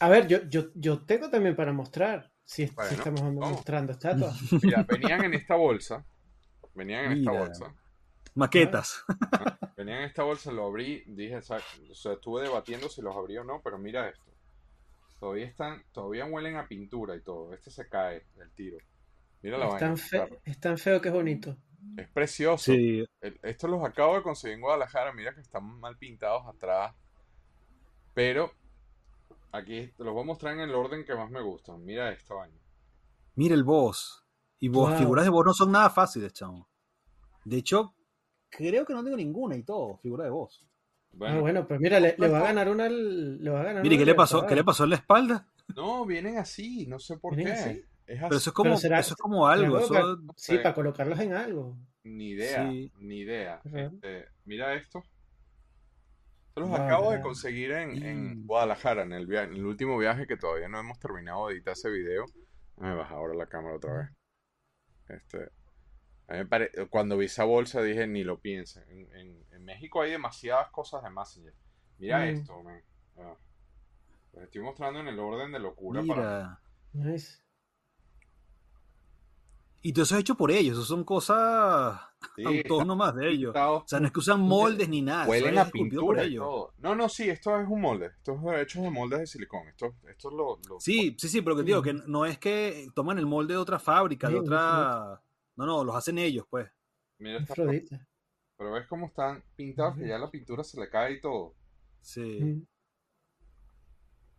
[0.00, 2.30] a ver, yo, yo, yo tengo también para mostrar.
[2.44, 3.50] Si, estamos vamos.
[3.50, 4.38] mostrando estatuas.
[4.62, 6.04] Mira, venían en esta bolsa.
[6.74, 7.74] Venían en esta bolsa.
[8.34, 9.04] Maquetas.
[9.76, 13.36] Venían en esta bolsa, lo abrí, dije, exacto, o sea, estuve debatiendo si los abrí
[13.38, 14.30] o no, pero mira esto.
[15.18, 17.52] Todavía están, todavía huelen a pintura y todo.
[17.54, 18.76] Este se cae del tiro.
[19.42, 19.86] Mira la Es vaina.
[19.88, 20.40] tan, fe- claro.
[20.44, 21.56] es tan feo que es bonito.
[21.96, 22.72] Es precioso.
[22.72, 23.04] Sí.
[23.42, 25.12] Estos los acabo de conseguir en Guadalajara.
[25.14, 26.94] Mira que están mal pintados atrás.
[28.16, 28.50] Pero
[29.52, 31.84] aquí te los voy a mostrar en el orden que más me gustan.
[31.84, 32.56] Mira esta vaina.
[33.34, 34.24] Mira el boss.
[34.58, 34.98] Y vos, Wow.
[34.98, 36.66] figuras de voz no son nada fáciles, chamo.
[37.44, 37.94] De hecho,
[38.48, 40.66] creo que no tengo ninguna y todo, figura de voz.
[41.12, 42.86] Bueno, ah, bueno, pues mira, le, le va a ganar una.
[42.86, 44.46] al- Le va a ganar Mire, una ¿qué le pasó?
[44.46, 45.46] ¿Qué le pasó en la espalda?
[45.74, 46.86] no, vienen así.
[46.86, 47.44] No sé por qué.
[47.44, 47.70] ¿Vienen así?
[48.06, 48.36] Es Pero así.
[48.36, 49.78] eso es como, Pero será- eso es como algo.
[49.80, 50.52] Será Eso, colocar- Sí.
[50.52, 51.76] Sí, para colocarlos en algo.
[52.04, 52.90] Ni idea, Sí.
[53.00, 53.60] ni idea.
[53.64, 55.02] Este, mira esto.
[56.56, 58.46] Los acabo de conseguir en, en.
[58.46, 61.90] Guadalajara, en el, en el último viaje que todavía no hemos terminado de editar ese
[61.90, 62.24] video.
[62.78, 64.10] Me baja ahora la cámara otra vez.
[65.08, 65.38] Este,
[66.28, 68.84] a mí me pare- Cuando vi esa bolsa dije, ni lo piensen.
[68.88, 71.54] En, en- en México hay demasiadas cosas de Messenger.
[71.98, 72.22] Mira Mm.
[72.28, 72.82] esto, man.
[73.18, 73.36] Ah.
[74.42, 76.58] Estoy mostrando en el orden de locura para
[76.92, 77.10] mira.
[77.12, 77.38] Nice.
[79.82, 80.76] Y todo eso es hecho por ellos.
[80.78, 82.00] Eso son cosas
[82.34, 83.54] Sí, autónomas de ellos.
[83.56, 85.22] O sea, no es que usan moldes ni nada.
[85.22, 85.70] eso Huelen es a
[86.00, 86.44] por ellos.
[86.44, 86.74] todo.
[86.78, 88.06] No, no, sí, esto es un molde.
[88.06, 89.68] Esto es hecho de moldes de silicón.
[89.68, 92.38] Esto, esto es lo, lo- Sí, sí, sí, pero que te digo que no es
[92.38, 95.22] que toman el molde de otra fábrica, de otra.
[95.56, 96.68] No, no, los hacen ellos, pues.
[97.18, 97.54] Mira esta.
[98.58, 101.54] Pero ves cómo están pintados que ya la pintura se le cae y todo.
[102.00, 102.40] Sí.
[102.42, 102.66] Mm,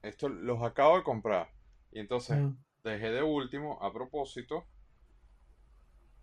[0.01, 1.51] Esto los acabo de comprar.
[1.91, 2.53] Y entonces ah.
[2.83, 4.65] dejé de último a propósito.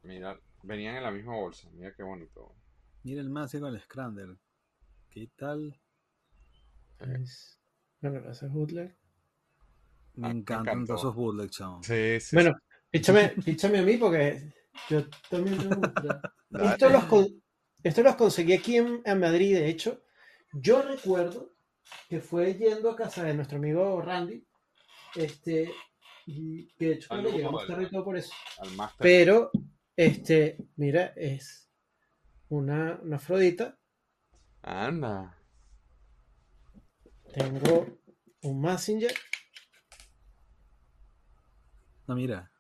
[0.05, 1.68] Mira, venían en la misma bolsa.
[1.72, 2.55] Mira qué bonito.
[3.02, 4.36] Mira el más con el Scrander.
[5.10, 5.78] ¿Qué tal?
[7.01, 7.59] Nice.
[8.01, 8.97] Bueno, gracias, Butler.
[10.14, 11.82] Me Ah, me encantan todos esos bootlegs, chamo.
[11.82, 12.36] Sí, sí.
[12.36, 12.56] Bueno,
[12.90, 14.52] píchame, píchame a mí porque
[14.89, 15.81] yo también tengo.
[16.52, 17.43] Esto los, con-
[17.82, 20.05] esto los conseguí aquí en, en Madrid, de hecho.
[20.52, 21.56] Yo recuerdo
[22.09, 24.47] que fue yendo a casa de nuestro amigo Randy.
[25.16, 25.72] Este,
[26.26, 28.32] y que de hecho Saludos, llegamos tarde y todo por eso.
[28.98, 29.51] Pero,
[29.97, 31.71] este, mira, es
[32.49, 33.79] una, una Afrodita.
[34.62, 35.37] Anda.
[37.33, 37.99] Tengo
[38.43, 39.12] un Messenger.
[42.07, 42.51] No, mira.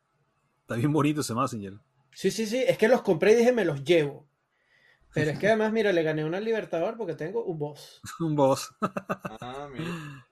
[0.60, 1.74] Está bien bonito ese Messenger.
[2.12, 4.28] Sí, sí, sí, es que los compré y dije me los llevo.
[5.12, 8.00] Pero es que además, mira, le gané una al Libertador porque tengo un boss.
[8.20, 8.74] Un boss.
[8.80, 10.26] Ah, mira.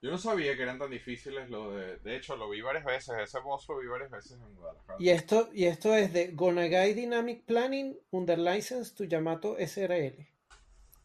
[0.00, 1.96] Yo no sabía que eran tan difíciles lo de...
[1.98, 3.16] De hecho, lo vi varias veces.
[3.20, 4.96] Ese boss lo vi varias veces en Guadalajara.
[5.00, 10.24] Y esto, y esto es de Gonagai Dynamic Planning under license to Yamato SRL.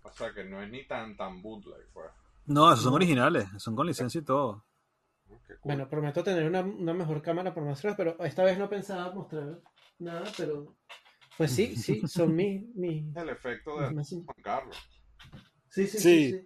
[0.04, 2.12] O sea que no es ni tan tan bootleg, pues.
[2.46, 3.46] No, esos son originales.
[3.58, 4.64] Son con licencia y todo.
[5.28, 5.40] cool.
[5.64, 9.60] Bueno, prometo tener una, una mejor cámara por mostrarles, pero esta vez no pensaba mostrar
[9.98, 10.76] nada, pero
[11.38, 12.64] pues sí, sí, son mis...
[12.76, 13.88] mis- el efecto de.
[13.88, 14.78] Juan Carlos.
[15.70, 16.32] Sí, sí, sí, Sí.
[16.32, 16.46] sí.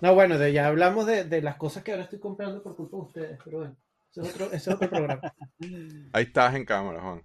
[0.00, 2.96] No, bueno, de, ya hablamos de, de las cosas que ahora estoy comprando por culpa
[2.96, 3.76] de ustedes, pero bueno,
[4.10, 5.20] eso es otro, ese es otro programa.
[6.12, 7.22] Ahí estás en cámara, Juan.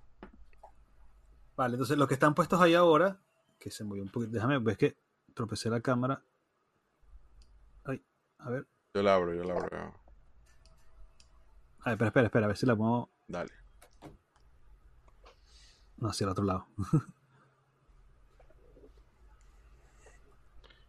[1.55, 3.21] Vale, entonces los que están puestos ahí ahora,
[3.59, 4.31] que se movió un poquito.
[4.31, 4.97] Déjame, ves que
[5.33, 6.23] tropecé la cámara.
[7.85, 8.03] Ay,
[8.39, 8.67] a ver.
[8.93, 10.01] Yo la abro, yo la abro.
[11.83, 13.11] A ver, espera, espera, espera, a ver si la muevo.
[13.27, 13.51] Dale.
[15.97, 16.67] No, hacia el otro lado.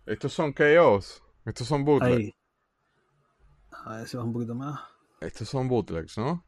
[0.07, 1.23] Estos son KOs.
[1.45, 2.35] Estos son bootlegs.
[3.71, 4.81] A ver si vas un poquito más.
[5.21, 6.45] Estos son bootlegs, ¿no?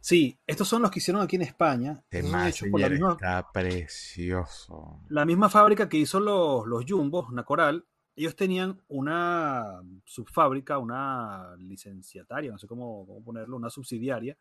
[0.00, 2.04] Sí, estos son los que hicieron aquí en España.
[2.10, 5.00] Hechos por la misma, está precioso.
[5.08, 7.84] la misma fábrica que hizo los, los Jumbos, Nacoral,
[8.14, 14.38] ellos tenían una subfábrica, una licenciataria, no sé cómo, cómo ponerlo, una subsidiaria,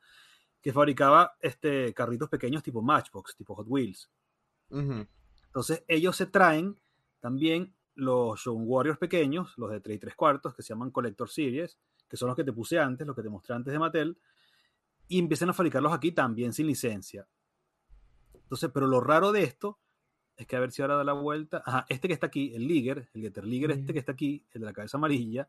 [0.61, 4.09] que fabricaba este, carritos pequeños tipo Matchbox, tipo Hot Wheels.
[4.69, 6.79] Entonces ellos se traen
[7.19, 11.29] también los Shogun Warriors pequeños, los de 3 y 3 cuartos, que se llaman Collector
[11.29, 11.77] Series,
[12.07, 14.17] que son los que te puse antes, los que te mostré antes de Mattel,
[15.07, 17.27] y empiezan a fabricarlos aquí también sin licencia.
[18.33, 19.79] Entonces, pero lo raro de esto
[20.37, 21.63] es que a ver si ahora da la vuelta.
[21.65, 23.93] Ajá, este que está aquí, el Liger, el Getter Liger, este Ujú.
[23.93, 25.47] que está aquí, el de la cabeza amarilla,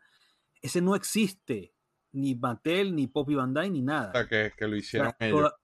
[0.62, 1.73] ese no existe.
[2.12, 4.10] Ni Mattel, ni Poppy Bandai, ni nada.
[4.10, 5.40] O sea, que, que lo O hicieron sea, ellos.
[5.40, 5.56] toda-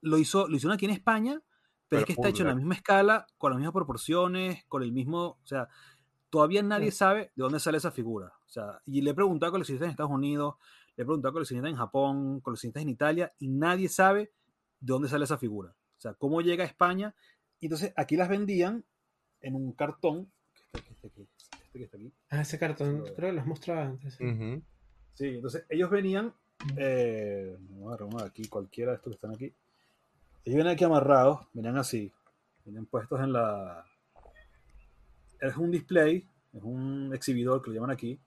[0.00, 1.40] lo, hizo, lo hicieron aquí en España,
[1.88, 4.82] pero, es Pero que está hecho en la misma escala, con las mismas proporciones, con
[4.82, 5.38] el mismo.
[5.42, 5.68] O sea,
[6.34, 6.96] todavía nadie Claro.
[6.96, 8.32] sabe de dónde sale esa figura.
[8.44, 10.56] O sea, y le he preguntado a coleccionistas en Estados Unidos,
[10.96, 14.20] le he preguntado a coleccionistas en Japón, coleccionistas en Italia, y nadie sabe
[14.80, 15.70] de dónde sale esa figura.
[15.70, 17.14] O sea, cómo llega a España.
[17.60, 18.84] Y entonces aquí las vendían
[19.42, 20.28] en un cartón.
[20.72, 21.28] este aquí,
[21.66, 22.12] este que está aquí.
[22.30, 24.14] Ah, ese cartón, creo que lo has mostrado antes.
[24.14, 24.24] sí.
[24.26, 24.62] Ujú.
[25.14, 26.34] Sí, entonces ellos venían,
[26.76, 29.44] eh, vamos a arreglar aquí cualquiera de estos que están aquí.
[30.44, 32.10] Ellos vienen aquí amarrados, venían así,
[32.64, 33.86] vienen puestos en la...
[35.40, 38.18] Es un display, es un exhibidor que lo llaman aquí.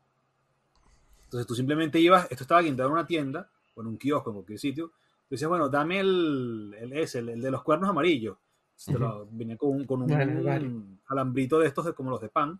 [1.25, 4.35] Entonces tú simplemente ibas, esto estaba guindado en una tienda, o en un kiosco, en
[4.35, 4.88] cualquier sitio.
[4.88, 8.38] Tú decías, bueno, dame el, el ese, el, el de los cuernos amarillos.
[8.85, 10.71] Te lo- venía con un, con un vale.
[11.07, 12.59] alambrito de estos, de- como los de pan,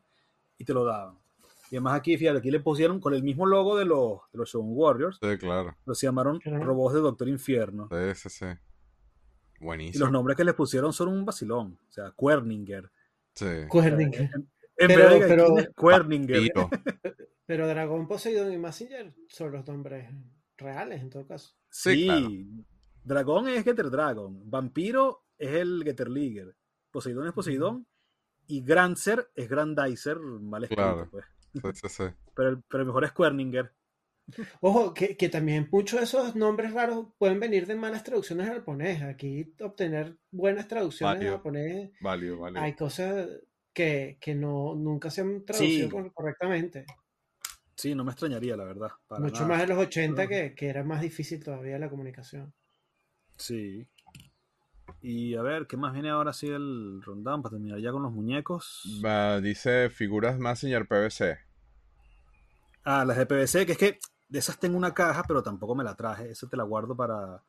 [0.58, 1.16] y te lo daban.
[1.70, 4.50] Y además aquí, fíjate, aquí le pusieron con el mismo logo de los, de los
[4.50, 5.76] Shogun Warriors, Sí, claro.
[5.86, 6.64] pero se llamaron Claro.
[6.66, 7.88] robots de Doctor Infierno.
[7.92, 8.46] Sí, sí, sí.
[9.60, 10.06] Y Buenísimo.
[10.06, 11.78] los nombres que les pusieron son un vacilón.
[11.90, 12.90] O sea, Querninger.
[13.38, 13.68] Sí.
[13.70, 14.30] Kuerninger.
[14.80, 16.38] En Pero- vez de pero- ¿quién es Querninger.
[16.56, 16.70] Vampiro.
[17.46, 20.10] Pero Dragón, Poseidón y Messenger son los nombres
[20.58, 21.56] reales en todo caso.
[21.70, 22.30] Sí, Sí, claro.
[23.04, 24.50] Dragón es Getter Dragon.
[24.50, 26.56] Vampiro es el Getter Liger.
[26.92, 27.88] Poseidón es Poseidón.
[28.48, 31.10] Y Grancer es Grandizer, mal escrito, Claro.
[31.12, 31.26] pues.
[31.54, 32.04] Sí, sí, sí.
[32.36, 33.74] Pero el, pero el mejor es Querninger.
[34.62, 38.56] Ojo, que, que también muchos de esos nombres raros pueden venir de malas traducciones al
[38.58, 39.02] japonés.
[39.04, 42.62] Aquí obtener buenas traducciones al japonés, Válido, válido.
[42.62, 43.28] hay cosas
[43.74, 45.92] que, que no, nunca se han traducido Sí.
[45.92, 46.86] cor- correctamente.
[47.76, 48.90] Sí, no me extrañaría, la verdad.
[49.08, 49.48] para Mucho nada.
[49.50, 50.30] más de los 80 Ujú.
[50.30, 52.54] que, que era más difícil todavía la comunicación.
[53.38, 53.88] Sí.
[55.02, 58.12] Y a ver, ¿qué más viene ahora así el rundown para terminar ya con los
[58.12, 59.00] muñecos?
[59.06, 61.38] Va, dice figuras Messenger PVC.
[62.84, 64.00] Ah, las de PVC, que es que
[64.30, 66.30] de esas tengo una caja, pero tampoco me la traje.
[66.32, 67.42] Esa te la guardo para,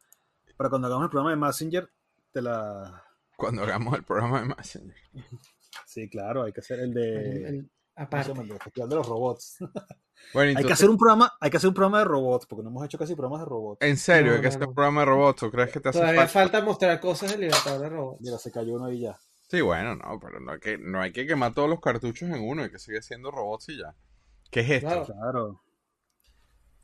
[0.57, 1.91] para cuando hagamos el programa de Messenger.
[2.33, 3.05] Te la.
[3.37, 4.97] Cuando hagamos el programa de Messenger.
[5.87, 7.49] Sí, claro, hay que hacer el de.
[7.49, 8.41] el- ¿cómo se aparte.
[8.53, 9.59] El Festival de los Robots.
[10.35, 12.71] Bueno, hay que hacer un programa, hay que hacer un programa de robots, porque no
[12.71, 13.79] hemos hecho casi programas de robots.
[13.87, 14.69] en serio, No, hay que no, hacer no.
[14.71, 15.43] un programa de robots.
[15.45, 16.33] ¿O crees que te hace Todavía falta?
[16.59, 18.21] falta mostrar cosas del Libertador de Robots.
[18.21, 19.17] Mira, se cayó uno ahí ya.
[19.49, 22.41] Sí, bueno, no, pero no hay, que, no hay que quemar todos los cartuchos en
[22.43, 23.95] uno, hay que seguir siendo robots y ya.
[24.51, 24.89] ¿Qué es esto?
[24.89, 25.07] Claro.
[25.07, 25.61] Claro.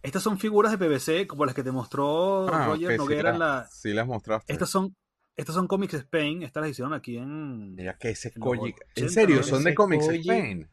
[0.05, 3.31] Estas son figuras de PVC, como las que te mostró Ah, Roger ok, sí, Noguera
[3.31, 3.69] en las- la.
[3.71, 4.53] sí las mostraste.
[4.53, 4.95] Estas son,
[5.35, 7.75] estas son Comics Spain, estas las hicieron aquí en.
[7.75, 8.61] Mira que ese en Koji...
[8.61, 9.43] 80, ¿En serio?
[9.43, 10.07] ¿Son de Comics.
[10.09, 10.69] Spain?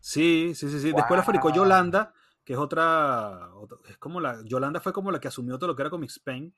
[0.00, 0.92] Sí, sí, sí, sí.
[0.92, 1.50] Después la fabricó.
[1.54, 2.12] Yolanda,
[2.44, 5.76] que es otra, otra- es como la, Yolanda fue como la que asumió todo lo
[5.76, 6.52] que era Comic Spain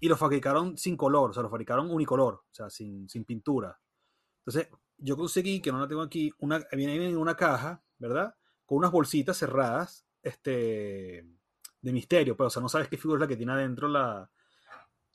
[0.00, 3.78] y lo fabricaron sin color, o sea, lo fabricaron unicolor, o sea, sin, sin pintura.
[4.46, 8.34] Entonces, yo conseguí, que no la tengo aquí, una, viene en una caja, ¿verdad?
[8.64, 11.26] Con unas bolsitas cerradas, este,
[11.82, 14.30] de misterio, pero, o sea, no sabes qué figura es la que tiene adentro la,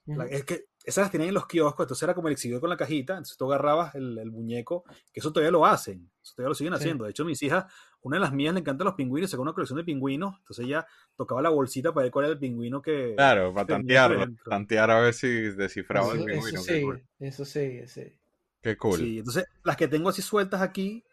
[0.06, 2.70] la- es que esas las tenían en los kioscos, entonces era como el exhibidor con
[2.70, 6.50] la cajita, entonces tú agarrabas el, el muñeco, que eso todavía lo hacen, eso todavía
[6.50, 6.80] lo siguen Sí.
[6.80, 7.06] haciendo.
[7.06, 7.66] De hecho, mis hijas,
[8.02, 10.86] una de las mías le encantan los pingüinos, sacó una colección de pingüinos, entonces ella
[11.16, 13.16] tocaba la bolsita para ver cuál era el pingüino que...
[13.16, 14.28] Claro, para tantearlo.
[14.48, 16.62] Tantear a ver si descifraba el Eso, eso pingüino.
[16.66, 17.04] Qué sí, cool.
[17.20, 18.14] eso sí, sí.
[18.62, 19.00] Qué cool.
[19.00, 21.04] Sí, entonces las que tengo así sueltas aquí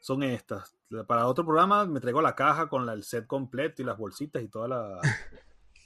[0.00, 0.74] son estas.
[1.06, 4.42] Para otro programa me traigo la caja con la- el set completo y las bolsitas
[4.42, 5.00] y toda la,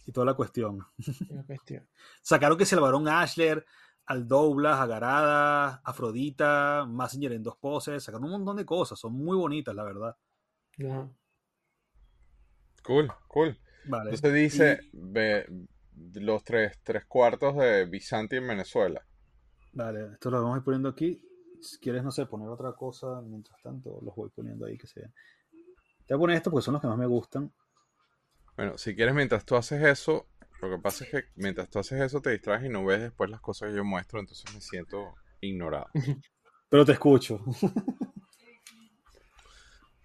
[0.07, 0.79] y toda la cuestión.
[1.31, 1.87] la cuestión.
[2.23, 3.65] Sacaron que se Barón Ashler,
[4.07, 9.13] al Douglas, a Garada, Afrodita, Messenger en dos poses, sacaron un montón de cosas, son
[9.15, 10.17] muy bonitas, la verdad.
[12.83, 13.59] Cool, cool.
[13.87, 14.11] Vale.
[14.11, 15.47] Entonces dice ve,
[16.15, 19.05] los tres, tres cuartos de Bizanti en Venezuela.
[19.73, 21.21] Y- vale, esto lo vamos a ir poniendo aquí.
[21.65, 25.01] Si quieres, no sé, poner otra cosa, mientras tanto los voy poniendo ahí que se
[25.01, 25.15] vean.
[26.07, 27.53] Te voy a poner esto porque son los que más me gustan.
[28.57, 30.29] Bueno, si quieres, mientras tú haces eso,
[30.61, 33.31] lo que pasa es que mientras tú haces eso te distraes y no ves después
[33.31, 35.89] las cosas que yo muestro, entonces me siento ignorado.
[36.69, 37.41] Pero te escucho.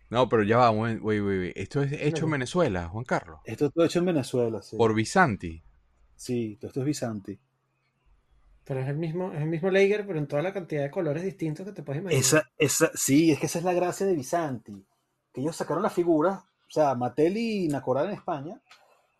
[0.10, 1.54] No, pero ya va, güey, güey, güey.
[1.56, 2.32] Esto es hecho en.
[2.32, 3.42] Venezuela, Juan Carlos.
[3.46, 4.76] Esto es todo hecho en Venezuela, sí.
[4.76, 5.64] Por Bizanti.
[6.16, 7.40] Sí, todo esto es Bizanti.
[8.70, 11.24] Pero es el mismo, es el mismo Lager, pero en toda la cantidad de colores
[11.24, 12.22] distintos que te puedes imaginar.
[12.22, 14.86] Esa, esa, sí, es que esa es la gracia de Bizanti.
[15.34, 18.62] que ellos sacaron la figura, o sea, Mattel y Nacoral en España,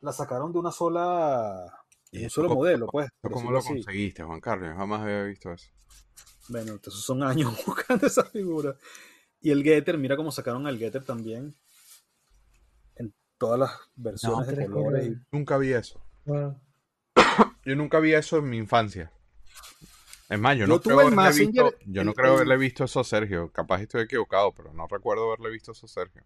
[0.02, 1.66] la sacaron de una sola,
[2.12, 3.10] de un solo cómo- modelo, pues.
[3.24, 3.70] ¿Cómo lo así.
[3.70, 4.78] conseguiste, Juan Carlos?
[4.78, 5.68] Jamás había visto eso.
[6.50, 8.76] Bueno, entonces son años buscando esa figura.
[9.42, 11.56] Y el Getter, mira cómo sacaron al Getter también.
[12.98, 15.18] En todas las versiones de colores.
[15.32, 16.00] Nunca vi eso.
[17.66, 19.12] Yo nunca vi eso en mi infancia.
[20.30, 22.84] Es más, yo, Yo no creo haberle Messenger, visto, yo no el- creo haberle visto
[22.84, 23.52] eso a Sergio.
[23.52, 26.24] Capaz estoy equivocado, pero no recuerdo haberle visto eso a Sergio.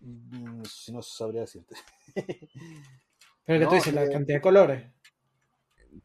[0.00, 1.74] Mm, Si no sabría decirte.
[3.44, 4.92] Pero que No, tú dices, la eh, cantidad de colores.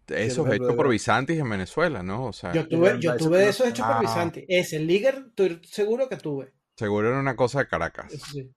[0.07, 2.26] Eso es hecho por Bizantis en Venezuela, ¿no?
[2.27, 3.93] O sea, Yo tuve, yo tuve esos hechos Ah.
[3.93, 4.45] por Bizanti.
[4.48, 6.53] Ese, el Liger, estoy seguro que tuve.
[6.76, 8.11] seguro era una cosa de Caracas.
[8.31, 8.52] Sí.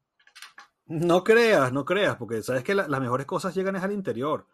[0.87, 4.47] No creas, no creas, porque sabes que la- las mejores cosas llegan es al interior.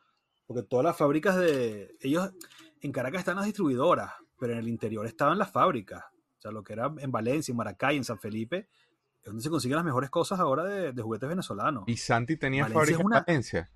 [0.47, 1.97] Porque todas las fábricas de.
[2.01, 2.31] Ellos
[2.81, 6.03] en Caracas están las distribuidoras, pero en el interior estaban las fábricas.
[6.39, 8.69] O sea, lo que era en Valencia, en Maracay, en San Felipe,
[9.21, 11.85] es donde se consiguen las mejores cosas ahora de, de juguetes venezolanos.
[11.85, 13.71] Bizanti tenía Valencia fábrica una- en Valencia.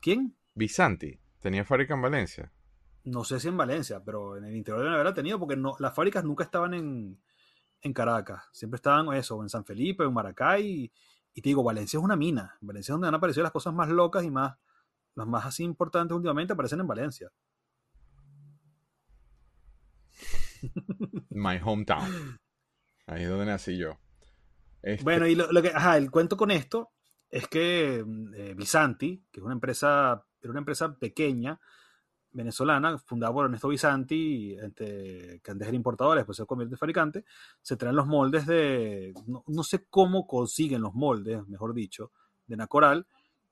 [0.00, 0.36] ¿Quién?
[0.54, 2.52] Bizanti tenía fábrica en Valencia.
[3.04, 5.94] No sé si en Valencia, pero en el interior de haberla tenido, porque no, las
[5.94, 7.20] fábricas nunca estaban en,
[7.80, 8.44] en Caracas.
[8.52, 10.64] Siempre estaban eso, en San Felipe, en Maracay.
[10.66, 10.92] Y,
[11.34, 12.56] y te digo, Valencia es una mina.
[12.60, 14.56] Valencia es donde han aparecido las cosas más locas y más,
[15.14, 17.30] las más así importantes últimamente aparecen en Valencia.
[21.30, 22.38] My hometown.
[23.06, 23.98] Ahí es donde nací yo.
[24.82, 26.90] Este, Bueno, y lo, lo que, ajá, el cuento con esto
[27.30, 31.58] es que mm, eh, Visanti, que es una empresa, era una empresa pequeña,
[32.30, 37.24] venezolana, fundada por Ernesto Visanti, este, que antes era importador, después se convierte en fabricante,
[37.62, 42.12] se traen los moldes de, no, no sé cómo consiguen los moldes, mejor dicho,
[42.46, 43.06] de Nacoral,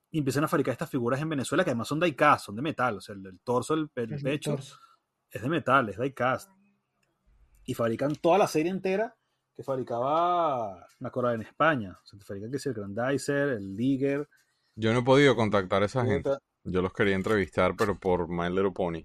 [0.09, 2.97] y empiezan a fabricar estas figuras en Venezuela, que además son die-cast, son de metal,
[2.97, 4.79] o sea, el, el torso, el, el El pecho, torso.
[5.29, 6.49] es de metal, es die-cast.
[7.67, 9.15] Y fabrican toda la serie entera
[9.55, 11.99] que fabricaba Nacoral en España.
[12.03, 14.27] O sea, te fabrican que es el Grandizer, el Liger.
[14.75, 16.31] yo no he podido contactar a esa gente.
[16.63, 19.03] Yo los quería entrevistar, pero por My Little Pony.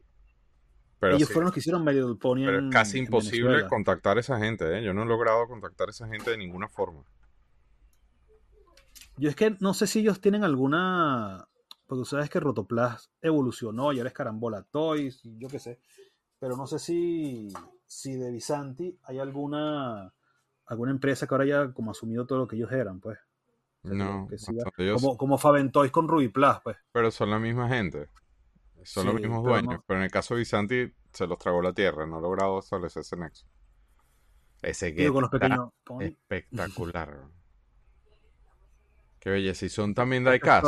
[0.98, 3.66] Pero, Ellos sí, fueron los que hicieron My Little Pony pero en- es casi imposible
[3.66, 4.78] contactar a esa gente.
[4.78, 4.82] ¿eh?
[4.84, 7.02] Yo no he logrado contactar a esa gente de ninguna forma.
[9.16, 11.48] Yo es que no sé si ellos tienen alguna.
[11.86, 15.78] Porque tú sabes que Rotoplas evolucionó y ahora es Carambola Toys, yo qué sé.
[16.38, 17.48] Pero no sé si,
[17.92, 20.12] si de Visanti hay alguna
[20.66, 23.18] alguna empresa que ahora haya como asumido todo lo que ellos eran, pues.
[23.84, 24.64] O sea, No, que siga-
[24.94, 26.76] como, como Faventoys con Rubiplas, pues.
[26.92, 28.08] Pero son la misma gente.
[28.84, 29.74] Son los mismos pero dueños.
[29.74, 32.06] no- Pero en el caso de Bizanti se los tragó la tierra.
[32.06, 33.46] No ha logrado establecer ese nexo.
[34.62, 35.68] Ese que con los pequeños
[36.00, 37.28] espectacular.
[39.20, 39.66] Qué belleza.
[39.66, 40.66] Y son también diecast.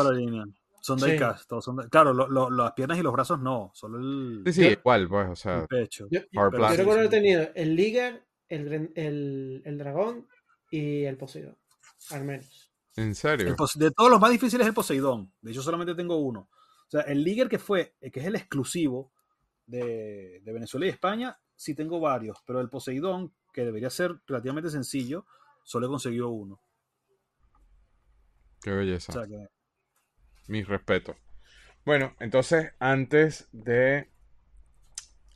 [0.84, 1.06] Son Sí.
[1.06, 4.52] diecast, todos son Claro, lo- lo- las piernas y los brazos no, solo el, Sí,
[4.52, 5.30] sí, Yo- igual, pues.
[5.30, 6.06] O sea, el pecho.
[6.10, 6.78] Yo, yo Plastic.
[6.80, 10.28] recuerdo haber tenido el Liger, el, el, el Dragón
[10.70, 11.56] y el Poseidón.
[12.10, 12.70] Al menos.
[12.96, 13.56] en serio.
[13.76, 15.32] De todos los más difíciles es el Poseidón.
[15.40, 16.50] De hecho, solamente tengo uno.
[16.50, 19.10] O sea, el Liger que fue, eh, que es el exclusivo
[19.66, 22.36] de, de Venezuela y España, sí tengo varios.
[22.46, 25.24] Pero el Poseidón, que debería ser relativamente sencillo,
[25.64, 26.60] solo he conseguido uno.
[28.62, 29.12] Qué belleza.
[29.12, 29.48] O sea que
[30.46, 31.16] Mis respetos.
[31.84, 34.08] Bueno, entonces, antes de.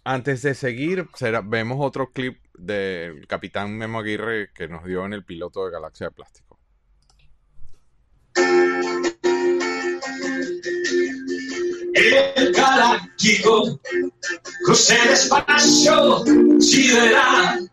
[0.05, 1.09] Antes de seguir,
[1.45, 6.07] vemos otro clip del capitán Memo Aguirre que nos dio en el piloto de Galaxia
[6.07, 6.59] de Plástico.
[11.95, 13.81] El galáctico
[14.65, 16.25] cruce el espacio
[16.61, 17.71] sideral.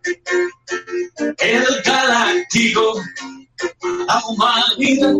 [1.37, 2.99] El galáctico
[3.81, 5.15] a la humanidad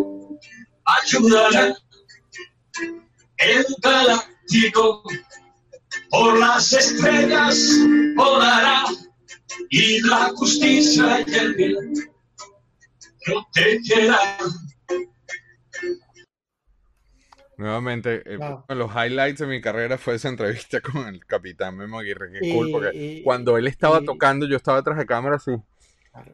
[0.86, 1.76] ayudará.
[3.38, 5.04] El galáctico
[6.10, 7.58] por las estrellas
[8.16, 8.84] volará
[9.70, 11.78] y la justicia y el bien
[13.26, 14.20] protegerá.
[17.58, 18.48] Nuevamente, eh, Wow.
[18.50, 22.32] uno de los highlights de mi carrera fue esa entrevista con el capitán Memo Aguirre.
[22.40, 25.38] Qué Y- cool, porque y- cuando él estaba y- tocando, yo estaba detrás de cámara
[25.38, 25.52] así.
[26.12, 26.32] Claro.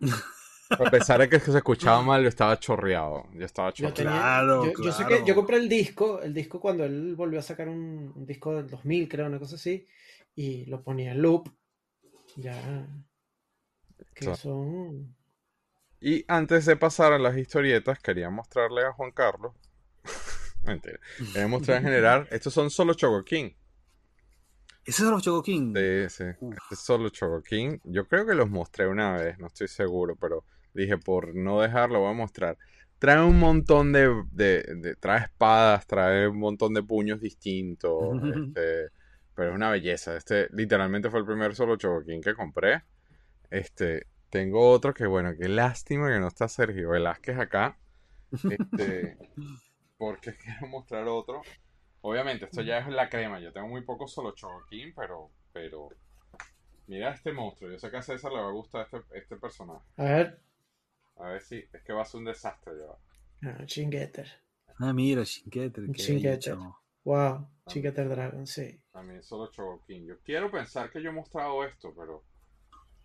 [0.79, 3.27] A pesar de que se escuchaba mal, yo estaba chorreado.
[3.33, 3.93] Yo estaba Yo, chorreado.
[3.95, 5.23] tenía- Claro, yo, yo sé claro.
[5.23, 8.55] que yo compré el disco, el disco cuando él volvió a sacar un, un disco
[8.55, 9.87] del 2000, creo, una cosa así,
[10.35, 11.49] y lo ponía en loop.
[12.37, 12.87] Ya.
[14.13, 15.15] Que So- son.
[15.99, 19.53] Y antes de pasar a las historietas, quería mostrarle a Juan Carlos.
[20.63, 20.99] Mentira.
[21.33, 22.27] Quería mostrar en general.
[22.31, 23.51] Estos son solo Choco King.
[24.83, 25.73] ese es de los Choco King.
[25.75, 26.23] Sí, sí.
[26.39, 26.53] Uf.
[26.57, 27.77] Este es solo Choco King.
[27.83, 30.43] Yo creo que los mostré una vez, no estoy seguro, pero
[30.73, 32.57] dije por no dejarlo, voy a mostrar.
[32.99, 38.17] Trae un montón de, de- de- trae espadas, trae un montón de puños distintos.
[38.55, 38.89] este,
[39.35, 40.15] pero es una belleza.
[40.15, 42.83] Este literalmente fue el primer solo King que compré.
[43.49, 47.77] Este, tengo otro que, bueno, qué lástima que no está Sergio Velázquez acá.
[48.49, 49.17] Este,
[49.97, 51.41] porque quiero mostrar otro.
[52.01, 53.39] Obviamente, esto ya es la crema.
[53.39, 55.89] Yo tengo muy poco solo Chocoquín, pero, pero
[56.87, 57.69] mira este monstruo.
[57.71, 59.85] Yo sé que a César le va a gustar este, este personaje.
[59.97, 60.39] A ver.
[61.21, 62.73] A ver si es que va a ser un desastre.
[63.41, 63.49] Ya.
[63.51, 64.27] Ah, Chingetter.
[64.79, 65.87] Ah, mira, Shinketer.
[65.87, 66.75] bello.
[67.03, 67.47] Wow.
[67.67, 68.81] Chingetter Dragon, sí.
[68.91, 70.05] También solo Chocoquín.
[70.05, 72.23] Yo quiero pensar que yo he mostrado esto, pero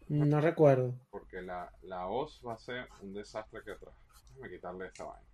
[0.09, 0.99] No recuerdo.
[1.11, 3.95] porque la, la hoz va a ser un desastre que atrás.
[4.35, 5.29] Déjame quitarle esta vaina.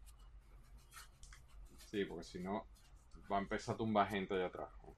[1.90, 2.66] Sí, porque si no
[3.30, 4.68] va a empezar a tumbar gente allá atrás.
[4.82, 4.94] ¿no?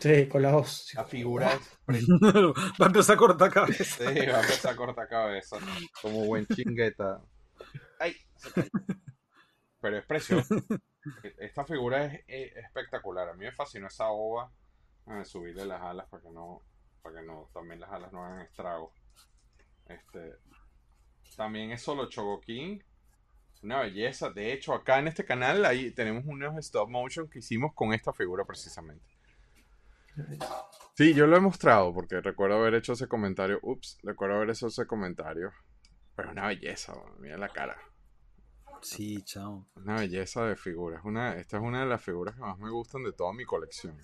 [0.00, 0.92] Sí, con la voz.
[0.94, 2.06] La figura es
[2.80, 3.84] Va a empezar a cortar cabeza.
[3.84, 5.58] Sí, va a empezar a cortar cabeza.
[6.00, 7.20] Como buen chingueta.
[7.98, 8.16] ¡Ay!
[9.80, 10.54] Pero es precioso.
[11.38, 13.28] Esta figura es, eh, espectacular.
[13.28, 14.50] A mí me fascinó esa ova.
[15.24, 16.62] Subirle las alas para que no.
[17.02, 17.50] Para que no.
[17.52, 18.92] También las alas no hagan estragos.
[19.86, 20.36] Este.
[21.36, 22.82] También es solo Chogokin.
[23.62, 24.30] Una belleza.
[24.30, 28.14] De hecho, acá en este canal ahí tenemos unos stop motion que hicimos con esta
[28.14, 29.09] figura precisamente.
[30.96, 33.58] Sí, yo lo he mostrado porque recuerdo haber hecho ese comentario.
[33.62, 35.50] Ups, recuerdo haber hecho ese comentario.
[36.14, 37.76] Pero una belleza, mira la cara.
[38.82, 39.66] Sí, chao.
[39.76, 41.02] Una belleza de figuras.
[41.04, 43.96] Una, esta es una de las figuras que más me gustan de toda mi colección.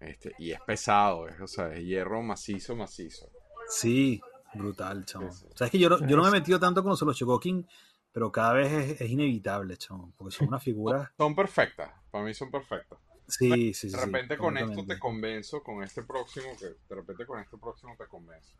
[0.00, 3.30] Este, y es pesado, es, o sea, es hierro macizo, macizo.
[3.68, 4.20] Sí,
[4.54, 5.30] brutal, chao.
[5.30, 5.46] Sí, sí.
[5.52, 7.14] O sea, es que yo, no- yo no me he metido tanto con los solo
[7.14, 7.66] Chocoking,
[8.12, 10.12] pero cada vez es, es inevitable, chao.
[10.16, 11.10] Porque son unas figuras.
[11.16, 12.98] Son perfectas, para mí son perfectas.
[13.26, 13.88] Sí, sí, sí.
[13.88, 17.56] De sí, repente con esto te convenzo, con este próximo, que de repente con este
[17.56, 18.54] próximo te convenzo.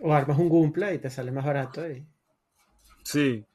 [0.00, 1.88] O armas un Gumpla y te sale más barato.
[1.88, 2.06] Y...
[3.04, 3.46] Sí.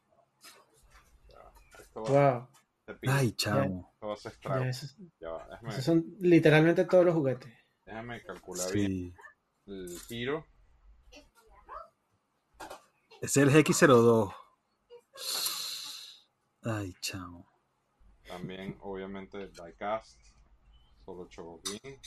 [1.80, 2.48] Esto va, Wow.
[3.08, 3.92] Ay, chao.
[3.94, 4.64] esto va a ser Ya, estrago.
[4.66, 7.52] esos, Ya va, déjame, esos son literalmente todos los juguetes.
[7.86, 9.14] déjame calcular bien
[9.66, 9.72] Sí.
[9.72, 10.46] el giro.
[13.22, 14.34] Es el X02.
[16.64, 17.51] Ay, chao.
[18.32, 20.18] También, obviamente, diecast,
[21.04, 22.00] solo Chocokin.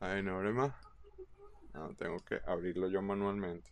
[0.00, 0.74] Ay, no abre más.
[1.72, 3.70] No, tengo que abrirlo yo manualmente.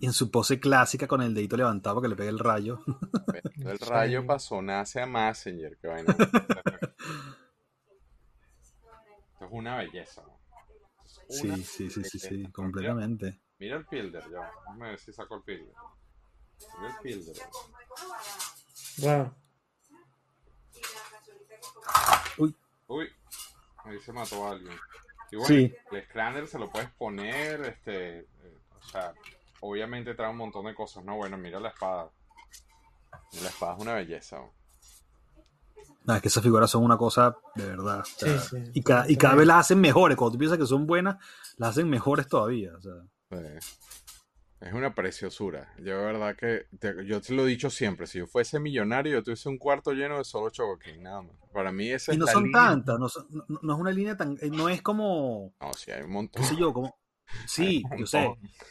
[0.00, 2.80] Y en su pose clásica con el dedito levantado para que le pegue el rayo.
[3.64, 6.16] El rayo pasó, nace a Messenger, que vaina.
[9.32, 10.24] Esto es una belleza.
[11.28, 13.40] es una Sí, sí, sí, sí, sí, completamente.
[13.58, 14.50] Mira el Pilder, ya.
[14.64, 15.74] Déjame ver si saco el Pilder.
[18.98, 19.34] Wow.
[22.88, 23.08] Uy,
[23.84, 24.76] ahí se mató a alguien.
[25.30, 25.74] Y bueno, Sí.
[25.92, 29.14] el Scrander se lo puedes poner, este, eh, o sea,
[29.60, 31.16] obviamente trae un montón de cosas, ¿no?
[31.16, 32.10] Bueno, mira la espada.
[33.42, 34.38] La espada es una belleza.
[36.04, 36.14] ¿no?
[36.16, 38.00] Es que esas figuras son una cosa de verdad.
[38.00, 38.70] o sea, Sí, sí.
[38.74, 40.16] Y, cada, y cada vez las hacen mejores.
[40.16, 41.16] Cuando tú piensas que son buenas,
[41.58, 42.72] las hacen mejores todavía.
[42.76, 42.94] O sea,
[44.60, 45.72] Es una preciosura.
[45.78, 48.06] Yo de verdad que te- yo te lo he dicho siempre.
[48.06, 51.34] Si yo fuese millonario, yo tuviese un cuarto lleno de solo Chogokin, nada más.
[51.52, 53.80] Para mí esa y es no la son línea- tantas, no, son- no- no es
[53.80, 54.36] una línea tan.
[54.40, 55.54] eh, No es como.
[55.60, 56.42] No, sí, hay un montón.
[56.42, 56.94] qué sé yo, como.
[57.46, 58.28] Sí, yo sé.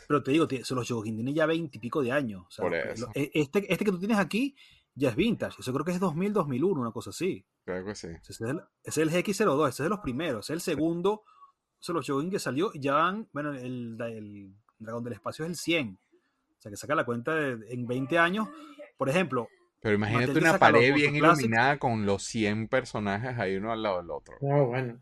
[0.08, 2.44] Pero te digo, los Chogokin tienen ya veintipico de años.
[2.48, 3.10] o sea, Por eso.
[3.16, 4.56] e- este, este que tú tienes aquí
[4.94, 5.56] ya es vintage.
[5.60, 7.46] Eso creo que es 2000, 2001, una cosa así.
[7.66, 8.08] Creo que sí.
[8.08, 10.46] Ese es el, ese es el X02, ese es de los primeros.
[10.46, 11.24] Ese es el segundo
[11.80, 12.72] solo Shogun que salió.
[12.74, 15.98] Ya van, bueno, el, el Dragón del Espacio es el 100.
[16.58, 18.48] O sea, que saca la cuenta de, en 20 años.
[18.98, 19.48] Por ejemplo,
[19.82, 24.02] Pero imagínate Mattel una pared bien iluminada con los 100 personajes ahí uno al lado
[24.02, 24.36] del otro.
[24.42, 25.00] No, bueno.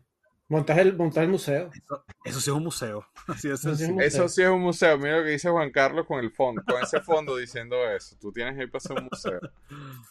[0.50, 1.70] Montas el, montas el museo.
[1.74, 3.06] eso, eso sí es un museo.
[3.28, 3.94] Eso sí es sencillo.
[3.94, 4.28] un Eso museo.
[4.28, 4.98] sí es un museo.
[4.98, 8.16] Mira lo que dice Juan Carlos con el fondo, con ese fondo diciendo eso.
[8.18, 9.40] Tú tienes ahí para hacer un museo.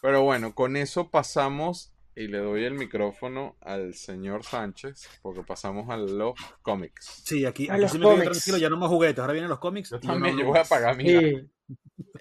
[0.02, 5.90] Pero bueno, con eso pasamos y le doy el micrófono al señor Sánchez porque pasamos
[5.90, 7.22] a los cómics.
[7.26, 8.32] Sí, aquí, aquí los sí me quedo cómics.
[8.32, 9.92] tranquilo, ya no más juguetes, ahora vienen los cómics.
[9.92, 11.50] Yo y no también, yo voy a pagar mi Sí,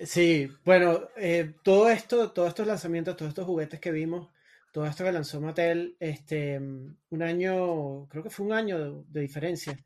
[0.05, 4.29] sí, bueno, eh, todo esto, todos estos lanzamientos, todos estos juguetes que vimos,
[4.73, 9.21] todo esto que lanzó Mattel, este, un año, creo que fue un año de, de
[9.23, 9.79] diferencia.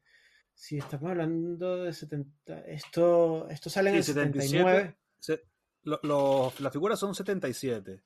[0.53, 5.43] Si estamos hablando de 70, esto, esto sale en Sí, el 79, Se-
[5.85, 8.03] lo- lo- las figuras son 77.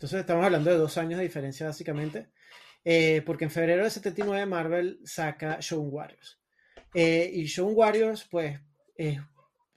[0.00, 2.30] Entonces estamos hablando de dos años de diferencia básicamente,
[2.82, 6.40] eh, porque en febrero del 79 Marvel saca Shogun Warriors.
[6.94, 8.58] Eh, y Shogun Warriors, pues,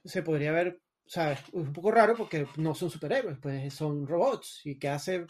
[0.02, 1.40] se podría ver, ¿sabes?
[1.40, 4.62] Es un poco raro porque no son superhéroes, pues son robots.
[4.64, 5.26] ¿Y qué hace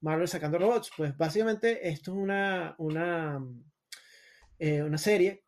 [0.00, 0.92] Marvel sacando robots?
[0.96, 3.44] Pues básicamente esto es una, una,
[4.60, 5.42] eh, una serie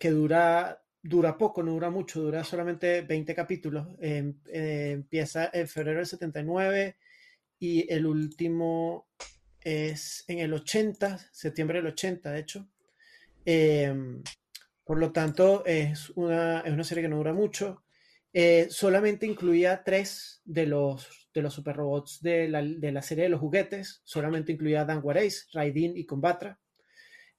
[0.00, 3.86] que dura, dura poco, no dura mucho, dura solamente 20 capítulos.
[4.00, 6.96] Eh, eh, empieza en febrero del 79
[7.58, 9.08] y el último
[9.60, 12.68] es en el 80, septiembre del 80, de hecho.
[13.44, 13.94] Eh,
[14.84, 17.84] Por lo tanto, es una, es una serie que no dura mucho.
[18.32, 23.24] Eh, solamente incluía tres de los, de los super robots de la, de la serie
[23.24, 24.00] de los juguetes.
[24.04, 26.58] Solamente incluía Dan Ace, Raidin y Combatra.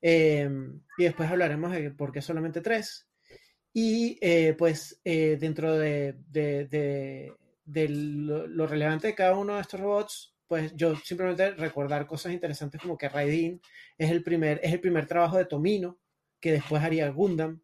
[0.01, 0.49] Eh,
[0.97, 3.07] y después hablaremos de por qué solamente tres.
[3.73, 7.33] Y eh, pues eh, dentro de, de, de,
[7.71, 12.81] de lo, relevante de cada uno de estos robots, pues yo simplemente recordar cosas interesantes
[12.81, 13.61] como que Raidin
[13.97, 15.99] es el primer, es el primer trabajo de Tomino,
[16.39, 17.61] que después haría Gundam,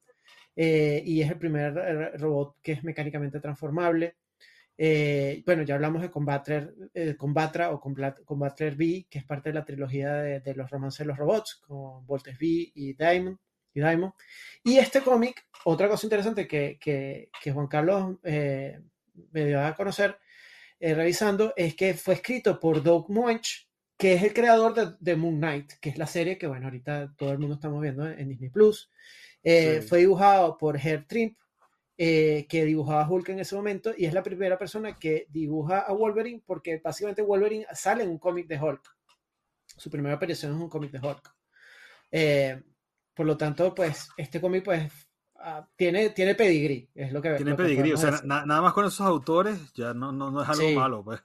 [0.56, 1.74] eh, y es el primer
[2.20, 4.18] robot que es mecánicamente transformable.
[4.78, 9.56] Eh, bueno, ya hablamos de Combater, eh, Combatra o Combater V, que es parte de
[9.56, 13.38] la trilogía de, los romances de los robots, con Voltes V y Diamond.
[13.74, 14.14] Y, Diamond.
[14.64, 18.80] y este cómic, otra cosa interesante que, que, que Juan Carlos eh,
[19.32, 20.18] me dio a conocer
[20.80, 25.16] eh, revisando, es que fue escrito por Doug Moench, que es el creador de, de,
[25.16, 28.28] Moon Knight, que es la serie que, bueno, ahorita todo el mundo estamos viendo en
[28.28, 28.92] Disney Plus.
[29.42, 29.88] Eh, sí.
[29.88, 31.38] Fue dibujado por Herb Trimp,
[31.98, 35.80] eh, que dibujaba a Hulk en ese momento, y es la primera persona que dibuja
[35.80, 38.82] a Wolverine, porque básicamente Wolverine sale en un cómic de Hulk.
[39.78, 41.36] Su primera aparición es un cómic de Hulk.
[42.12, 42.62] Eh,
[43.14, 44.92] por lo tanto, pues, este cómic, pues,
[45.36, 48.62] uh, tiene, tiene pedigrí, es lo que Tiene lo que pedigrí, o sea, na nada
[48.62, 50.76] más con esos autores ya no, no, no es algo Sí.
[50.76, 51.22] malo, pues.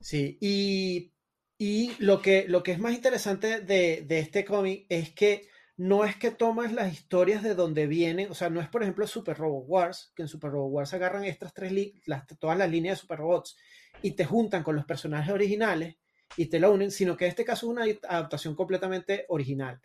[0.00, 1.12] Sí, y,
[1.58, 6.04] y lo, que, lo que es más interesante de, de este cómic es que no
[6.04, 9.36] es que tomas las historias de donde vienen, o sea, no es por ejemplo Super
[9.36, 11.72] Robot Wars, que en Super Robot Wars agarran estas tres,
[12.06, 13.56] las, todas las líneas de Super Robots
[14.02, 15.96] y te juntan con los personajes originales
[16.36, 19.80] y te lo unen, sino que en este caso es una adaptación completamente original.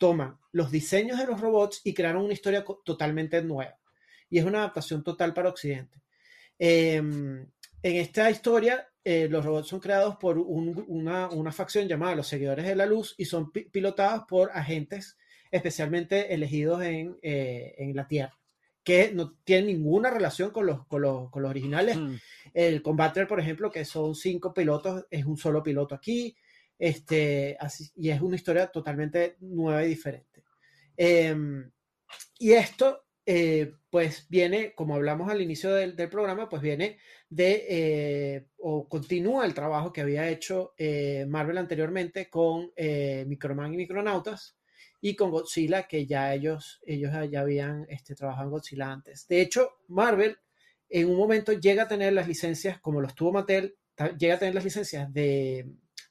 [0.00, 3.78] Toman los diseños de los robots y crearon una historia totalmente nueva.
[4.30, 6.00] Y es una adaptación total para Occidente.
[6.58, 7.50] Eh, en
[7.82, 12.64] esta historia, eh, los robots son creados por un, una, una, facción llamada los Seguidores
[12.64, 15.18] de la Luz y son pi pilotados por agentes
[15.50, 18.38] especialmente elegidos en, eh, en, la Tierra,
[18.84, 21.96] que no tienen ninguna relación con los, con los, con los originales.
[21.96, 22.14] Mm.
[22.54, 26.36] El Combater, por ejemplo, que son cinco pilotos, es un solo piloto aquí,
[26.80, 27.56] este,
[27.94, 30.42] y es una historia totalmente nueva y diferente.
[30.96, 31.36] Eh,
[32.38, 36.98] y esto, eh, pues viene, como hablamos al inicio del, del programa, pues viene
[37.28, 42.72] de, eh, o continúa el trabajo que había hecho eh, Marvel anteriormente con
[43.26, 44.56] Microman y Micronautas,
[45.02, 49.28] y con Godzilla, que ya ellos, ellos ya habían este, trabajado en Godzilla antes.
[49.28, 50.38] De hecho, Marvel
[50.88, 53.76] en un momento llega a tener las licencias, como los tuvo Mattel,
[54.18, 55.70] llega a tener las licencias de,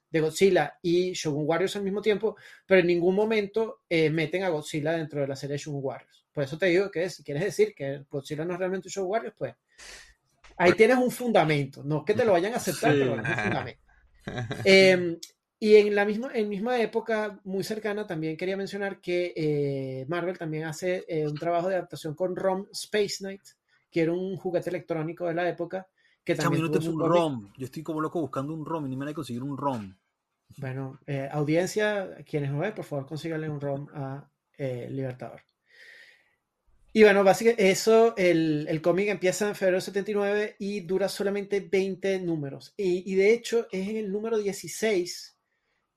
[0.10, 4.50] de Godzilla y Shogun Warriors al mismo tiempo, pero en ningún momento eh, meten a
[4.50, 6.26] Godzilla dentro de la serie de Shogun Warriors.
[6.32, 9.12] Por eso te digo que si quieres decir que Godzilla no es realmente un Shogun
[9.12, 9.56] Warriors, pues
[10.58, 11.84] ahí tienes un fundamento.
[11.84, 13.00] No que te lo vayan a aceptar, sí.
[13.00, 13.82] pero es un fundamento.
[14.64, 15.18] Eh,
[15.62, 20.38] y en la misma, en misma época, muy cercana, también quería mencionar que eh, Marvel
[20.38, 23.42] también hace eh, un trabajo de adaptación con ROM Space Knight,
[23.92, 25.86] que era un juguete electrónico de la época.
[26.36, 27.00] Que yo no tengo un.
[27.00, 27.54] ROM.
[27.58, 29.96] Yo estoy como loco buscando un ROM y ni me van a conseguir un ROM.
[30.58, 35.42] Bueno, eh, audiencia, quienes nos ven, por favor, consíganle un ROM a eh, Libertador.
[36.92, 41.60] Y bueno, básicamente eso, el, el cómic empieza en febrero de 79 y dura solamente
[41.60, 42.74] 20 números.
[42.76, 45.40] Y, y de hecho es en el número 16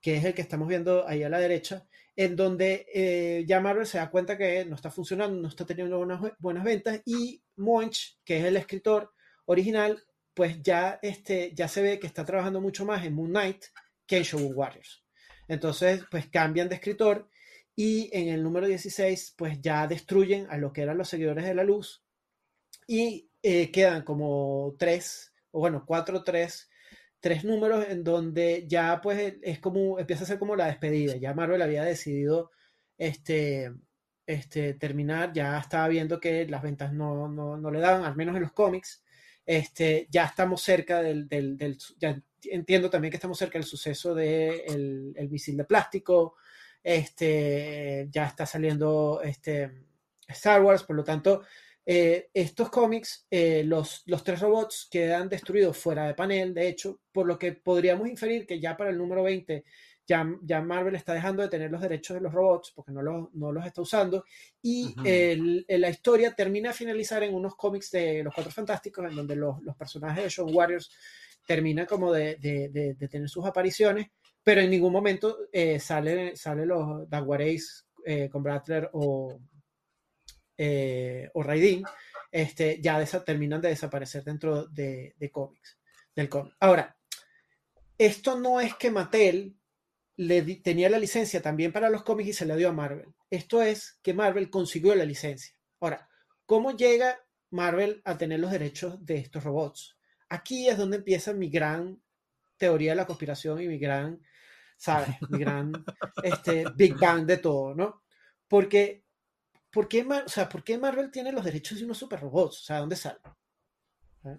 [0.02, 1.86] que es el que estamos viendo ahí a la derecha,
[2.16, 5.96] en donde eh, ya Marvel se da cuenta que no está funcionando, no está teniendo
[5.96, 9.12] buenas, buenas ventas, y Monch, que es el escritor
[9.46, 10.02] original,
[10.34, 13.64] pues ya, este, ya se ve que está trabajando mucho más en Moon Knight
[14.06, 15.04] que en Shogun Warriors.
[15.48, 17.28] Entonces, pues cambian de escritor
[17.74, 21.54] y en el número 16, pues ya destruyen a lo que eran los seguidores de
[21.54, 22.04] la luz
[22.86, 26.68] y eh, quedan como tres, o bueno, cuatro tres
[27.22, 31.16] tres números en donde ya pues es como, empieza a ser como la despedida.
[31.16, 32.50] Ya Marvel había decidido
[32.98, 33.72] este,
[34.26, 38.34] este, terminar, ya estaba viendo que las ventas no, no, no le daban, al menos
[38.34, 39.01] en los cómics.
[39.44, 41.28] Este, ya estamos cerca del,
[41.98, 46.36] ya entiendo también que estamos cerca del suceso del de el misil de plástico,
[46.82, 49.70] este, ya está saliendo este,
[50.28, 51.42] Star Wars, por lo tanto,
[51.84, 57.00] eh, estos cómics, eh, los, los, tres robots quedan destruidos fuera de panel, de hecho,
[57.10, 59.64] por lo que podríamos inferir que ya para el número 20
[60.06, 63.30] ya, ya Marvel está dejando de tener los derechos de los robots porque no, lo,
[63.34, 64.24] no los está usando
[64.60, 69.08] y el, el, la historia termina a finalizar en unos cómics de los Cuatro Fantásticos
[69.08, 70.90] en donde los, los personajes de Shogun Warriors
[71.46, 74.08] terminan como de, de, de, de, tener sus apariciones,
[74.42, 79.40] pero en ningún momento eh, sale, sale los Daguareis eh, con Bradler o
[80.64, 81.82] eh, o Raidin,
[82.30, 85.78] este, ya terminan de desaparecer dentro de, de cómics,
[86.14, 86.54] del cómic.
[86.60, 86.96] Ahora,
[87.98, 89.56] esto no es que Mattel
[90.16, 93.14] le di- tenía la licencia también para los cómics y se la dio a Marvel.
[93.30, 95.54] Esto es que Marvel consiguió la licencia.
[95.80, 96.08] Ahora,
[96.46, 97.18] ¿cómo llega
[97.50, 99.96] Marvel a tener los derechos de estos robots?
[100.28, 102.00] Aquí es donde empieza mi gran
[102.56, 104.20] teoría de la conspiración y mi gran,
[104.76, 105.16] ¿sabes?
[105.30, 105.72] Mi gran
[106.22, 108.02] este, Big Bang de todo, ¿no?
[108.48, 109.04] Porque,
[109.70, 112.60] ¿por qué, Mar- o sea, ¿por qué Marvel tiene los derechos de unos super robots?
[112.60, 113.18] O sea, ¿dónde sale?
[114.24, 114.38] ¿Eh?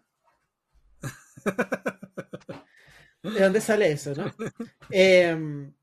[3.23, 4.25] ¿De dónde sale eso, no?
[4.89, 5.73] Em,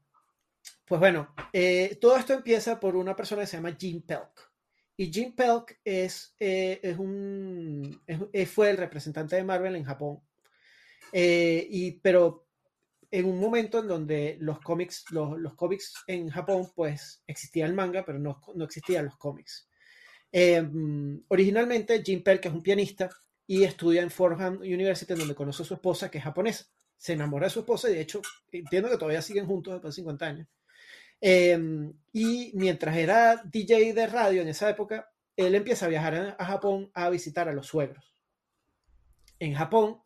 [0.86, 4.50] pues bueno, eh, todo esto empieza por una persona que se llama Jim Pelk.
[5.00, 10.20] Y Jim Pelk es, eh, es un, eh, fue el representante de Marvel en Japón.
[11.10, 12.46] Eh, y, pero
[13.10, 17.72] en un momento en donde los cómics, los, los cómics en Japón, pues existía el
[17.72, 19.70] manga, pero no, no existían los cómics.
[20.32, 23.08] Mm, originalmente, Jim Pelk es un pianista
[23.46, 26.66] y estudia en Fordham University, donde conoce a su esposa, que es japonesa.
[27.01, 28.20] Se enamora de su esposa y de hecho
[28.52, 30.48] entiendo que todavía siguen juntos después de 50 años.
[31.22, 31.59] Eh,
[32.12, 36.90] y mientras era DJ de radio en esa época, él empieza a viajar a, Japón
[36.93, 38.14] a visitar a los suegros.
[39.39, 40.01] En Japón,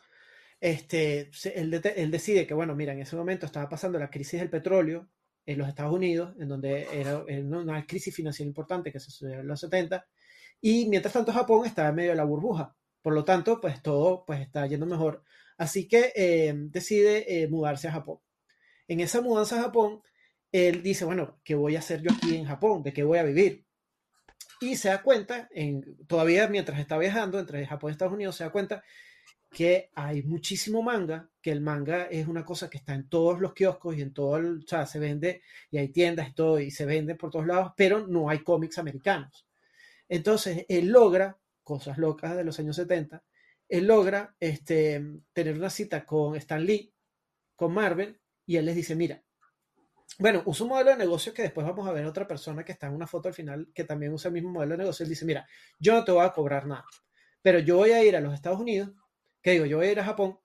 [0.61, 1.71] este, él,
[2.11, 5.09] decide que, bueno, mira, en ese momento estaba pasando la crisis del petróleo
[5.47, 9.41] en los Estados Unidos, en donde era, era una crisis financiera importante que se sucedió
[9.41, 10.07] en los 70,
[10.61, 12.77] y mientras tanto Japón estaba en medio de la burbuja.
[13.03, 15.23] Por lo tanto, pues todo pues, está yendo mejor.
[15.57, 18.19] Así que eh, decide eh, mudarse a Japón.
[18.89, 20.03] En esa mudanza a Japón,
[20.53, 22.83] él dice, bueno, ¿qué voy a hacer yo aquí en Japón?
[22.83, 23.65] ¿De qué voy a vivir?
[24.61, 28.45] Y se da cuenta, en, todavía mientras está viajando entre Japón y Estados Unidos, se
[28.45, 28.83] da cuenta
[29.51, 33.55] que hay muchísimo manga, que el manga es una cosa que está en todos los
[33.55, 36.71] kioscos y en todo el, o sea, se vende y hay tiendas y todo y
[36.71, 39.47] se vende por todos lados, pero no hay cómics americanos.
[40.09, 43.23] Entonces, él logra, cosas locas de los años 70,
[43.69, 46.93] él logra este, tener una cita con Stan Lee,
[47.57, 49.23] con Marvel, y él les dice, mira,
[50.19, 52.87] bueno, usa un modelo de negocio que después vamos a ver otra persona que está
[52.87, 55.03] en una foto al final que también usa el mismo modelo de negocio.
[55.03, 55.47] Él dice, mira,
[55.79, 56.85] yo no te voy a cobrar nada,
[57.43, 58.91] pero yo voy a ir a los Estados Unidos,
[59.43, 60.39] que digo, yo voy a ir a Japón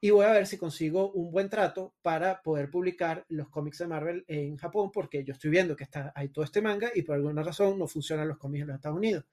[0.00, 3.86] y voy a ver si consigo un buen trato para poder publicar los cómics de
[3.86, 7.14] Marvel en Japón, porque yo estoy viendo que está, hay todo este manga y por
[7.14, 9.24] alguna razón no funcionan los cómics en los Estados Unidos.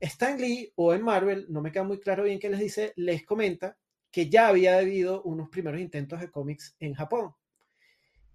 [0.00, 3.24] Stan Lee o en Marvel, no me queda muy claro bien qué les dice, les
[3.24, 3.76] comenta
[4.10, 7.34] que ya había habido unos primeros intentos de cómics en Japón.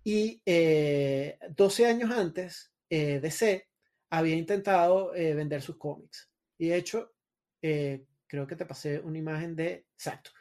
[0.03, 3.67] Y eh, 12 años antes, eh, DC
[4.09, 6.29] había intentado eh, vender sus cómics.
[6.57, 7.13] Y de hecho,
[7.61, 9.85] eh, creo que te pasé una imagen de...
[9.95, 10.31] Exacto.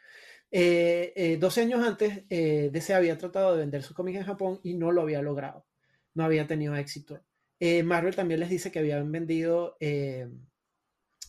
[0.50, 4.74] Eh, eh, 12 años antes, DC había tratado de vender sus cómics en Japón y
[4.74, 5.66] no lo había logrado.
[6.14, 7.24] No había tenido éxito.
[7.84, 9.76] Marvel también les dice que habían vendido,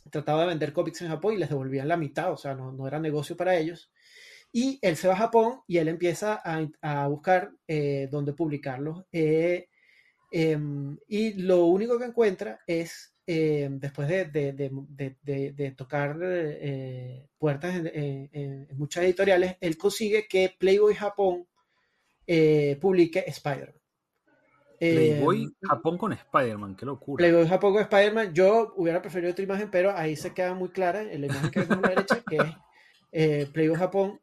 [0.10, 3.00] tratado de vender cómics en Japón y les devolvían la mitad, o sea, no, era
[3.00, 3.92] negocio para ellos.
[4.52, 9.06] Y él se va a Japón y él empieza a, buscar eh, dónde publicarlos.
[9.12, 9.70] Eh,
[10.32, 16.18] em, y lo único que encuentra es, eh, después de, tocar
[17.38, 21.48] puertas en, en- muchas editoriales, él consigue que Playboy Japón
[22.80, 23.81] publique Spider-Man.
[24.90, 27.22] Playboy Em, Japón con Spider-Man, qué locura.
[27.22, 31.02] Playboy Japón con Spider-Man, yo hubiera preferido otra imagen, pero ahí se queda muy clara
[31.04, 32.44] en la imagen que vemos a la derecha, que es
[33.12, 34.20] eh, Playboy Japón.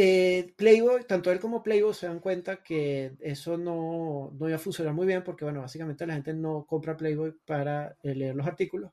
[0.00, 4.60] Eh, Playboy, tanto él como Playboy se dan cuenta que eso no, no iba a
[4.60, 8.46] funcionar muy bien porque, bueno, básicamente la gente no compra Playboy para eh, leer los
[8.46, 8.92] artículos.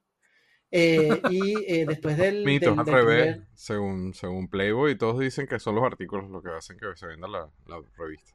[0.71, 3.31] Eh, y eh, después del, Mito, del- es al revés.
[3.35, 7.05] primer- Según, según Playboy, todos dicen que son los artículos lo que hacen que se
[7.05, 8.31] venda la, la revista.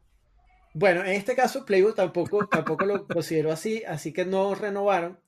[0.73, 5.19] Bueno, en este caso Playboy tampoco, tampoco lo consideró así, así que no renovaron.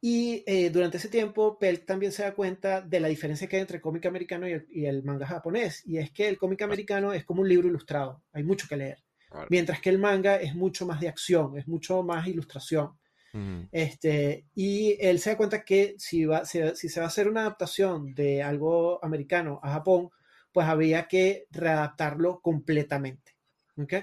[0.00, 3.62] Y eh, durante ese tiempo, Pelk también se da cuenta de la diferencia que hay
[3.62, 5.82] entre el cómic americano y el, y el manga japonés.
[5.86, 8.98] Y es que el cómic americano es como un libro ilustrado, hay mucho que leer.
[9.28, 9.46] Claro.
[9.50, 12.98] Mientras que el manga es mucho más de acción, es mucho más ilustración.
[13.34, 13.68] Ujú.
[13.70, 17.28] Este, y él se da cuenta que si, va, si, si se va a hacer
[17.28, 20.08] una adaptación de algo americano a Japón,
[20.50, 23.36] pues había que readaptarlo completamente.
[23.76, 23.94] ¿ok?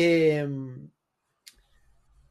[0.00, 0.90] Em,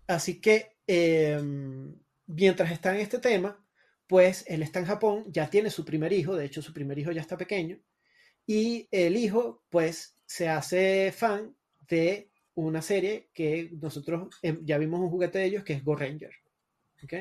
[0.08, 1.94] así que em,
[2.28, 3.64] mientras está en este tema,
[4.08, 7.12] pues él está en Japón, ya tiene su primer hijo, de hecho su primer hijo
[7.12, 7.80] ya está pequeño,
[8.46, 11.56] y el hijo pues se hace fan
[11.90, 15.96] de una serie que nosotros em, ya vimos un juguete de ellos que es Go
[15.96, 16.32] Ranger.
[17.04, 17.14] ¿ok?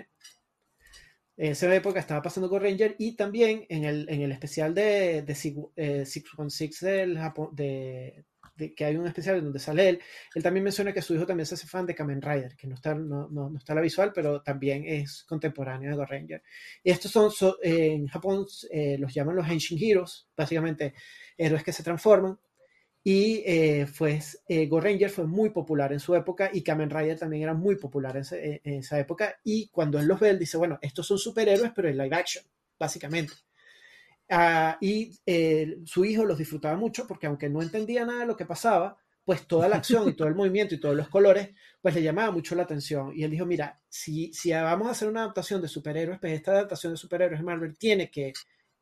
[1.38, 5.22] En esa época estaba pasando Go Ranger y también en el, en el especial de,
[5.22, 8.24] de Sig- eh, 616 del Japón, de,
[8.76, 10.00] que hay un especial donde sale él,
[10.34, 12.74] él también menciona que su hijo también se hace fan de Kamen Rider, que no
[12.74, 16.42] está, no, no- está la visual, pero también es contemporáneo de Go Ranger.
[16.82, 20.94] Y estos son, so- en Japón eh, los llaman los Henshin Heroes, básicamente
[21.36, 22.38] héroes que se transforman.
[23.04, 27.18] Y eh, fue, eh, Go Ranger fue muy popular en su época y Kamen Rider
[27.18, 28.24] también era muy popular en,
[28.64, 29.36] en esa época.
[29.44, 32.44] Y cuando él los ve, él dice, bueno, estos son superhéroes, pero en live action,
[32.78, 33.32] básicamente.
[34.28, 38.36] Ah, y eh, su hijo los disfrutaba mucho porque aunque no entendía nada de lo
[38.36, 41.50] que pasaba, pues toda la acción y todo el movimiento y todos los colores,
[41.80, 43.12] pues le llamaba mucho la atención.
[43.14, 46.52] Y él dijo, mira, si, si vamos a hacer una adaptación de superhéroes, pues esta
[46.52, 48.32] adaptación de superhéroes de Marvel tiene que,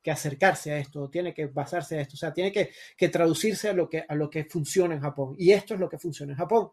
[0.01, 3.69] que acercarse a esto, tiene que basarse a esto, o sea, tiene que, que traducirse
[3.69, 5.35] a lo que, a lo que funciona en Japón.
[5.37, 6.71] Y esto es lo que funciona en Japón.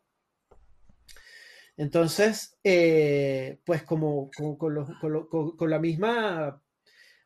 [1.76, 6.61] Entonces, eh, pues como, como con, los- con lo- con- con la misma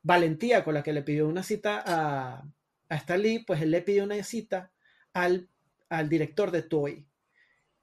[0.07, 2.49] valentía con la que le pidió una cita a,
[2.89, 4.70] a Stan pues él le pidió una cita
[5.12, 5.49] al,
[5.89, 7.09] al director de Toei,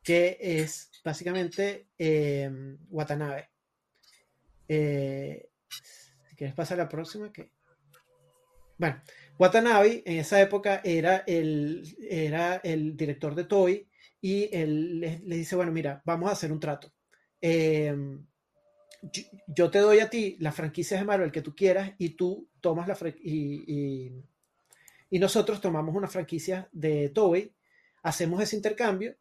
[0.01, 2.49] que es básicamente eh,
[2.89, 3.49] Watanabe.
[4.69, 5.49] Eh,
[6.29, 7.51] si quieres pasar a la próxima, que...
[8.77, 9.01] Bueno,
[9.37, 13.89] Watanabe en esa época era el, era el director de Toei
[14.21, 16.93] y él le, le dice, bueno, mira, vamos a hacer un trato.
[17.41, 17.93] Eh,
[19.47, 22.87] yo, te doy a ti las franquicias de Marvel que tú quieras y tú tomas
[22.87, 24.13] la y,
[25.09, 27.53] y, nosotros tomamos una franquicia de Toei,
[28.01, 29.15] hacemos ese intercambio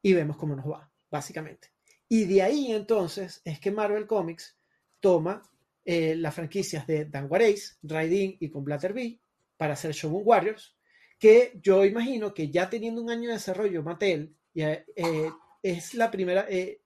[0.00, 1.68] y vemos cómo nos va, básicamente.
[2.08, 4.56] Y de ahí entonces es que Marvel Comics
[5.00, 5.42] toma
[5.84, 9.20] eh, las franquicias de Dan Ace, Raidin y con Blatter B
[9.56, 10.76] para hacer Shogun Warriors,
[11.18, 15.30] que yo imagino que ya teniendo un año de desarrollo Mattel, ya, eh,
[15.62, 16.80] es la primera, eh,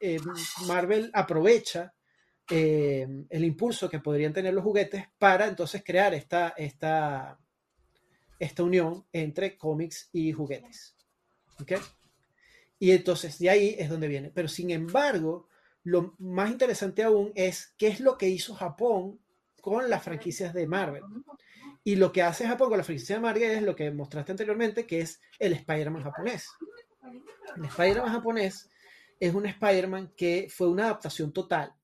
[0.66, 1.94] Marvel aprovecha
[2.50, 7.38] eh, el impulso que podrían tener los juguetes para entonces crear esta, esta,
[8.38, 10.96] esta unión entre cómics y juguetes.
[11.60, 11.72] ¿Ok?
[12.78, 14.30] Y entonces de ahí es donde viene.
[14.30, 15.48] Pero sin embargo,
[15.82, 19.20] lo más interesante aún es qué es lo que hizo Japón
[19.60, 21.02] con las franquicias de Marvel.
[21.84, 24.86] Y lo que hace Japón con la franquicia de Marvel es lo que mostraste anteriormente,
[24.86, 26.48] que es el Spider-Man japonés.
[27.56, 28.70] El Spider-Man japonés
[29.20, 31.74] es un Spider-Man que fue una adaptación total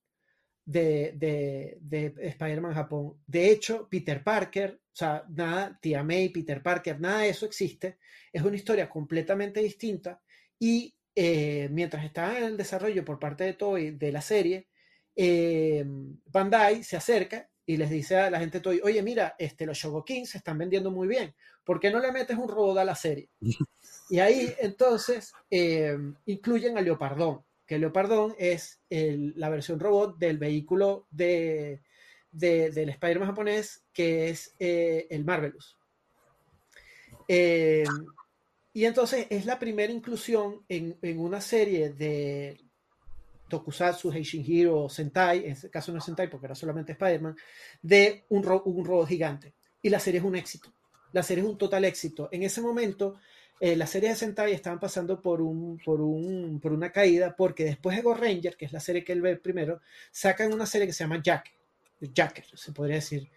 [0.65, 3.19] de, de, de Spider-Man Japón.
[3.27, 7.99] De hecho, Peter Parker, o sea, nada, Tia May, Peter Parker, nada de eso existe.
[8.33, 10.21] Es una historia completamente distinta
[10.59, 14.69] y eh, mientras estaba en el desarrollo por parte de Toei de la serie,
[15.15, 15.85] eh,
[16.27, 20.31] Bandai se acerca y les dice a la gente Toei, oye, mira, este, los Shogokins
[20.31, 21.35] se están vendiendo muy bien,
[21.65, 23.31] ¿por qué no le metes un robot a la serie?
[24.11, 25.97] Y ahí entonces eh,
[26.27, 31.81] incluyen a Leopardón, que Leopardón es la versión robot del vehículo de-
[32.31, 35.79] del Spider-Man japonés, que es eh, el Marvelous.
[37.29, 37.85] Eh,
[38.73, 42.61] y entonces es la primera inclusión en, en una serie de
[43.49, 47.37] Tokusatsu, Heishin Hero, Sentai, en este caso no es Sentai porque era solamente Spider-Man,
[47.81, 49.55] de un, ro- un robot gigante.
[49.81, 50.73] Y la serie es un éxito.
[51.13, 52.29] La serie es un total éxito.
[52.33, 53.17] En ese momento,
[53.61, 57.65] eh, las series de Sentai estaban pasando por, un, por, un, por una caída porque
[57.65, 60.87] después de Go Ranger, que es la serie que él ve primero, sacan una serie
[60.87, 61.53] que se llama Jack,
[62.01, 63.31] Jacker, se podría decir,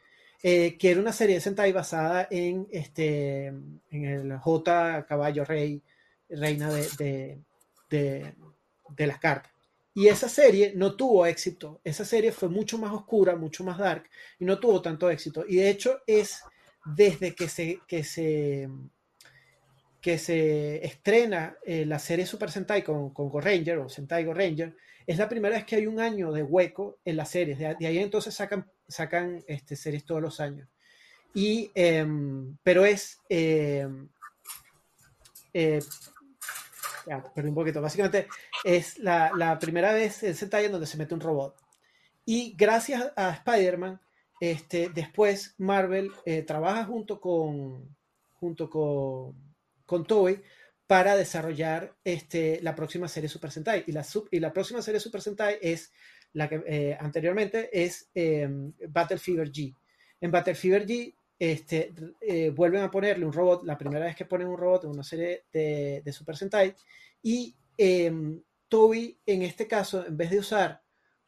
[0.44, 5.81] eh, que era una serie de Sentai basada en, este, en el J Caballo Rey,
[6.30, 7.39] reina de, de,
[7.89, 8.34] de,
[8.95, 9.52] de las cartas.
[9.94, 11.81] Y esa serie no tuvo éxito.
[11.84, 14.07] Esa serie fue mucho más oscura, mucho más dark
[14.38, 15.44] y no tuvo tanto éxito.
[15.48, 16.44] Y de hecho es
[16.85, 18.69] desde que se, que se,
[20.07, 24.34] que se estrena eh, la serie Super Sentai con, con Go Ranger o Sentai Go
[24.34, 24.73] Ranger,
[25.05, 27.59] es la primera vez que hay un año de hueco en las series.
[27.59, 30.69] De, de ahí entonces sacan, sacan este, series todos los años.
[31.34, 33.19] Y, em, pero es...
[33.27, 34.07] em,
[35.53, 35.81] eh,
[37.35, 37.81] perdí un poquito.
[37.81, 38.29] Básicamente
[38.63, 41.53] es la, la primera vez en Sentai en donde se mete un robot.
[42.23, 43.99] Y gracias a Spider-Man,
[44.39, 47.93] este, después Marvel eh, trabaja junto con,
[48.39, 49.47] junto con,
[49.88, 50.39] con Toei
[50.85, 53.85] para desarrollar este, la próxima serie Super Sentai.
[53.88, 55.91] Y la, sub- y la próxima serie Super Sentai es
[56.34, 58.47] la que eh, anteriormente es eh,
[58.88, 59.73] Battle Fever G.
[60.22, 64.26] En Battle Fever G este, eh, vuelven a ponerle un robot, la primera vez que
[64.26, 66.76] ponen un robot en una serie de, Super Sentai,
[67.22, 68.11] y eh,
[68.68, 70.84] Toei en este caso, en vez de usar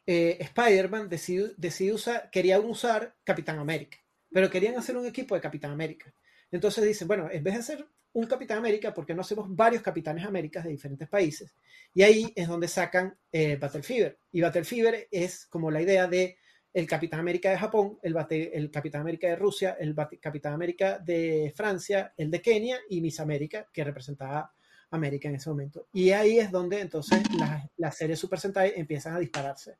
[0.06, 3.98] eh, Spider-Man, decide, decide usar, querían usar Capitán América,
[4.32, 6.14] pero querían hacer un equipo de Capitán América.
[6.52, 7.88] Entonces dicen, bueno, en vez de hacer
[8.20, 11.56] un Capitán América, ¿por qué no hacemos varios Capitanes Américas de diferentes países?
[11.94, 14.20] Y ahí es donde sacan eh, Battle Fever.
[14.32, 16.38] Y Battle Fever es como la idea de
[16.74, 20.54] el Capitán América de Japón, el, bate, el Capitán América de Rusia, el bate, Capitán
[20.54, 24.54] América de Francia, el de Kenia y Miss América, que representaba
[24.92, 25.88] América en ese momento.
[25.94, 29.78] Y ahí es donde entonces las la series Super Sentai empiezan a dispararse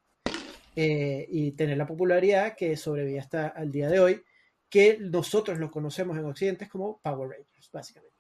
[0.76, 4.24] eh, y tener la popularidad que sobrevive hasta el día de hoy,
[4.70, 8.19] que nosotros lo conocemos en Occidente como Power Rangers, básicamente.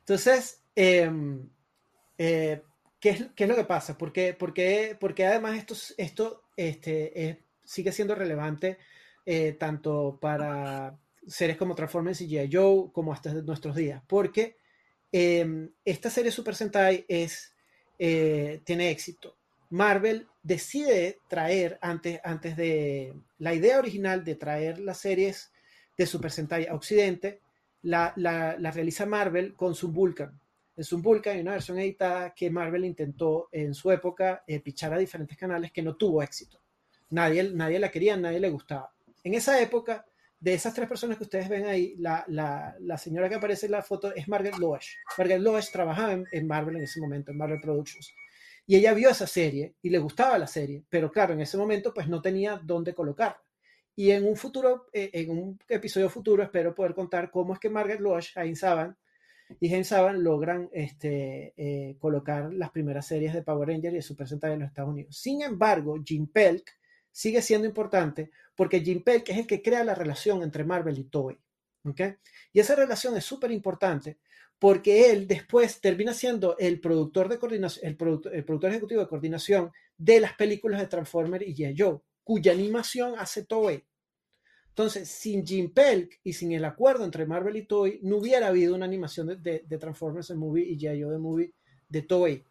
[0.00, 1.48] Entonces, em,
[2.18, 2.62] eh,
[3.00, 3.98] ¿qué, es, lo que pasa?
[3.98, 8.78] ¿Por qué, por qué- por qué además esto, esto este, es- sigue siendo relevante
[9.26, 10.96] eh, tanto para
[11.26, 12.48] series como Transformers y G.I.
[12.52, 14.02] Joe como hasta nuestros días?
[14.06, 14.56] Porque
[15.12, 17.54] em, esta serie Super Sentai es,
[17.98, 19.36] eh, tiene éxito.
[19.70, 25.50] Marvel decide traer, antes, antes de la idea original de traer las series
[25.96, 27.40] de Super Sentai a Occidente,
[27.82, 30.38] la, la, realiza Marvel con Vulcan.
[30.76, 34.98] En Vulcan hay una versión editada que Marvel intentó en su época eh, pichar a
[34.98, 36.60] diferentes canales que no tuvo éxito.
[37.10, 38.92] Nadie, nadie la quería, nadie le gustaba.
[39.24, 40.04] En esa época,
[40.38, 43.72] de esas tres personas que ustedes ven ahí, la, la, la señora que aparece en
[43.72, 44.96] la foto es Margaret Loesch.
[45.16, 48.12] Margaret Loesch trabajaba en, en Marvel en ese momento, en Marvel Productions.
[48.66, 51.94] Y ella vio esa serie y le gustaba la serie, pero claro, en ese momento
[51.94, 53.40] pues no tenía dónde colocarla.
[53.96, 57.70] Y en un futuro, eh, en un episodio futuro, espero poder contar cómo es que
[57.70, 58.96] Margaret Loesch, James Saban
[59.58, 64.02] y James Saban logran este, eh, colocar las primeras series de Power Rangers y de
[64.02, 65.16] Super Sentai en los Estados Unidos.
[65.16, 66.78] Sin embargo, Jim Pelk
[67.10, 71.04] sigue siendo importante porque Jim Pelk es el que crea la relación entre Marvel y
[71.04, 71.38] Toei.
[71.84, 72.16] ¿okay?
[72.52, 74.18] Y esa relación es súper importante
[74.58, 80.20] porque él después termina siendo el productor de coordinación, el productor ejecutivo de coordinación de
[80.20, 81.74] las películas de Transformers y G.I.
[81.78, 83.84] Joe, cuya animación hace Toei.
[84.70, 88.74] Entonces, sin Jim Pelk y sin el acuerdo entre Marvel y Toei, no hubiera habido
[88.74, 91.04] una animación de, de, de Transformers the Movie y G.I.
[91.04, 91.54] Joe the Movie
[91.88, 92.44] de Toei.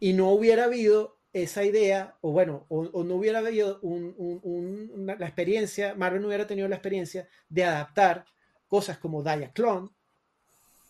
[0.00, 4.40] Y no hubiera habido esa idea, o bueno, o, o no hubiera habido un, un,
[4.42, 8.24] un, una, la experiencia, Marvel no hubiera tenido la experiencia de adaptar
[8.66, 9.90] cosas como Diaclone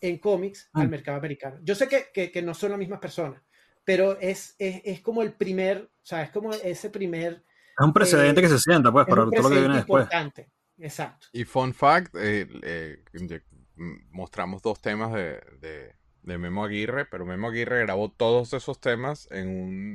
[0.00, 1.58] en cómics al mercado americano.
[1.64, 3.42] Yo sé que, que, que no son las mismas personas,
[3.86, 7.44] pero es, es, es, como el primer, o sea, es como ese primer...
[7.78, 10.02] Es un precedente eh, que se sienta, pues, para todo lo que viene después.
[10.04, 10.50] importante.
[10.78, 11.28] Exacto.
[11.32, 13.02] Y fun fact, eh, eh,
[14.10, 19.28] mostramos dos temas de, de- de Memo Aguirre, pero Memo Aguirre grabó todos esos temas
[19.30, 19.48] en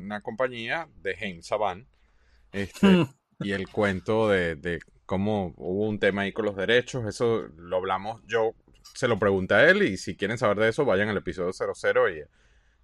[0.05, 1.88] una compañía de James Saban.
[2.53, 2.88] Este,
[3.39, 7.76] y el cuento de, de cómo hubo un tema ahí con los derechos, eso lo
[7.77, 8.55] hablamos, yo
[8.95, 12.09] se lo pregunté a él y si quieren saber de eso vayan al episodio 00
[12.09, 12.23] y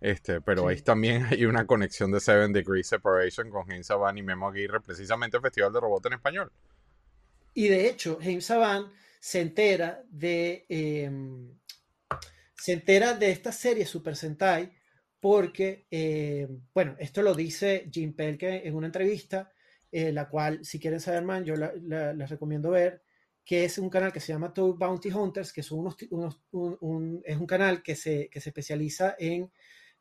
[0.02, 0.70] este, pero Sí.
[0.70, 4.82] ahí también hay una conexión de Seven Degrees Separation con James Saban y Memo Aguirre,
[4.82, 6.52] precisamente el Festival de Robot en Español.
[7.54, 11.12] Y de hecho, James Saban se entera de eh,
[12.56, 14.72] se entera de esta serie Super Sentai
[15.20, 19.52] porque, eh, bueno, esto lo dice Jim Pelke en una entrevista,
[19.92, 23.04] eh, la cual, si quieren saber más, yo la, la, les recomiendo ver,
[23.44, 26.78] que es un canal que se llama Toy Bounty Hunters, que son unos, unos un,
[26.82, 29.52] un, es un canal que se, que se especializa en,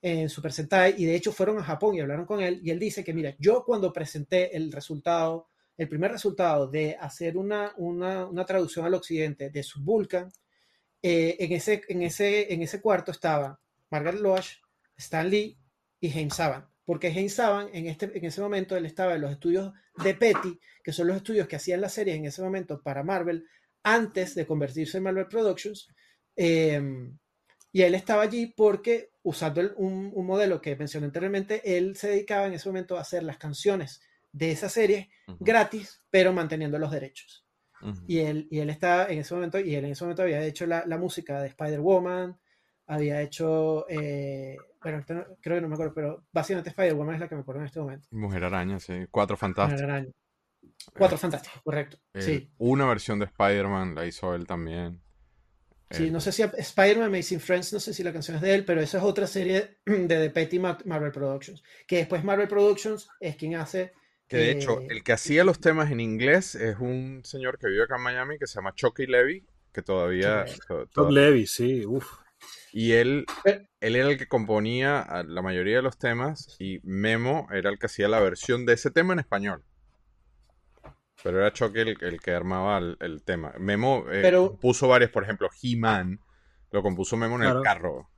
[0.02, 2.78] en Super Sentai y de hecho fueron a Japón y hablaron con él y él
[2.78, 8.26] dice que, mira, yo cuando presenté el resultado el primer resultado de hacer una, una,
[8.26, 10.32] una traducción al occidente de Subvulcan,
[11.02, 13.56] eh, en, ese, en, ese, en ese cuarto estaban
[13.90, 14.62] Margaret Loesch,
[14.96, 15.58] Stan Lee
[16.00, 16.66] y James Saban.
[16.84, 20.58] Porque James Saban, en, este, en ese momento, él estaba en los estudios de Petty,
[20.82, 23.46] que son los estudios que hacían las series en ese momento para Marvel,
[23.82, 25.88] antes de convertirse en Marvel Productions.
[26.36, 26.80] Eh,
[27.72, 32.08] y él estaba allí porque, usando el, un, un modelo que mencioné anteriormente, él se
[32.08, 34.00] dedicaba en ese momento a hacer las canciones
[34.30, 37.44] de esa serie gratis, pero manteniendo los derechos.
[38.06, 40.64] Y él, y él está en ese momento, y él en ese momento había hecho
[40.66, 42.38] la, la música de Spider-Woman,
[42.86, 47.34] había hecho, eh, bueno, creo que no me acuerdo, pero básicamente Spider-Woman es la que
[47.34, 48.06] me acuerdo en este momento.
[48.12, 49.06] Mujer Araña, sí.
[49.10, 49.82] Cuatro Fantásticos.
[49.82, 50.12] Mujer Araña.
[50.96, 51.98] Cuatro Fantásticos, correcto.
[52.14, 55.02] Eh, Sí, Una versión de Spider-Man la hizo él también.
[55.90, 58.54] Sí, Eh, no sé si Spider-Man Amazing Friends, no sé si la canción es de
[58.54, 62.48] él, pero esa es otra serie de The Petty Ma- Marvel Productions, que después Marvel
[62.48, 63.92] Productions es quien hace...
[64.28, 67.68] Que de eh, hecho, el que hacía los temas en inglés es un señor que
[67.68, 70.44] vive acá en Miami que se llama Chucky Levy, que todavía...
[70.66, 72.06] To- to- Levy, sí, uff.
[72.72, 77.46] y él, Pero- él era el que componía la mayoría de los temas y Memo
[77.52, 79.62] era el que hacía la versión de ese tema en español.
[81.26, 83.52] Pero era Chucky el, el que armaba el, el tema.
[83.58, 86.20] Memo eh, Pero- compuso varias, por ejemplo, He-Man,
[86.70, 88.08] lo compuso Memo en el carro.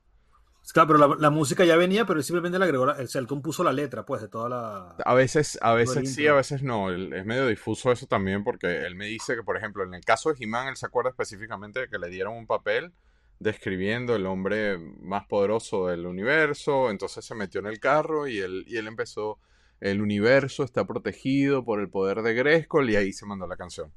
[0.71, 3.19] Claro, pero la, la música ya venía, pero él simplemente le agregó, la, o sea,
[3.19, 4.95] él compuso la letra, pues, de toda la...
[5.03, 6.91] A veces, a veces sí, a veces no.
[6.91, 10.31] Es medio difuso eso también porque él me dice que, por ejemplo, en el caso
[10.31, 12.93] de He-Man, él se acuerda específicamente de que le dieron un papel
[13.39, 16.91] describiendo el hombre más poderoso del universo.
[16.91, 19.39] Entonces se metió en el carro y él, y él empezó.
[19.81, 23.91] El universo está protegido por el poder de Grayskull y ahí se mandó la canción.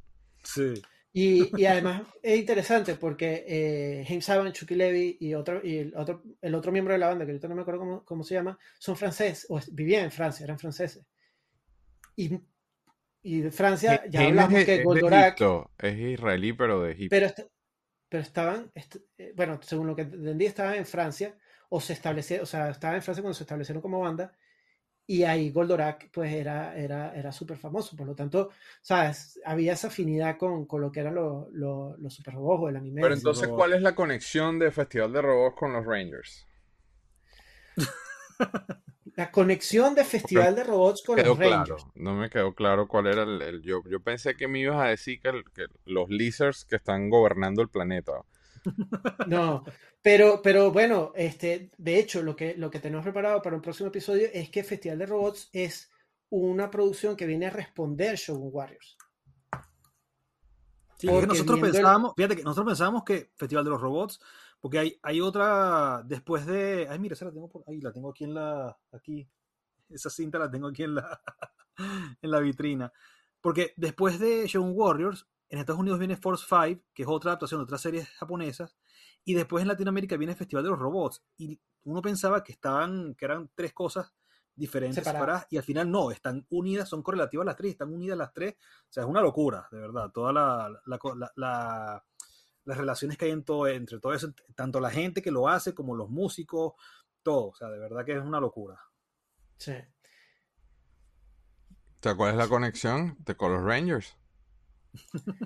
[0.45, 0.75] Sí.
[1.15, 5.95] Y, y además es interesante porque eh, James Saban, Chucky Levy y, otro, y el,
[5.97, 8.35] otro, el otro miembro de la banda, que ahorita no me acuerdo cómo, cómo se
[8.35, 11.05] llama, son franceses, o vivían en Francia, eran franceses.
[12.17, 12.41] Y
[13.23, 16.93] y de Francia, ya hablamos es, que es de Goldorak, Egipto, es israelí, pero de
[16.93, 17.11] Egipto.
[17.11, 17.41] pero, est-
[18.09, 21.37] pero estaban, est- eh, bueno, según lo que entendí, estaban en Francia,
[21.71, 24.33] o se establecieron, o sea, estaban en Francia cuando se establecieron como banda,
[25.17, 29.41] y ahí Goldorak, pues era, era, era súper famoso, por lo tanto, ¿sabes?
[29.45, 33.03] Había esa afinidad con, con lo que eran los, los super robots o el anime.
[33.03, 33.49] Pero entonces.
[33.55, 36.47] ¿cuál es la conexión de Festival de Robots con los Rangers?
[39.17, 41.87] La conexión de Festival de Robots con quedó los Rangers.
[41.87, 44.81] claro, no me quedó claro cuál era el, el- yo, yo pensé que me ibas
[44.85, 48.13] a decir que, el- que los lizards que están gobernando el planeta.
[49.27, 49.65] No,
[50.03, 53.89] pero, pero bueno, este, de hecho, lo que, lo que tenemos preparado para un próximo
[53.89, 55.91] episodio es que Festival de Robots es
[56.31, 58.97] una producción que viene a responder Shogun Warriors.
[60.97, 64.21] Sí, Porque nosotros viendo el- pensábamos, fíjate que nosotros pensábamos que Festival de los Robots,
[64.61, 66.87] porque hay, hay otra después de.
[66.89, 68.77] Ay, mira, esa la tengo por ahí, la tengo aquí en la.
[68.93, 69.29] Aquí.
[69.91, 71.21] Esa cinta la tengo aquí en la,
[72.23, 72.93] en la vitrina.
[73.41, 77.61] Porque después de Shogun Warriors, en Estados Unidos viene Force 5, que es otra adaptación
[77.61, 78.75] de otras series japonesas,
[79.25, 81.23] y después en Latinoamérica viene Festival de los Robots.
[81.37, 84.15] Y uno pensaba que estaban, que eran tres cosas
[84.55, 85.21] diferentes, Separadas.
[85.21, 88.55] separadas, y al final no, están unidas, son correlativas las tres, están unidas las tres.
[88.55, 90.11] O sea, es una locura, de verdad.
[90.11, 92.05] Toda la, la- la- la-
[92.65, 95.75] las relaciones que hay en todo, entre todo eso, tanto la gente que lo hace
[95.75, 96.75] como los músicos,
[97.23, 97.49] todo.
[97.49, 98.81] O sea, de verdad que es una locura.
[99.59, 99.73] Sí.
[99.73, 99.85] O
[102.03, 104.17] sea, ¿cuál es la conexión de, con los Rangers?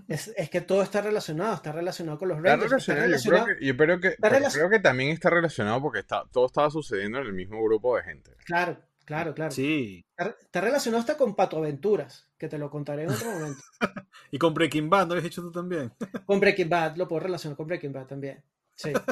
[0.08, 2.72] Es, es que todo está relacionado, está relacionado con los Está Rangers.
[2.88, 5.80] está relacionado, yo creo que, yo creo que, pero relacion- creo que también está relacionado
[5.80, 8.32] porque está, todo estaba sucediendo en el mismo grupo de gente.
[8.44, 9.50] Claro, claro, claro.
[9.52, 10.04] Sí.
[10.16, 13.62] Está, está relacionado hasta con Pato Aventuras, que te lo contaré en otro momento.
[14.32, 15.92] Y con Breaking Bad, ¿no lo has hecho tú también?
[16.26, 18.42] Con Breaking Bad, lo puedo relacionar con Breaking Bad también.
[18.74, 18.92] Sí.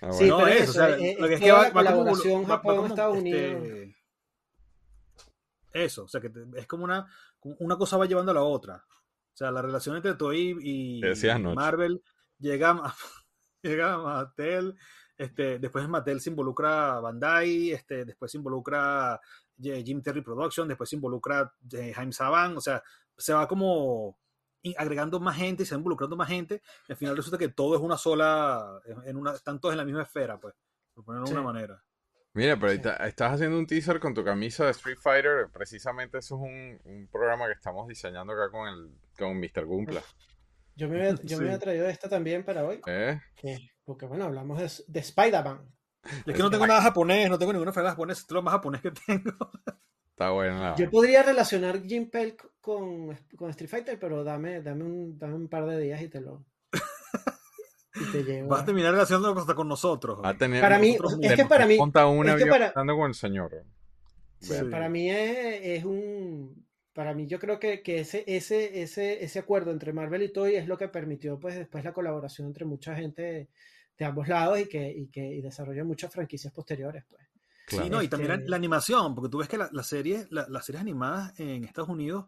[0.00, 0.28] Ah, Sí.
[0.28, 2.44] No, pero eso, eso, o sea, eh, lo que es es que va, la colaboración
[2.44, 3.64] Japón-Estados Unidos.
[3.64, 3.96] este,
[5.72, 7.06] Eso, o sea, que te- es como una,
[7.58, 8.84] una cosa va llevando a la otra.
[8.86, 11.00] O sea, la relación entre Toei y.
[11.54, 12.02] Marvel
[12.38, 12.94] llega a,
[13.62, 14.76] llega a Mattel,
[15.16, 19.20] este, después Mattel se involucra a Bandai, este, después se involucra
[19.62, 22.82] eh, Jim Terry Production, después se involucra eh, Jaime Saban, o sea,
[23.16, 24.18] se va como
[24.76, 27.74] agregando más gente y se va involucrando más gente, y al final resulta que todo
[27.76, 30.54] es una sola, en una, están todos en la misma esfera, pues,
[30.94, 31.34] por ponerlo de Sí.
[31.34, 31.84] una manera.
[32.34, 32.88] Mira, pero ahí Sí.
[32.88, 35.48] está- estás haciendo un teaser con tu camisa de Street Fighter.
[35.52, 39.64] Precisamente eso es un, un programa que estamos diseñando acá con el con Mr.
[39.66, 40.02] Gumpla.
[40.76, 43.20] Yo me, había, yo me había traído esta también para hoy, ¿Eh?
[43.34, 45.66] que- porque bueno, hablamos de, de Spider-Man.
[46.26, 48.52] Es que no tengo nada japonés, no tengo ninguna frase japonesa, esto es lo más
[48.52, 49.32] japonés que tengo.
[50.10, 50.76] Está bueno.
[50.76, 55.48] Yo podría relacionar Jim Pelk con, con Street Fighter, pero dame, dame, un, dame un
[55.48, 56.44] par de días y te lo.
[57.94, 58.48] Y te llevo.
[58.48, 60.20] Vas a terminar relacionando hasta con nosotros.
[60.24, 63.14] Va a tener, Para mí, es que para mí, monta es que para- con el
[63.14, 63.64] señor.
[64.40, 64.54] Sí.
[64.70, 66.66] Para mí es, es un.
[66.92, 70.56] Para mí, yo creo que, que ese, ese, ese, ese acuerdo entre Marvel y Toy
[70.56, 73.48] es lo que permitió, pues, después la colaboración entre mucha gente
[73.96, 77.22] de ambos lados y que, y que y desarrolló muchas franquicias posteriores, pues.
[77.66, 77.84] Claro.
[77.84, 80.26] Sí, no, y también la, Este- la animación, porque tú ves que la, la serie,
[80.30, 82.26] la- las series animadas en Estados Unidos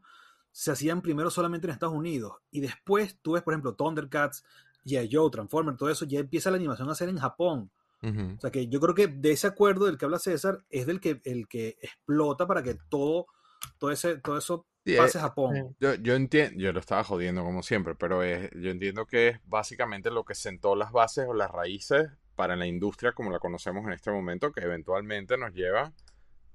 [0.52, 4.44] se hacían primero solamente en Estados Unidos y después tú ves, por ejemplo, Thundercats,
[4.84, 5.08] G.I.
[5.12, 7.70] Joe, Transformer, todo eso, ya empieza la animación a hacer en Japón.
[8.02, 11.00] O sea que yo creo que de ese acuerdo del que habla César es del
[11.00, 13.26] que el que explota para que todo,
[13.78, 15.54] todo ese, todo eso Sí, pase eh, a Japón.
[15.54, 15.76] Sí.
[15.80, 19.40] Yo, yo entiendo, yo lo estaba jodiendo como siempre, pero es- yo entiendo que es
[19.44, 23.84] básicamente lo que sentó las bases o las raíces para la industria como la conocemos
[23.84, 25.92] en este momento, que eventualmente nos lleva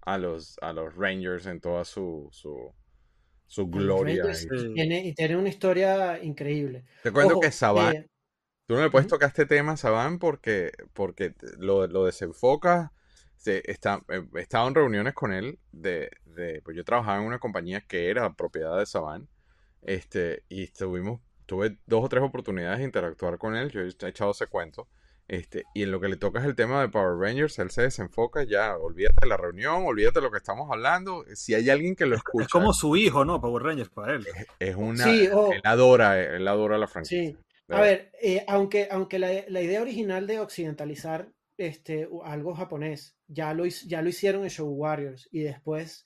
[0.01, 2.73] a los, a los Rangers en toda su, su,
[3.45, 4.23] su gloria.
[4.23, 4.73] Rangers Y-.
[4.73, 6.85] Tiene, y tiene una historia increble.
[7.03, 8.09] Te cuento Ojo, que Saban, eh,
[8.67, 12.91] Tú no le puedes tocar este tema, Saban, porque, porque lo, lo desenfoca.
[13.37, 17.25] Se, está, eh, he estado en reuniones con él de, de- pues yo trabajaba en
[17.27, 19.27] una compañía que era propiedad de Saban.
[19.83, 23.69] Este, y estuvimos, tuve dos o tres oportunidades de interactuar con él.
[23.69, 24.87] Yo he echado ese cuento.
[25.27, 27.81] Este, y en lo que le toca es el tema de Power Rangers, él se
[27.81, 31.25] desenfoca ya, olvídate de la reunión, olvídate de lo que estamos hablando.
[31.33, 33.41] Si hay alguien que lo escucha, Es como su hijo, ¿no?
[33.41, 34.27] Power Rangers para él.
[34.59, 35.51] es una, Sí, oh.
[35.51, 37.31] él adora, él adora la franquicia.
[37.31, 37.37] Sí.
[37.69, 43.53] A ver, eh, aunque, aunque la, la idea original de occidentalizar este, algo japonés ya
[43.53, 46.05] lo, ya lo hicieron en Show Warriors y después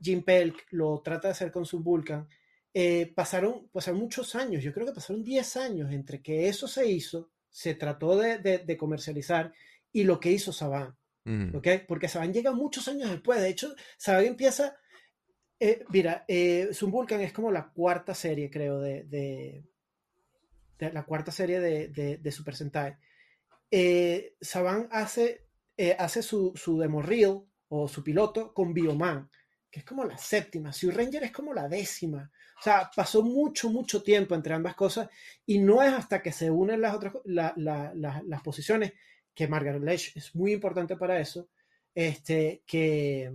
[0.00, 2.28] Jim Pelk lo trata de hacer con su Vulcan,
[2.72, 6.86] eh, pasaron, pasaron muchos años, yo creo que pasaron 10 años entre que eso se
[6.90, 9.52] hizo, se trató de, de- de comercializar
[9.92, 10.96] y lo que hizo Saban.
[11.26, 11.58] Ujú.
[11.58, 11.68] ¿ok?
[11.86, 13.40] Porque Saban llega muchos años después.
[13.42, 14.76] De hecho, Saban empieza.
[15.58, 19.64] eh, mira, eh, Sun Vulcan es como la cuarta serie, creo, de, de-
[20.92, 22.96] la cuarta serie de, de- de Super Sentai.
[23.70, 25.46] Eh, Saban hace,
[25.76, 29.30] eh, hace su, su demo reel o su piloto con Bioman.
[29.70, 32.30] que es como la séptima, Sue Ranger es como la décima.
[32.58, 35.08] O sea, pasó mucho, mucho tiempo entre ambas cosas
[35.46, 37.92] y no es hasta que se unen las otras la- la-
[38.26, 38.92] las posiciones,
[39.34, 41.48] que Margaret Lesh es muy importante para eso,
[41.94, 43.32] este, que,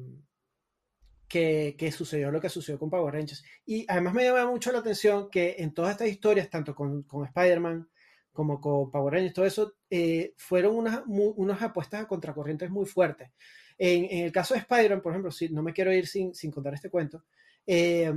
[1.27, 3.43] que, sucedió lo que sucedió con Power Rangers.
[3.65, 7.25] Y además me llama mucho la atención que en todas estas historias, tanto con, con
[7.25, 7.89] Spider-Man
[8.31, 13.31] como con Power Rangers, todo eso, eh, fueron unas, unas apuestas a contracorrientes muy fuertes.
[13.77, 16.51] En, en el caso de Spider-Man, por ejemplo, si, no me quiero ir sin, sin
[16.51, 17.23] contar este cuento,
[17.67, 18.11] eh,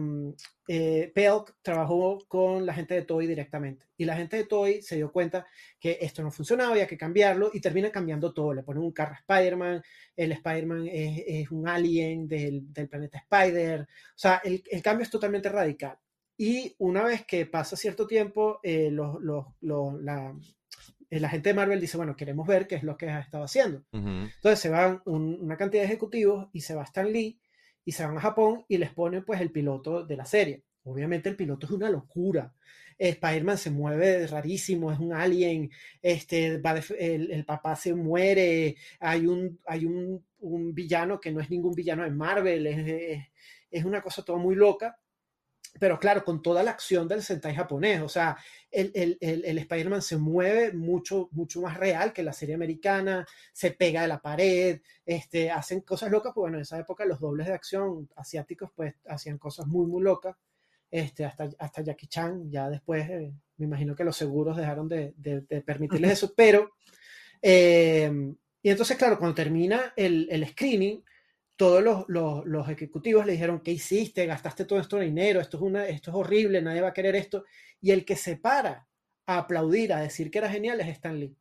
[0.68, 4.96] eh, Pelk trabajó con la gente de Toy directamente y la gente de Toy se
[4.96, 5.46] dio cuenta
[5.80, 8.52] que esto no funcionaba, había que cambiarlo y termina cambiando todo.
[8.52, 9.82] Le ponen un carro a Spider-Man,
[10.16, 15.04] el Spider-Man es, es un alien del, del planeta Spider, o sea, el, el cambio
[15.04, 15.96] es totalmente radical.
[16.36, 20.36] Y una vez que pasa cierto tiempo, eh, los, los, los- la,
[21.10, 23.42] eh, la gente de Marvel dice, bueno, queremos ver qué es lo que has estado
[23.44, 23.78] haciendo.
[23.92, 24.08] Ujú.
[24.36, 27.40] Entonces se van un- una cantidad de ejecutivos y se va Stan Lee
[27.84, 30.62] y se van a Japón y les ponen pues el piloto de la serie.
[30.84, 32.52] Obviamente el piloto es una locura.
[32.98, 35.70] Spider-Man se mueve rarísimo, es un alien,
[36.02, 41.30] este, va de- el, el papá se muere, hay un, hay un, un villano que
[41.30, 43.24] no es ningún villano de Marvel, es, es-
[43.70, 44.98] es una cosa toda muy loca,
[45.78, 48.36] pero claro, con toda la acción del Sentai japonés, o sea,
[48.70, 53.26] el, el, el, el Spider-Man se mueve mucho, mucho más real que la serie americana,
[53.52, 57.20] se pega de la pared, este, hacen cosas locas, pues bueno, en esa época los
[57.20, 60.36] dobles de acción asiáticos pues hacían cosas muy, muy locas,
[60.90, 65.12] este, hasta, hasta Jackie Chan, ya después eh, me imagino que los seguros dejaron de,
[65.16, 66.72] de- de permitirles eso, pero,
[67.42, 68.10] eh,
[68.62, 71.02] y entonces claro, cuando termina el, el screening,
[71.58, 74.24] todos los, los- los ejecutivos le dijeron, ¿qué hiciste?
[74.24, 77.16] Gastaste todo esto de dinero, esto es, una, esto es horrible, nadie va a querer
[77.16, 77.44] esto,
[77.80, 78.86] y el que se para
[79.26, 81.36] a aplaudir, a decir que era genial es Stan Lee.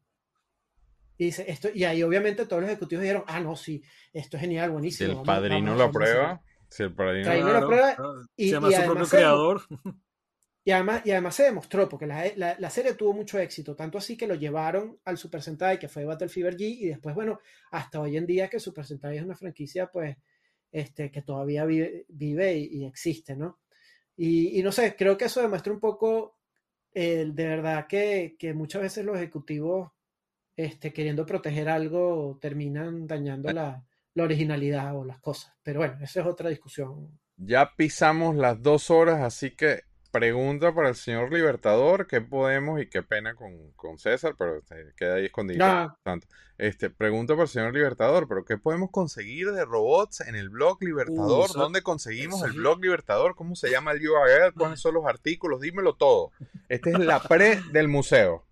[1.19, 3.81] Y, dice, esto, y ahí obviamente todos los ejecutivos dijeron, ah, no, sí,
[4.11, 5.09] esto es genial, Si buenísimo.
[5.09, 6.11] el vamos- padrino vamos- lo vamos a hacer".
[6.17, 7.29] aprueba, si el padrino
[7.61, 8.13] lo prueba claro.
[8.35, 9.61] y- se llama y su propio creador.
[10.67, 14.17] Y además, y además se demostró, porque la, la- serie tuvo mucho éxito, tanto así
[14.17, 17.39] que lo llevaron al Super Sentai, que fue Battle Fever G, y después, bueno,
[17.71, 20.17] hasta hoy en día que Super Sentai es una franquicia, pues,
[20.69, 23.59] este, que todavía vive, vive y, existe, ¿no?
[24.17, 26.35] Y, no sé, creo que eso demuestra un poco,
[26.93, 29.91] de verdad, que, que muchas veces los ejecutivos,
[30.57, 33.85] este, queriendo proteger algo, terminan dañando la,
[34.15, 35.53] la originalidad o las cosas.
[35.63, 37.17] Pero bueno, esa es otra discusión.
[37.37, 42.87] Ya pisamos las dos horas, así que pregunta para el señor Libertador, qué podemos y
[42.89, 45.59] qué pena con, con César, pero este, queda ahí escondido.
[46.03, 46.27] Tanto.
[46.57, 50.81] Este, pregunta para el señor Libertador, pero qué podemos conseguir de robots en el blog
[50.81, 51.41] Libertador?
[51.41, 53.35] Uh, eso- ¿Dónde conseguimos el blog Libertador?
[53.35, 54.53] ¿Cómo se llama el URL?
[54.55, 55.61] ¿Cuáles son los artículos?
[55.61, 56.31] Dímelo todo.
[56.69, 58.43] Esta es la pre del museo.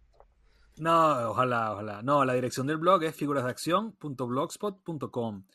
[0.77, 2.01] No, ojalá, ojalá.
[2.03, 5.45] No, la dirección del blog es figurasdeacción.blogspot.com.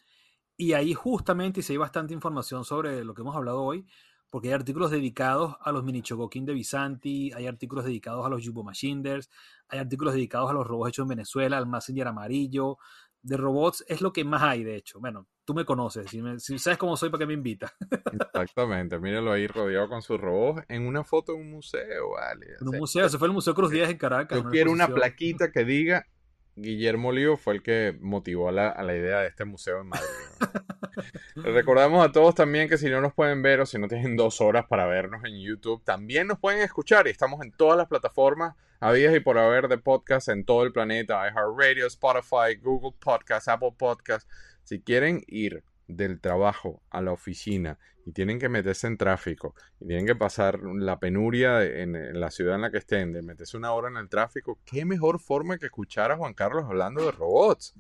[0.57, 3.87] Y ahí justamente si hay bastante información sobre lo que hemos hablado hoy,
[4.31, 8.43] porque hay artículos dedicados a los mini Chogokin de Visanti, hay artículos dedicados a los
[8.43, 9.29] Yubo Machiners,
[9.69, 12.79] hay artículos dedicados a los robots hechos en Venezuela, al Messenger amarillo.
[13.23, 14.99] De robots es lo que más hay, de hecho.
[14.99, 17.71] Bueno, tú me conoces, si, me- si sabes cómo soy, ¿para qué me invitas?
[18.13, 22.47] Exactamente, míralo ahí rodeado con sus robots en una foto en un museo, vale.
[22.61, 24.43] En un museo, se fue el Museo Cruz Díaz en Caracas.
[24.43, 26.07] Yo quiero una plaquita que diga
[26.57, 29.89] Guillermo Lío fue el que motivó a la, a la idea de este museo en
[29.89, 30.07] Madrid.
[31.37, 34.41] recordamos a todos también que si no nos pueden ver o si no tienen dos
[34.41, 38.55] horas para vernos en YouTube, también nos pueden escuchar y estamos en todas las plataformas
[38.81, 43.75] habidas y por haber de podcast en todo el planeta, iHeartRadio, Spotify, Google Podcast, Apple
[43.77, 44.29] Podcast.
[44.65, 45.63] Si quieren ir
[45.97, 50.61] del trabajo a la oficina y tienen que meterse en tráfico y tienen que pasar
[50.63, 53.97] la penuria de- en, la ciudad en la que estén, de meterse una hora en
[53.97, 57.75] el tráfico, qué mejor forma que escuchar a Juan Carlos hablando de robots.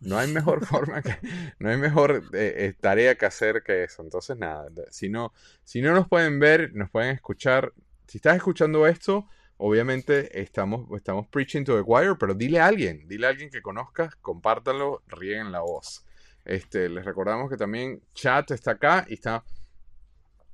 [0.00, 1.16] No hay mejor forma que,
[1.58, 4.02] no hay mejor eh, eh, tarea que hacer que eso.
[4.02, 5.32] Entonces, nada, si no,
[5.64, 7.72] si no nos pueden ver, nos pueden escuchar.
[8.06, 9.26] Si estás escuchando esto,
[9.56, 13.62] obviamente estamos, estamos preaching to the choir, pero dile a alguien, dile a alguien que
[13.62, 16.04] conozcas, compártanlo, rieguen la voz.
[16.44, 19.44] Este, les recordamos que también chat está acá y está.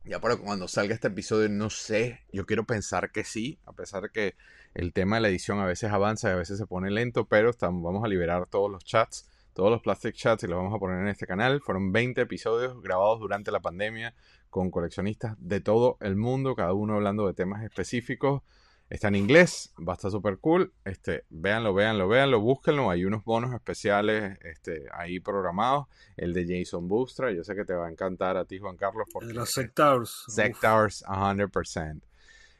[0.04, 4.02] Ya para cuando salga este episodio, no sé, yo quiero pensar que sí, a pesar
[4.02, 4.34] de que
[4.72, 7.50] el tema de la edición a veces avanza y a veces se pone lento, pero
[7.50, 10.78] estamos, vamos a liberar todos los chats, todos los plastic chats y los vamos a
[10.78, 11.60] poner en este canal.
[11.60, 14.14] Fueron 20 episodios grabados durante la pandemia
[14.48, 18.42] con coleccionistas de todo el mundo, cada uno hablando de temas específicos.
[18.90, 20.74] Está en inglés, va a estar súper cool.
[20.84, 22.90] Este, véanlo, véanlo, véanlo, búsquenlo.
[22.90, 25.86] Hay unos bonos especiales este, ahí programados.
[26.16, 29.06] El de Jason Boostra, yo sé que te va a encantar a ti, Juan Carlos,
[29.12, 30.24] porque De los sectors.
[30.26, 32.00] Sectors 100%.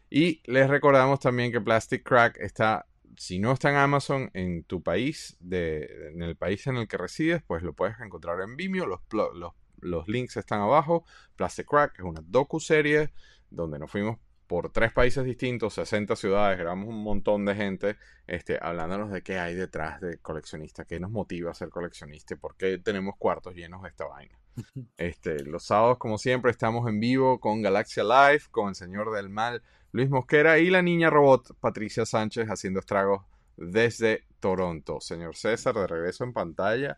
[0.08, 2.86] Y les recordamos también que Plastic Crack está,
[3.16, 6.96] si no está en Amazon, en tu país, de, en el país en el que
[6.96, 8.86] resides, pues lo puedes encontrar en Vimeo.
[8.86, 9.00] Los,
[9.80, 11.04] los links están abajo.
[11.34, 13.12] Plastic Crack es una docu-serie
[13.50, 14.18] donde nos fuimos
[14.50, 17.96] por tres países distintos, 60 ciudades, grabamos un montón de gente
[18.26, 22.56] este, hablándonos de qué hay detrás de coleccionista, qué nos motiva a ser coleccionista, por
[22.56, 24.36] qué tenemos cuartos llenos de esta vaina.
[24.96, 29.28] Este, los sábados, como siempre, estamos en vivo con Galaxia Live, con el Señor del
[29.28, 29.62] Mal,
[29.92, 33.22] Luis Mosquera y la niña robot Patricia Sánchez haciendo estragos
[33.56, 35.00] desde Toronto.
[35.00, 36.96] Señor César, de regreso en pantalla,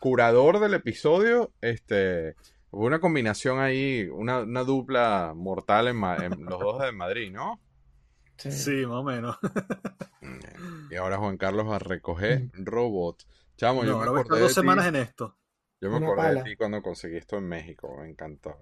[0.00, 2.34] curador del episodio, este,
[2.70, 7.60] hubo una combinación ahí, una, una dupla mortal en, los dos de Madrid, ¿no?
[8.36, 8.50] Sí.
[8.50, 9.36] Sí, más o menos.
[10.90, 13.24] Y ahora Juan Carlos a recoger robot.
[13.56, 14.54] Chamo, yo me ahora acordé dos de ti.
[14.54, 15.36] semanas en esto.
[15.80, 18.56] Yo me Una acordé de ti cuando conseguí esto en México, me encantó.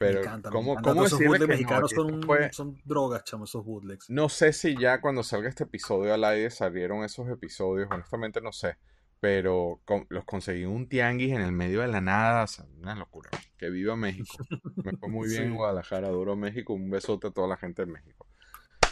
[0.00, 0.90] me Pero, encanta, me ¿cómo, encanta.
[0.90, 1.68] cómo esos decirle bootlegs no?
[1.68, 4.08] mexicanos son, fue- son drogas, chamo, esos bootlegs.
[4.08, 8.52] No sé si ya cuando salga este episodio al aire salieron esos episodios, honestamente no
[8.52, 8.76] sé.
[9.22, 12.96] Pero con- los conseguí un tianguis en el medio de la nada, o sea, una
[12.96, 13.30] locura.
[13.56, 14.44] Que viva México.
[14.82, 15.54] Me fue muy bien en Sí.
[15.54, 16.72] Guadalajara, duro México.
[16.74, 18.26] Un besote a toda la gente de México.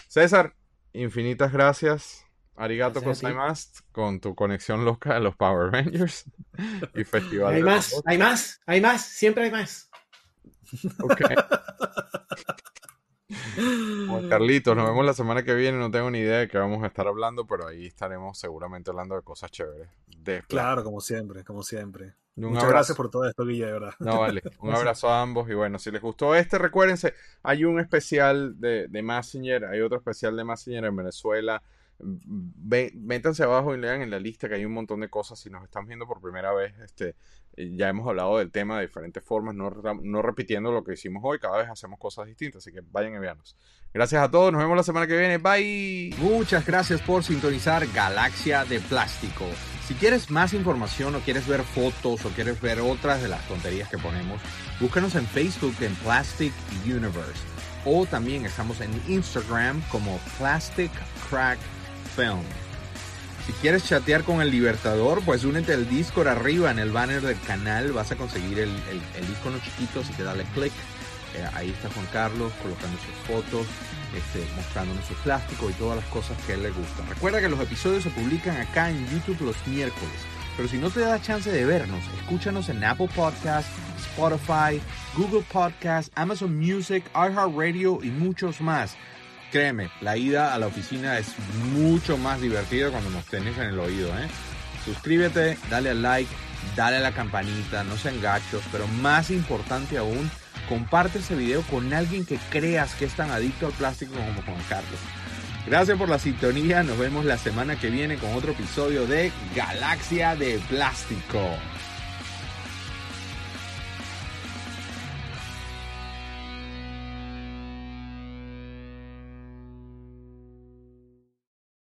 [0.07, 0.55] César,
[0.93, 2.24] infinitas gracias.
[2.55, 6.31] Arigato gozaimasu con tu conexión loca a los Power Rangers
[6.94, 9.90] y Festival Hay de más, hay más, hay más, siempre hay más.
[11.02, 11.23] Ok.
[14.09, 15.78] Juan Carlitos, nos vemos la semana que viene.
[15.78, 19.15] No tengo ni idea de qué vamos a estar hablando, pero ahí estaremos seguramente hablando
[19.16, 19.89] de cosas chéveres.
[20.07, 22.15] De Claro, como siempre, como siempre.
[22.36, 22.74] Un Muchas abrazo.
[22.74, 23.94] gracias por todo esto, Guille, de verdad.
[23.98, 24.43] No, vale.
[24.61, 25.48] Un abrazo a ambos.
[25.51, 29.98] Y bueno, si les gustó este, recuérdense, hay un especial de, de Messenger, hay otro
[29.98, 31.62] especial de Messenger en Venezuela.
[32.02, 35.39] Métanse abajo y lean en la lista que hay un montón de cosas.
[35.39, 37.14] Si nos están viendo por primera vez, este,
[37.56, 41.39] eh, ya hemos hablado del tema de diferentes formas, no repitiendo lo que hicimos hoy.
[41.39, 43.56] Cada vez hacemos cosas distintas, así que vayan y veanos.
[43.93, 44.52] Gracias a todos.
[44.52, 45.39] Nos vemos la semana que viene.
[45.39, 46.14] Bye.
[46.18, 49.44] Muchas gracias por sintonizar Galaxia de Plástico.
[49.86, 53.89] Si quieres más información o quieres ver fotos o quieres ver otras de las tonterías
[53.89, 54.40] que ponemos,
[54.78, 56.52] búscanos en Facebook en Plastic
[56.85, 57.43] Universe.
[57.85, 60.93] O también estamos en Instagram como Plastic
[61.28, 61.59] Crack
[62.16, 62.42] Film.
[63.46, 67.40] Si quieres chatear con el Libertador, pues únete al Discord arriba en el banner del
[67.40, 67.92] canal.
[67.92, 68.70] Vas a conseguir el,
[69.32, 70.72] icono chiquito, así que dale click.
[71.34, 73.66] Eh, ahí está Juan Carlos colocando sus fotos,
[74.16, 77.08] este, mostrándonos su plástico y todas las cosas que él le gustan.
[77.08, 80.14] Recuerda que los episodios se publican acá en YouTube los miércoles.
[80.56, 84.80] Pero si no te da chance de vernos, escúchanos en Apple Podcasts, Spotify,
[85.16, 88.96] Google Podcasts, Amazon Music, iHeartRadio y muchos más.
[89.51, 91.35] Créeme, la ida a la oficina es
[91.72, 94.28] mucho más divertida cuando nos tenés en el oído, ¿eh?
[94.85, 96.31] Suscríbete, dale al like,
[96.77, 100.31] dale a la campanita, no sean gachos, pero más importante aún,
[100.68, 104.64] comparte ese video con alguien que creas que es tan adicto al plástico como Juan
[104.68, 105.01] Carlos.
[105.66, 110.36] Gracias por la sintonía, nos vemos la semana que viene con otro episodio de Galaxia
[110.36, 111.40] de Plástico.